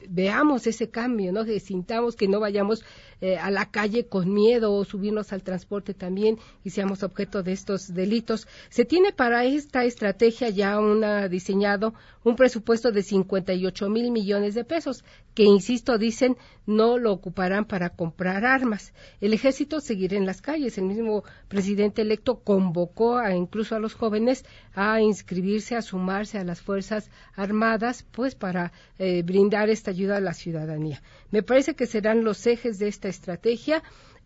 veamos 0.09 0.67
ese 0.67 0.89
cambio, 0.89 1.33
¿no? 1.33 1.45
Que 1.45 1.61
sintamos 1.61 2.17
que 2.17 2.29
no 2.29 2.41
vayamos 2.41 2.85
eh, 3.21 3.37
a 3.39 3.51
la 3.51 3.71
calle 3.71 4.07
con 4.07 4.33
miedo 4.33 4.73
o 4.73 4.85
subirnos 4.85 5.33
al 5.33 5.43
transporte 5.43 5.95
también 5.95 6.39
y 6.65 6.71
seamos 6.71 7.03
objeto 7.03 7.43
de 7.43 7.53
estos 7.53 7.95
delitos. 7.95 8.49
Se 8.71 8.85
tiene 8.85 9.13
para 9.13 9.45
esta 9.45 9.85
estrategia 9.85 10.49
ya 10.49 10.79
una 10.81 11.29
diseñado 11.29 11.95
un 12.25 12.37
presupuesto 12.37 12.93
de 12.93 13.03
58 13.03 13.89
mil 13.89 14.11
millones 14.11 14.55
de 14.55 14.65
pesos, 14.65 15.05
que 15.35 15.43
insisto, 15.45 15.99
dicen 15.99 16.37
no 16.67 16.99
lo 16.99 17.13
ocuparán 17.13 17.65
para 17.65 17.91
comprar 17.91 18.45
armas. 18.45 18.93
El 19.21 19.33
ejército 19.33 19.81
seguirá 19.81 20.17
en 20.17 20.27
las 20.27 20.41
calles. 20.41 20.79
El 20.79 20.85
mismo 20.85 21.25
presidente 21.49 22.03
electo 22.03 22.41
convocó 22.41 23.17
a, 23.17 23.35
incluso 23.35 23.75
a 23.75 23.81
los 23.81 23.95
jóvenes 23.95 24.45
a 24.75 25.01
inscribirse, 25.01 25.75
a 25.75 25.83
sumarse 25.83 26.39
a 26.39 26.45
las 26.45 26.61
Fuerzas 26.61 27.11
Armadas, 27.35 28.05
pues 28.13 28.35
para 28.37 28.62
eh, 28.99 29.23
brindar 29.23 29.71
esta 29.71 29.91
ayuda 29.91 30.19
a 30.19 30.21
la 30.21 30.35
ciudadanía. 30.35 31.03
Me 31.31 31.43
parece 31.43 31.75
que 31.75 31.87
serán 31.87 32.23
los 32.23 32.47
ejes 32.47 32.79
de 32.79 32.89
esta 32.89 33.09
estrategia. 33.09 33.83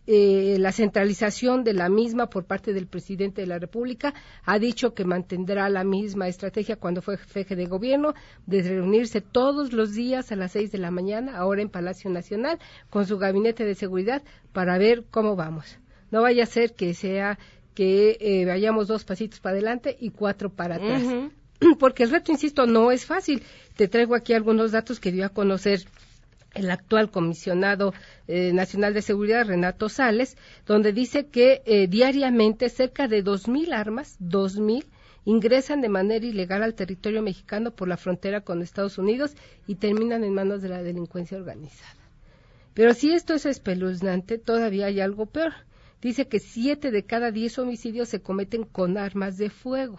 Eh, 0.09 0.57
la 0.61 0.70
centralización 0.70 1.64
de 1.64 1.72
la 1.72 1.89
misma 1.89 2.28
por 2.28 2.45
parte 2.45 2.72
del 2.72 2.87
presidente 2.87 3.41
de 3.41 3.49
la 3.49 3.59
República 3.59 4.14
ha 4.45 4.57
dicho 4.61 4.95
que 4.95 5.05
mantendrá 5.05 5.68
la 5.68 5.82
misma 5.82 6.28
estrategia 6.28 6.76
cuando 6.76 7.03
fue 7.03 7.18
jefe 7.18 7.57
de 7.57 7.66
gobierno 7.66 8.14
de 8.47 8.62
reunirse 8.62 9.20
todos 9.20 9.72
los 9.72 9.95
días 9.95 10.30
a 10.30 10.37
las 10.37 10.53
seis 10.53 10.70
de 10.70 10.78
la 10.78 10.93
mañana, 10.93 11.37
ahora 11.37 11.61
en 11.61 11.70
Palacio 11.70 12.09
Nacional, 12.09 12.61
con 12.89 13.05
su 13.05 13.18
gabinete 13.18 13.64
de 13.64 13.74
seguridad 13.74 14.22
para 14.53 14.78
ver 14.78 15.07
cómo 15.11 15.34
vamos. 15.34 15.78
No 16.12 16.22
vaya 16.22 16.45
a 16.45 16.47
ser 16.47 16.74
que 16.74 16.95
sea 16.95 17.37
que 17.74 18.16
eh, 18.20 18.45
vayamos 18.47 18.89
dos 18.89 19.05
pasitos 19.05 19.41
para 19.41 19.55
adelante 19.55 19.97
y 20.01 20.11
cuatro 20.11 20.51
para 20.51 20.76
atrás. 20.76 21.03
Porque 21.78 22.04
el 22.04 22.11
reto, 22.11 22.32
insisto, 22.32 22.66
no 22.66 22.90
es 22.90 23.07
fácil. 23.07 23.42
Te 23.76 23.88
traigo 23.88 24.14
aquí 24.14 24.32
algunos 24.32 24.72
datos 24.72 25.00
que 25.00 25.12
dio 25.12 25.24
a 25.26 25.30
conocer 25.30 25.84
el 26.54 26.70
actual 26.70 27.11
comisionado 27.11 27.92
eh, 28.28 28.52
nacional 28.52 28.94
de 28.94 29.02
seguridad 29.02 29.46
Renato 29.46 29.88
Sales, 29.88 30.36
donde 30.66 30.92
dice 30.92 31.26
que 31.26 31.62
eh, 31.66 31.86
diariamente 31.86 32.68
cerca 32.68 33.09
de 33.09 33.22
2.000 33.22 33.74
armas, 33.74 34.16
2.000 34.20 34.84
ingresan 35.26 35.80
de 35.80 35.88
manera 35.88 36.24
ilegal 36.24 36.62
al 36.62 36.74
territorio 36.74 37.20
mexicano 37.20 37.72
por 37.72 37.88
la 37.88 37.96
frontera 37.96 38.40
con 38.40 38.62
Estados 38.62 38.96
Unidos 38.96 39.34
y 39.66 39.74
terminan 39.74 40.24
en 40.24 40.32
manos 40.32 40.62
de 40.62 40.68
la 40.68 40.82
delincuencia 40.82 41.36
organizada. 41.36 41.94
Pero 42.74 42.94
si 42.94 43.12
esto 43.12 43.34
es 43.34 43.44
espeluznante, 43.44 44.38
todavía 44.38 44.86
hay 44.86 45.00
algo 45.00 45.26
peor. 45.26 45.52
Dice 46.00 46.28
que 46.28 46.38
siete 46.38 46.90
de 46.90 47.04
cada 47.04 47.32
diez 47.32 47.59
homicidios 47.59 48.09
se 48.09 48.22
cometen 48.22 48.64
con 48.64 48.98
armas 48.98 49.36
de 49.36 49.50
fuego. 49.50 49.98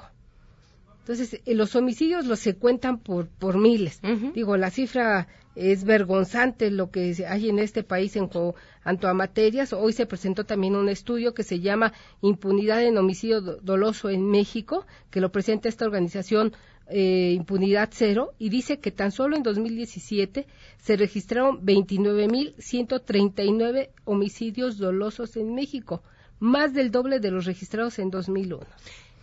Entonces, 1.07 1.39
eh, 1.45 1.55
los 1.55 1.73
homicidios 1.77 2.25
los 2.25 2.39
se 2.39 2.55
cuentan 2.55 2.97
por, 2.99 3.27
por 3.29 3.57
miles. 3.57 4.01
Digo, 4.33 4.57
la 4.57 4.69
cifra 4.71 5.27
es 5.55 5.85
vergonzante 5.85 6.69
lo 6.69 6.91
que 6.91 7.15
hay 7.27 7.47
en 7.49 7.59
este 7.59 7.81
país 7.83 8.15
en 8.17 8.27
cuanto 8.27 9.07
a 9.07 9.13
materias. 9.13 9.71
Hoy 9.73 9.93
se 9.93 10.05
presentó 10.05 10.43
también 10.43 10.75
un 10.75 10.89
estudio 10.89 11.33
que 11.33 11.43
se 11.43 11.61
llama 11.61 11.93
Impunidad 12.21 12.83
en 12.83 12.97
homicidio 12.97 13.39
do- 13.41 13.57
doloso 13.61 14.09
en 14.09 14.29
México, 14.29 14.85
que 15.09 15.21
lo 15.21 15.31
presenta 15.31 15.69
esta 15.69 15.85
organización 15.85 16.51
eh, 16.89 17.33
Impunidad 17.35 17.89
Cero, 17.91 18.33
y 18.37 18.49
dice 18.49 18.79
que 18.79 18.91
tan 18.91 19.11
solo 19.11 19.35
en 19.37 19.43
2017 19.43 20.45
se 20.77 20.95
registraron 20.97 21.65
29.139 21.65 23.89
homicidios 24.05 24.77
dolosos 24.77 25.35
en 25.37 25.53
México, 25.55 26.03
más 26.39 26.73
del 26.73 26.91
doble 26.91 27.19
de 27.19 27.31
los 27.31 27.45
registrados 27.45 27.97
en 27.99 28.09
2001. 28.11 28.65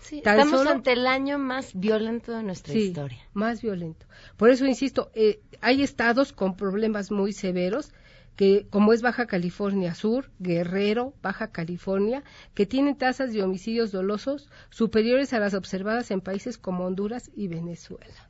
Sí, 0.05 0.21
Tan 0.21 0.39
estamos 0.39 0.61
solo- 0.61 0.71
ante 0.71 0.93
el 0.93 1.07
año 1.07 1.39
más 1.39 1.73
violento 1.75 2.33
de 2.33 2.43
nuestra 2.43 2.75
Sí, 2.75 2.81
historia. 2.89 3.19
Más 3.33 3.63
violento. 3.63 4.05
Por 4.37 4.51
eso 4.51 4.67
insisto, 4.67 5.11
eh, 5.15 5.41
hay 5.63 5.83
estados 5.83 6.33
con 6.35 6.57
problemas 6.57 7.11
muy 7.11 7.33
severos, 7.33 7.91
que 8.37 8.67
como 8.69 8.93
es 8.93 9.01
Baja 9.01 9.27
California 9.27 9.95
Sur, 9.95 10.31
Guerrero, 10.41 11.15
Baja 11.23 11.53
California, 11.53 12.23
que 12.53 12.67
tienen 12.67 12.97
tasas 12.97 13.33
de 13.33 13.43
homicidios 13.43 13.93
dolosos 13.93 14.51
superiores 14.71 15.33
a 15.33 15.39
las 15.39 15.55
observadas 15.55 16.11
en 16.11 16.21
países 16.21 16.59
como 16.59 16.85
Honduras 16.85 17.31
y 17.35 17.49
Venezuela. 17.49 18.29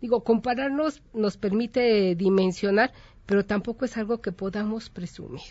Digo, 0.00 0.24
compararnos 0.24 1.00
nos 1.12 1.36
permite 1.36 2.14
dimensionar, 2.16 2.92
pero 3.26 3.44
tampoco 3.46 3.84
es 3.84 3.96
algo 3.96 4.20
que 4.20 4.32
podamos 4.32 4.90
presumir. 4.90 5.42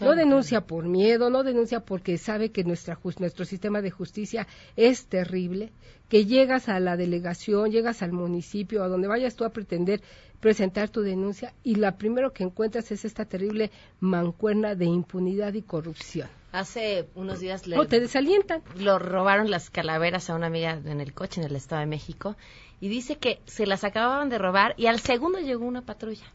no 0.00 0.14
denuncia 0.14 0.62
por 0.62 0.84
miedo, 0.84 1.28
no 1.28 1.42
denuncia 1.42 1.80
porque 1.80 2.18
sabe 2.18 2.50
que 2.50 2.64
nuestra 2.64 2.98
nuestro 3.18 3.44
sistema 3.44 3.82
de 3.82 3.90
justicia 3.90 4.46
es 4.76 5.06
terrible, 5.06 5.72
que 6.08 6.24
llegas 6.24 6.68
a 6.68 6.80
la 6.80 6.96
delegación, 6.96 7.70
llegas 7.70 8.02
al 8.02 8.12
municipio, 8.12 8.82
a 8.82 8.88
donde 8.88 9.08
vayas 9.08 9.34
tú 9.34 9.44
a 9.44 9.50
pretender 9.50 10.00
presentar 10.40 10.88
tu 10.88 11.02
denuncia 11.02 11.52
y 11.64 11.74
la 11.74 11.96
primero 11.96 12.32
que 12.32 12.44
encuentras 12.44 12.90
es 12.92 13.04
esta 13.04 13.24
terrible 13.24 13.70
mancuerna 14.00 14.74
de 14.74 14.86
impunidad 14.86 15.54
y 15.54 15.62
corrupción. 15.62 16.28
Hace 16.52 17.06
unos 17.14 17.40
días 17.40 17.66
le... 17.66 17.78
O 17.78 17.86
te 17.86 18.00
desalientan. 18.00 18.62
Lo 18.76 18.98
robaron 18.98 19.50
las 19.50 19.70
calaveras 19.70 20.30
a 20.30 20.34
una 20.34 20.46
amiga 20.46 20.80
en 20.84 21.00
el 21.00 21.12
coche 21.12 21.40
en 21.40 21.46
el 21.46 21.56
Estado 21.56 21.80
de 21.80 21.86
México 21.86 22.36
y 22.80 22.88
dice 22.88 23.16
que 23.16 23.40
se 23.46 23.66
las 23.66 23.84
acababan 23.84 24.28
de 24.28 24.38
robar 24.38 24.74
y 24.76 24.86
al 24.86 25.00
segundo 25.00 25.40
llegó 25.40 25.66
una 25.66 25.82
patrulla 25.82 26.26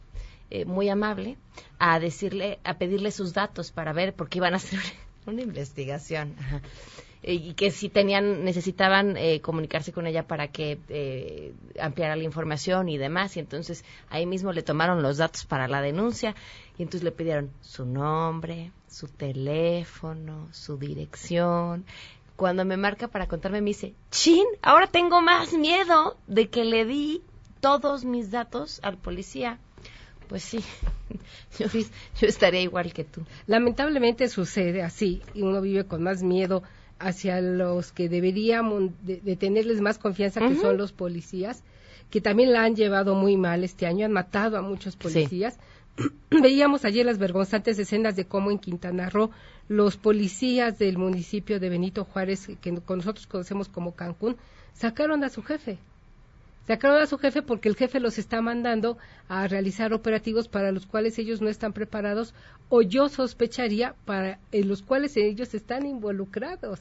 eh, 0.50 0.64
muy 0.64 0.88
amable 0.88 1.36
a 1.78 1.98
decirle, 1.98 2.58
a 2.64 2.78
pedirle 2.78 3.10
sus 3.10 3.32
datos 3.32 3.72
para 3.72 3.92
ver 3.92 4.14
porque 4.14 4.38
iban 4.38 4.54
a 4.54 4.58
hacer 4.58 4.80
una 5.26 5.42
investigación. 5.42 6.36
Ajá 6.38 6.60
y 7.26 7.54
que 7.54 7.70
si 7.70 7.88
tenían 7.88 8.44
necesitaban 8.44 9.16
eh, 9.16 9.40
comunicarse 9.40 9.92
con 9.92 10.06
ella 10.06 10.26
para 10.26 10.48
que 10.48 10.78
eh, 10.88 11.54
ampliara 11.80 12.16
la 12.16 12.24
información 12.24 12.88
y 12.88 12.98
demás 12.98 13.36
y 13.36 13.40
entonces 13.40 13.84
ahí 14.10 14.26
mismo 14.26 14.52
le 14.52 14.62
tomaron 14.62 15.02
los 15.02 15.16
datos 15.16 15.44
para 15.46 15.66
la 15.66 15.80
denuncia 15.80 16.34
y 16.76 16.82
entonces 16.82 17.02
le 17.02 17.12
pidieron 17.12 17.50
su 17.62 17.86
nombre, 17.86 18.72
su 18.94 19.08
teléfono, 19.08 20.48
su 20.52 20.78
dirección. 20.78 21.84
Cuando 22.36 22.64
me 22.64 22.76
marca 22.76 23.08
para 23.08 23.26
contarme 23.26 23.60
me 23.60 23.70
dice, 23.70 23.94
"Chin, 24.10 24.44
ahora 24.62 24.86
tengo 24.86 25.20
más 25.20 25.52
miedo 25.52 26.16
de 26.28 26.48
que 26.48 26.64
le 26.64 26.84
di 26.84 27.22
todos 27.60 28.04
mis 28.04 28.30
datos 28.30 28.78
al 28.82 28.96
policía." 28.96 29.58
Pues 30.28 30.42
sí, 30.44 30.60
yo, 31.58 31.66
yo 32.20 32.26
estaría 32.26 32.60
igual 32.60 32.92
que 32.92 33.04
tú. 33.04 33.22
Lamentablemente 33.46 34.28
sucede 34.28 34.82
así 34.82 35.22
y 35.34 35.42
uno 35.42 35.60
vive 35.60 35.84
con 35.84 36.02
más 36.02 36.22
miedo 36.22 36.62
hacia 37.00 37.40
los 37.40 37.90
que 37.90 38.08
deberíamos 38.08 38.90
de, 39.02 39.36
tenerles 39.36 39.80
más 39.80 39.98
confianza, 39.98 40.40
que 40.40 40.54
son 40.54 40.78
los 40.78 40.92
policías, 40.92 41.62
que 42.10 42.20
también 42.20 42.52
la 42.52 42.62
han 42.62 42.76
llevado 42.76 43.16
muy 43.16 43.36
mal 43.36 43.64
este 43.64 43.86
año, 43.86 44.06
han 44.06 44.12
matado 44.12 44.56
a 44.56 44.62
muchos 44.62 44.94
policías. 44.94 45.58
Veíamos 46.30 46.84
ayer 46.84 47.06
las 47.06 47.18
vergonzantes 47.18 47.78
escenas 47.78 48.16
de 48.16 48.26
cómo 48.26 48.50
en 48.50 48.58
Quintana 48.58 49.08
Roo 49.10 49.30
los 49.68 49.96
policías 49.96 50.78
del 50.78 50.98
municipio 50.98 51.60
de 51.60 51.68
Benito 51.68 52.04
Juárez, 52.04 52.48
que 52.60 52.72
nosotros 52.72 53.26
conocemos 53.26 53.68
como 53.68 53.94
Cancún, 53.94 54.36
sacaron 54.72 55.24
a 55.24 55.28
su 55.28 55.42
jefe. 55.42 55.78
Sacaron 56.66 57.00
a 57.00 57.06
su 57.06 57.18
jefe 57.18 57.42
porque 57.42 57.68
el 57.68 57.76
jefe 57.76 58.00
los 58.00 58.18
está 58.18 58.40
mandando 58.40 58.96
a 59.28 59.46
realizar 59.46 59.92
operativos 59.92 60.48
para 60.48 60.72
los 60.72 60.86
cuales 60.86 61.18
ellos 61.18 61.42
no 61.42 61.48
están 61.48 61.72
preparados 61.72 62.34
o 62.70 62.80
yo 62.82 63.08
sospecharía 63.08 63.94
para 64.06 64.38
en 64.50 64.68
los 64.68 64.82
cuales 64.82 65.16
ellos 65.16 65.54
están 65.54 65.86
involucrados 65.86 66.80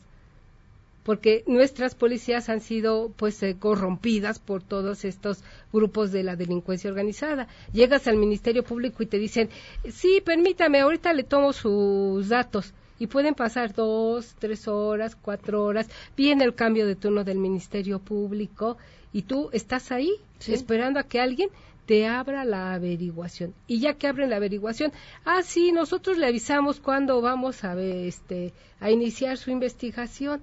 porque 1.03 1.43
nuestras 1.47 1.95
policías 1.95 2.49
han 2.49 2.61
sido 2.61 3.11
pues 3.15 3.41
eh, 3.43 3.55
corrompidas 3.59 4.39
por 4.39 4.63
todos 4.63 5.05
estos 5.05 5.43
grupos 5.71 6.11
de 6.11 6.23
la 6.23 6.35
delincuencia 6.35 6.89
organizada. 6.89 7.47
Llegas 7.71 8.07
al 8.07 8.17
Ministerio 8.17 8.63
Público 8.63 9.03
y 9.03 9.07
te 9.07 9.19
dicen, 9.19 9.49
sí, 9.91 10.21
permítame, 10.23 10.79
ahorita 10.79 11.13
le 11.13 11.23
tomo 11.23 11.53
sus 11.53 12.29
datos. 12.29 12.73
Y 12.99 13.07
pueden 13.07 13.33
pasar 13.35 13.73
dos, 13.73 14.35
tres 14.39 14.67
horas, 14.67 15.15
cuatro 15.15 15.63
horas. 15.63 15.89
Viene 16.15 16.45
el 16.45 16.55
cambio 16.55 16.85
de 16.85 16.95
turno 16.95 17.23
del 17.23 17.37
Ministerio 17.37 17.99
Público 17.99 18.77
y 19.11 19.23
tú 19.23 19.49
estás 19.51 19.91
ahí 19.91 20.11
esperando 20.47 20.99
a 20.99 21.03
que 21.03 21.19
alguien 21.19 21.49
te 21.85 22.07
abra 22.07 22.45
la 22.45 22.73
averiguación. 22.73 23.53
Y 23.67 23.79
ya 23.79 23.95
que 23.95 24.07
abren 24.07 24.29
la 24.29 24.37
averiguación, 24.37 24.93
ah, 25.25 25.41
sí, 25.43 25.71
nosotros 25.71 26.17
le 26.17 26.27
avisamos 26.27 26.79
cuándo 26.79 27.21
vamos 27.21 27.63
a, 27.63 27.79
este, 27.79 28.53
a 28.79 28.91
iniciar 28.91 29.37
su 29.37 29.51
investigación. 29.51 30.41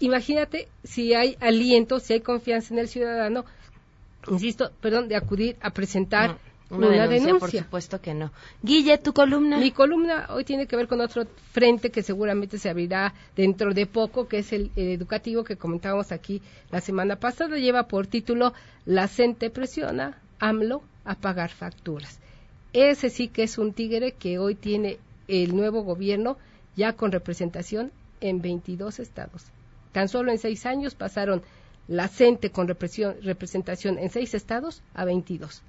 Imagínate 0.00 0.68
si 0.84 1.14
hay 1.14 1.36
aliento, 1.40 2.00
si 2.00 2.14
hay 2.14 2.20
confianza 2.20 2.74
en 2.74 2.80
el 2.80 2.88
ciudadano, 2.88 3.44
insisto, 4.28 4.72
perdón, 4.80 5.08
de 5.08 5.16
acudir 5.16 5.56
a 5.60 5.70
presentar 5.70 6.38
una, 6.70 7.06
denuncia, 7.06 7.38
Por 7.38 7.50
supuesto 7.50 8.00
que 8.00 8.12
no. 8.12 8.30
Guille, 8.62 8.98
tu 8.98 9.12
columna. 9.12 9.58
Mi 9.58 9.70
columna 9.70 10.26
hoy 10.30 10.44
tiene 10.44 10.66
que 10.66 10.76
ver 10.76 10.86
con 10.86 11.00
otro 11.00 11.26
frente 11.52 11.90
que 11.90 12.02
seguramente 12.02 12.58
se 12.58 12.68
abrirá 12.68 13.14
dentro 13.34 13.72
de 13.72 13.86
poco, 13.86 14.28
que 14.28 14.38
es 14.38 14.52
el, 14.52 14.70
educativo 14.76 15.44
que 15.44 15.56
comentábamos 15.56 16.12
aquí 16.12 16.42
la 16.70 16.80
semana 16.80 17.16
pasada. 17.16 17.56
Lleva 17.56 17.84
por 17.84 18.06
título 18.06 18.52
La 18.84 19.08
CENTE 19.08 19.48
presiona 19.48 20.18
AMLO 20.40 20.82
a 21.04 21.14
pagar 21.14 21.50
facturas. 21.50 22.18
Ese 22.74 23.08
sí 23.08 23.28
que 23.28 23.44
es 23.44 23.56
un 23.56 23.72
tigre 23.72 24.12
que 24.12 24.38
hoy 24.38 24.54
tiene 24.54 24.98
el 25.26 25.56
nuevo 25.56 25.82
gobierno 25.82 26.36
ya 26.76 26.92
con 26.92 27.12
representación 27.12 27.92
en 28.20 28.42
22 28.42 28.98
estados. 28.98 29.46
Tan 29.92 30.08
solo 30.08 30.30
en 30.30 30.38
seis 30.38 30.66
años 30.66 30.94
pasaron 30.94 31.42
la 31.86 32.08
CENTE 32.08 32.50
con 32.50 32.68
representación 32.68 33.98
en 33.98 34.10
seis 34.10 34.34
estados 34.34 34.82
a 34.94 35.04
22. 35.04 35.62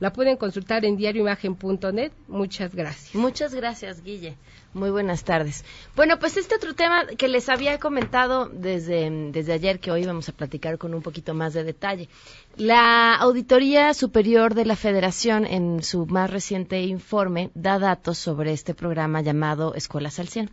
La 0.00 0.12
pueden 0.12 0.36
consultar 0.36 0.84
en 0.84 0.96
diarioimagen.net. 0.96 2.12
Muchas 2.28 2.74
gracias. 2.74 3.14
Muchas 3.14 3.54
gracias, 3.54 4.02
Guille. 4.02 4.36
Muy 4.74 4.90
buenas 4.90 5.22
tardes. 5.22 5.64
Bueno, 5.94 6.18
pues 6.18 6.36
este 6.36 6.56
otro 6.56 6.74
tema 6.74 7.06
que 7.06 7.28
les 7.28 7.48
había 7.48 7.78
comentado 7.78 8.48
desde, 8.52 9.08
desde 9.30 9.52
ayer, 9.52 9.78
que 9.78 9.92
hoy 9.92 10.04
vamos 10.04 10.28
a 10.28 10.32
platicar 10.32 10.78
con 10.78 10.94
un 10.94 11.02
poquito 11.02 11.32
más 11.32 11.54
de 11.54 11.62
detalle. 11.62 12.08
La 12.56 13.14
Auditoría 13.14 13.94
Superior 13.94 14.54
de 14.54 14.64
la 14.64 14.74
Federación, 14.74 15.46
en 15.46 15.84
su 15.84 16.06
más 16.06 16.28
reciente 16.28 16.82
informe, 16.82 17.50
da 17.54 17.78
datos 17.78 18.18
sobre 18.18 18.52
este 18.52 18.74
programa 18.74 19.20
llamado 19.20 19.74
Escuelas 19.74 20.18
al 20.18 20.26
100, 20.26 20.50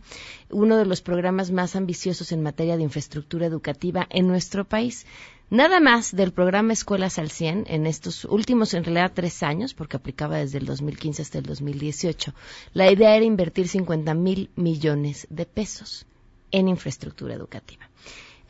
uno 0.50 0.76
de 0.76 0.86
los 0.86 1.02
programas 1.02 1.50
más 1.50 1.74
ambiciosos 1.74 2.30
en 2.30 2.44
materia 2.44 2.76
de 2.76 2.84
infraestructura 2.84 3.46
educativa 3.46 4.06
en 4.08 4.28
nuestro 4.28 4.64
país. 4.64 5.04
Nada 5.52 5.80
más 5.80 6.16
del 6.16 6.32
programa 6.32 6.72
Escuelas 6.72 7.18
al 7.18 7.30
100 7.30 7.66
en 7.68 7.86
estos 7.86 8.24
últimos, 8.24 8.72
en 8.72 8.84
realidad, 8.84 9.12
tres 9.14 9.42
años, 9.42 9.74
porque 9.74 9.98
aplicaba 9.98 10.38
desde 10.38 10.56
el 10.56 10.64
2015 10.64 11.20
hasta 11.20 11.36
el 11.36 11.44
2018. 11.44 12.32
La 12.72 12.90
idea 12.90 13.14
era 13.14 13.26
invertir 13.26 13.68
50 13.68 14.14
mil 14.14 14.48
millones 14.56 15.26
de 15.28 15.44
pesos 15.44 16.06
en 16.52 16.68
infraestructura 16.68 17.34
educativa. 17.34 17.90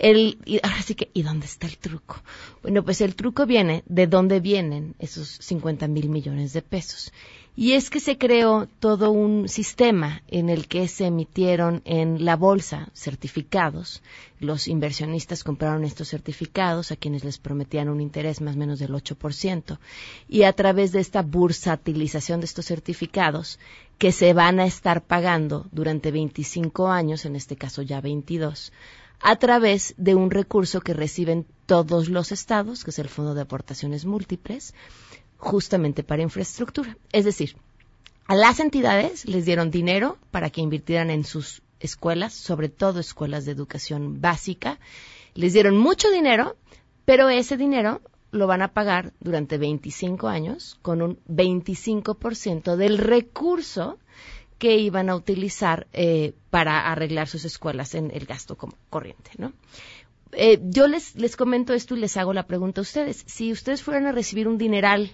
El, 0.02 0.38
y 0.44 0.58
ahora 0.64 0.82
sí 0.82 0.96
que, 0.96 1.12
¿y 1.14 1.22
dónde 1.22 1.46
está 1.46 1.68
el 1.68 1.78
truco? 1.78 2.20
Bueno, 2.60 2.82
pues 2.82 3.00
el 3.00 3.14
truco 3.14 3.46
viene 3.46 3.84
de 3.86 4.08
dónde 4.08 4.40
vienen 4.40 4.96
esos 4.98 5.28
50 5.40 5.86
mil 5.86 6.08
millones 6.08 6.52
de 6.52 6.60
pesos. 6.60 7.12
Y 7.54 7.74
es 7.74 7.88
que 7.88 8.00
se 8.00 8.18
creó 8.18 8.66
todo 8.80 9.12
un 9.12 9.48
sistema 9.48 10.22
en 10.26 10.48
el 10.48 10.66
que 10.66 10.88
se 10.88 11.04
emitieron 11.06 11.82
en 11.84 12.24
la 12.24 12.34
bolsa 12.34 12.88
certificados. 12.94 14.02
Los 14.40 14.66
inversionistas 14.66 15.44
compraron 15.44 15.84
estos 15.84 16.08
certificados 16.08 16.90
a 16.90 16.96
quienes 16.96 17.22
les 17.22 17.38
prometían 17.38 17.88
un 17.88 18.00
interés 18.00 18.40
más 18.40 18.56
o 18.56 18.58
menos 18.58 18.80
del 18.80 18.90
8%. 18.90 19.78
Y 20.28 20.42
a 20.42 20.52
través 20.52 20.90
de 20.90 20.98
esta 20.98 21.22
bursatilización 21.22 22.40
de 22.40 22.46
estos 22.46 22.66
certificados, 22.66 23.60
que 23.98 24.10
se 24.10 24.32
van 24.32 24.58
a 24.58 24.66
estar 24.66 25.04
pagando 25.04 25.68
durante 25.70 26.10
25 26.10 26.88
años, 26.88 27.24
en 27.24 27.36
este 27.36 27.54
caso 27.54 27.82
ya 27.82 28.00
22, 28.00 28.72
a 29.22 29.36
través 29.36 29.94
de 29.96 30.14
un 30.14 30.30
recurso 30.30 30.80
que 30.80 30.94
reciben 30.94 31.46
todos 31.66 32.08
los 32.08 32.32
estados, 32.32 32.82
que 32.82 32.90
es 32.90 32.98
el 32.98 33.08
Fondo 33.08 33.34
de 33.34 33.42
Aportaciones 33.42 34.04
Múltiples, 34.04 34.74
justamente 35.36 36.02
para 36.02 36.22
infraestructura. 36.22 36.96
Es 37.12 37.24
decir, 37.24 37.56
a 38.26 38.34
las 38.34 38.58
entidades 38.58 39.24
les 39.24 39.44
dieron 39.44 39.70
dinero 39.70 40.18
para 40.32 40.50
que 40.50 40.60
invirtieran 40.60 41.10
en 41.10 41.24
sus 41.24 41.62
escuelas, 41.78 42.32
sobre 42.32 42.68
todo 42.68 42.98
escuelas 42.98 43.44
de 43.44 43.52
educación 43.52 44.20
básica. 44.20 44.80
Les 45.34 45.52
dieron 45.52 45.76
mucho 45.76 46.10
dinero, 46.10 46.56
pero 47.04 47.28
ese 47.28 47.56
dinero 47.56 48.00
lo 48.32 48.46
van 48.46 48.62
a 48.62 48.72
pagar 48.72 49.12
durante 49.20 49.56
25 49.56 50.26
años 50.26 50.78
con 50.82 51.00
un 51.00 51.18
25% 51.28 52.76
del 52.76 52.98
recurso 52.98 53.98
que 54.62 54.76
iban 54.76 55.10
a 55.10 55.16
utilizar 55.16 55.88
eh, 55.92 56.34
para 56.50 56.92
arreglar 56.92 57.26
sus 57.26 57.44
escuelas 57.44 57.96
en 57.96 58.12
el 58.12 58.26
gasto 58.26 58.56
corriente, 58.90 59.32
¿no? 59.36 59.52
Eh, 60.30 60.60
yo 60.62 60.86
les, 60.86 61.16
les 61.16 61.34
comento 61.34 61.74
esto 61.74 61.96
y 61.96 61.98
les 61.98 62.16
hago 62.16 62.32
la 62.32 62.46
pregunta 62.46 62.80
a 62.80 62.82
ustedes. 62.82 63.24
Si 63.26 63.50
ustedes 63.50 63.82
fueran 63.82 64.06
a 64.06 64.12
recibir 64.12 64.46
un 64.46 64.58
dineral 64.58 65.10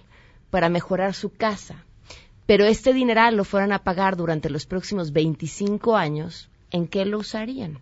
para 0.51 0.69
mejorar 0.69 1.15
su 1.15 1.33
casa, 1.33 1.83
pero 2.45 2.65
este 2.65 2.93
dineral 2.93 3.37
lo 3.37 3.43
fueran 3.43 3.71
a 3.71 3.83
pagar 3.83 4.17
durante 4.17 4.51
los 4.51 4.67
próximos 4.67 5.13
25 5.13 5.97
años, 5.97 6.47
¿en 6.69 6.87
qué 6.87 7.03
lo 7.05 7.17
usarían? 7.17 7.79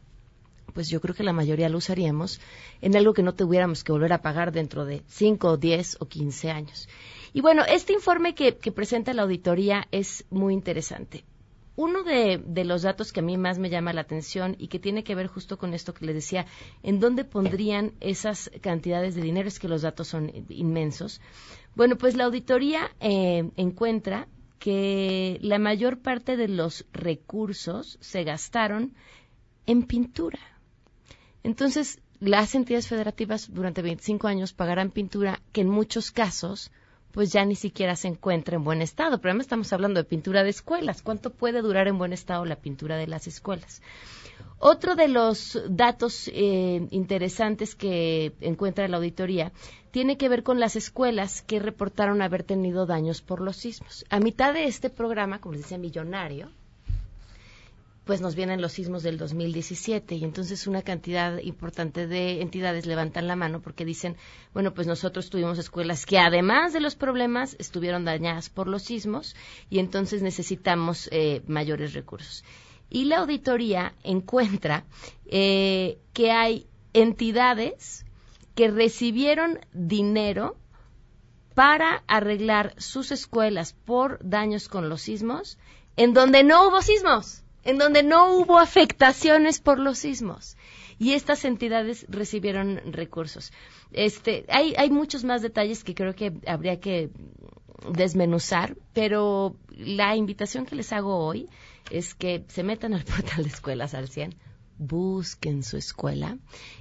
pues 0.73 0.89
yo 0.89 1.01
creo 1.01 1.15
que 1.15 1.23
la 1.23 1.33
mayoría 1.33 1.69
lo 1.69 1.79
usaríamos 1.79 2.39
en 2.81 2.95
algo 2.95 3.13
que 3.13 3.23
no 3.23 3.33
tuviéramos 3.33 3.83
que 3.83 3.91
volver 3.91 4.13
a 4.13 4.21
pagar 4.21 4.51
dentro 4.51 4.85
de 4.85 5.01
5, 5.07 5.57
10 5.57 5.97
o 6.01 6.05
15 6.05 6.51
años. 6.51 6.87
Y 7.33 7.41
bueno, 7.41 7.63
este 7.67 7.93
informe 7.93 8.35
que, 8.35 8.53
presenta 8.53 9.13
la 9.15 9.23
auditoría 9.23 9.87
es 9.91 10.23
muy 10.29 10.53
interesante. 10.53 11.23
Uno 11.77 12.01
de, 12.01 12.41
los 12.65 12.81
datos 12.81 13.13
que 13.13 13.19
a 13.19 13.23
mí 13.23 13.37
más 13.37 13.59
me 13.59 13.69
llama 13.69 13.93
la 13.93 14.01
atención 14.01 14.55
y 14.57 14.67
que 14.67 14.79
tiene 14.79 15.03
que 15.03 15.13
ver 15.13 15.27
justo 15.27 15.59
con 15.59 15.75
esto 15.75 15.93
que 15.93 16.07
les 16.07 16.15
decía, 16.15 16.47
en 16.81 16.99
dónde 16.99 17.23
pondrían 17.23 17.93
esas 17.99 18.49
cantidades 18.61 19.13
de 19.13 19.21
dinero, 19.21 19.47
es 19.47 19.59
que 19.59 19.67
los 19.67 19.83
datos 19.83 20.07
son 20.07 20.31
inmensos. 20.49 21.21
Bueno, 21.75 21.95
pues 21.95 22.15
la 22.15 22.23
auditoría 22.23 22.89
eh, 22.99 23.51
encuentra 23.57 24.27
que 24.57 25.37
la 25.43 25.59
mayor 25.59 25.99
parte 25.99 26.35
de 26.35 26.47
los 26.47 26.83
recursos 26.93 27.99
se 28.01 28.23
gastaron 28.23 28.95
en 29.67 29.83
pintura. 29.83 30.39
Entonces, 31.43 32.01
las 32.19 32.55
entidades 32.55 32.87
federativas 32.87 33.53
durante 33.53 33.83
25 33.83 34.27
años 34.27 34.51
pagarán 34.51 34.89
pintura 34.89 35.43
que 35.51 35.61
en 35.61 35.69
muchos 35.69 36.09
casos 36.09 36.71
pues 37.17 37.31
ya 37.31 37.43
ni 37.45 37.55
siquiera 37.55 37.95
se 37.95 38.09
encuentra 38.09 38.57
en 38.57 38.63
buen 38.63 38.79
estado. 38.79 39.19
Pero 39.19 39.31
además 39.31 39.45
estamos 39.45 39.73
hablando 39.73 39.99
de 39.99 40.07
pintura 40.07 40.43
de 40.43 40.51
escuelas. 40.51 41.01
¿Cuánto 41.01 41.31
puede 41.31 41.63
durar 41.63 41.87
en 41.87 41.97
buen 41.97 42.13
estado 42.13 42.45
la 42.45 42.57
pintura 42.57 42.95
de 42.95 43.07
las 43.07 43.25
escuelas? 43.25 43.81
Otro 44.59 44.93
de 44.93 45.07
los 45.07 45.59
datos 45.67 46.29
eh, 46.31 46.87
interesantes 46.91 47.73
que 47.73 48.35
encuentra 48.39 48.87
la 48.87 48.97
auditoría 48.97 49.51
tiene 49.89 50.17
que 50.17 50.29
ver 50.29 50.43
con 50.43 50.59
las 50.59 50.75
escuelas 50.75 51.41
que 51.41 51.57
reportaron 51.57 52.21
haber 52.21 52.43
tenido 52.43 52.85
daños 52.85 53.23
por 53.23 53.41
los 53.41 53.57
sismos. 53.57 54.05
A 54.11 54.19
mitad 54.19 54.53
de 54.53 54.65
este 54.65 54.91
programa, 54.91 55.41
como 55.41 55.53
les 55.53 55.63
decía, 55.63 55.79
millonario, 55.79 56.51
pues 58.07 58.21
nos 58.21 58.35
vienen 58.35 58.61
los 58.61 58.71
sismos 58.71 59.03
del 59.03 59.17
2017 59.17 60.15
y 60.15 60.23
entonces 60.23 60.65
una 60.65 60.81
cantidad 60.81 61.39
importante 61.39 62.07
de 62.07 62.41
entidades 62.41 62.85
levantan 62.85 63.27
la 63.27 63.35
mano 63.35 63.61
porque 63.61 63.83
dicen, 63.83 64.15
bueno, 64.53 64.73
pues 64.73 64.87
nosotros 64.87 65.29
tuvimos 65.29 65.59
escuelas 65.59 66.05
que 66.05 66.17
además 66.17 66.71
de 66.71 66.79
los 66.79 66.95
problemas 66.95 67.57
estuvieron 67.59 68.05
dañadas 68.05 68.49
por 68.49 68.69
los 68.69 68.83
sismos 68.83 69.35
y 69.69 69.79
entonces 69.79 70.21
necesitamos 70.21 71.09
eh, 71.11 71.43
mayores 71.47 71.93
recursos. 71.93 72.45
Y 72.89 73.05
la 73.05 73.17
auditoría 73.17 73.93
encuentra 74.03 74.85
eh, 75.25 75.99
que 76.13 76.31
hay 76.31 76.65
entidades 76.93 78.05
que 78.55 78.69
recibieron 78.69 79.59
dinero 79.73 80.55
para 81.53 82.03
arreglar 82.07 82.73
sus 82.77 83.11
escuelas 83.11 83.73
por 83.73 84.17
daños 84.23 84.69
con 84.69 84.87
los 84.87 85.01
sismos 85.01 85.57
en 85.97 86.13
donde 86.13 86.45
no 86.45 86.69
hubo 86.69 86.81
sismos 86.81 87.43
en 87.67 87.77
donde 87.77 88.01
no 88.01 88.31
hubo 88.37 88.57
afectaciones 88.59 89.59
por 89.59 89.77
los 89.77 89.99
sismos 89.99 90.55
y 90.97 91.13
estas 91.13 91.43
entidades 91.43 92.05
recibieron 92.07 92.81
recursos. 92.93 93.51
Este, 93.91 94.45
hay, 94.47 94.73
hay 94.77 94.89
muchos 94.89 95.25
más 95.25 95.41
detalles 95.41 95.83
que 95.83 95.93
creo 95.93 96.15
que 96.15 96.33
habría 96.47 96.79
que 96.79 97.11
desmenuzar, 97.91 98.77
pero 98.93 99.57
la 99.69 100.15
invitación 100.15 100.65
que 100.65 100.77
les 100.77 100.93
hago 100.93 101.17
hoy 101.17 101.49
es 101.91 102.15
que 102.15 102.45
se 102.47 102.63
metan 102.63 102.93
al 102.93 103.03
portal 103.15 103.43
de 103.43 103.49
escuelas 103.49 103.93
al 103.93 104.07
100, 104.07 104.35
busquen 104.77 105.61
su 105.61 105.75
escuela 105.75 106.37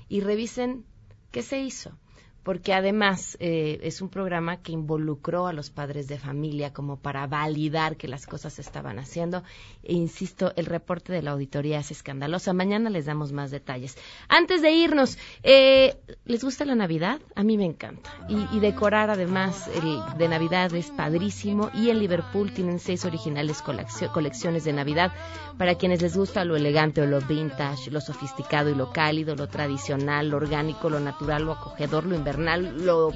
y 0.08 0.20
revisen 0.20 0.84
qué 1.32 1.42
se 1.42 1.58
hizo 1.58 1.98
porque 2.46 2.72
además 2.74 3.36
eh, 3.40 3.80
es 3.82 4.00
un 4.00 4.08
programa 4.08 4.62
que 4.62 4.70
involucró 4.70 5.48
a 5.48 5.52
los 5.52 5.70
padres 5.70 6.06
de 6.06 6.16
familia 6.16 6.72
como 6.72 6.96
para 6.96 7.26
validar 7.26 7.96
que 7.96 8.06
las 8.06 8.24
cosas 8.24 8.52
se 8.52 8.60
estaban 8.62 9.00
haciendo. 9.00 9.42
E 9.82 9.94
insisto, 9.94 10.52
el 10.54 10.66
reporte 10.66 11.12
de 11.12 11.22
la 11.22 11.32
auditoría 11.32 11.80
es 11.80 11.90
escandalosa. 11.90 12.52
Mañana 12.52 12.88
les 12.88 13.06
damos 13.06 13.32
más 13.32 13.50
detalles. 13.50 13.98
Antes 14.28 14.62
de 14.62 14.70
irnos, 14.70 15.18
eh, 15.42 15.96
¿les 16.24 16.44
gusta 16.44 16.64
la 16.64 16.76
Navidad? 16.76 17.20
A 17.34 17.42
mí 17.42 17.56
me 17.56 17.64
encanta. 17.64 18.12
Y, 18.28 18.60
decorar 18.60 19.10
además 19.10 19.68
el 19.74 20.16
de 20.16 20.28
Navidad 20.28 20.72
es 20.72 20.92
padrísimo. 20.92 21.70
Y 21.74 21.90
en 21.90 21.98
Liverpool 21.98 22.52
tienen 22.52 22.78
seis 22.78 23.04
originales 23.04 23.60
colecciones 23.60 24.62
de 24.62 24.72
Navidad 24.72 25.12
para 25.58 25.74
quienes 25.74 26.00
les 26.02 26.16
gusta 26.16 26.44
lo 26.44 26.54
elegante 26.54 27.00
o 27.00 27.06
lo 27.06 27.20
vintage, 27.20 27.90
lo 27.90 28.00
sofisticado 28.00 28.70
y 28.70 28.74
lo 28.74 28.92
cálido, 28.92 29.34
lo 29.34 29.48
tradicional, 29.48 30.28
lo 30.28 30.36
orgánico, 30.36 30.90
lo 30.90 31.00
natural, 31.00 31.44
lo 31.44 31.52
acogedor, 31.52 32.04
lo 32.04 32.14
lo 32.36 33.12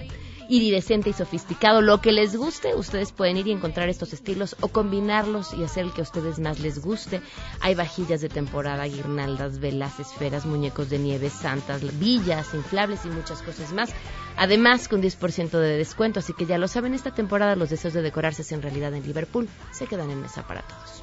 iridescente 0.51 1.11
y 1.11 1.13
sofisticado, 1.13 1.81
lo 1.81 2.01
que 2.01 2.13
les 2.13 2.37
guste, 2.37 2.75
ustedes 2.75 3.13
pueden 3.13 3.37
ir 3.37 3.47
y 3.47 3.53
encontrar 3.53 3.89
estos 3.89 4.13
estilos 4.13 4.57
o 4.61 4.69
combinarlos 4.69 5.55
y 5.55 5.63
hacer 5.63 5.85
el 5.85 5.93
que 5.93 6.01
a 6.01 6.03
ustedes 6.03 6.41
más 6.41 6.59
les 6.59 6.81
guste. 6.81 7.23
Hay 7.61 7.77
vajillas 7.77 8.21
de 8.21 8.29
temporada, 8.29 8.85
guirnaldas, 8.85 9.61
velas, 9.61 10.01
esferas, 10.01 10.47
muñecos 10.47 10.91
de 10.91 10.99
nieve, 10.99 11.31
santas, 11.31 11.99
villas, 11.99 12.53
inflables 12.53 13.05
y 13.05 13.09
muchas 13.09 13.43
cosas 13.43 13.73
más. 13.73 13.91
Además, 14.37 14.89
con 14.89 15.01
10% 15.01 15.51
de 15.51 15.77
descuento, 15.77 16.19
así 16.19 16.33
que 16.33 16.47
ya 16.47 16.59
lo 16.59 16.67
saben, 16.67 16.95
esta 16.95 17.15
temporada 17.15 17.55
los 17.55 17.71
deseos 17.71 17.95
de 17.95 18.03
decorarse 18.03 18.43
en 18.53 18.63
realidad 18.63 18.93
en 18.95 19.07
Liverpool 19.07 19.49
se 19.71 19.87
quedan 19.87 20.11
en 20.11 20.21
mesa 20.21 20.47
para 20.47 20.63
todos. 20.63 21.03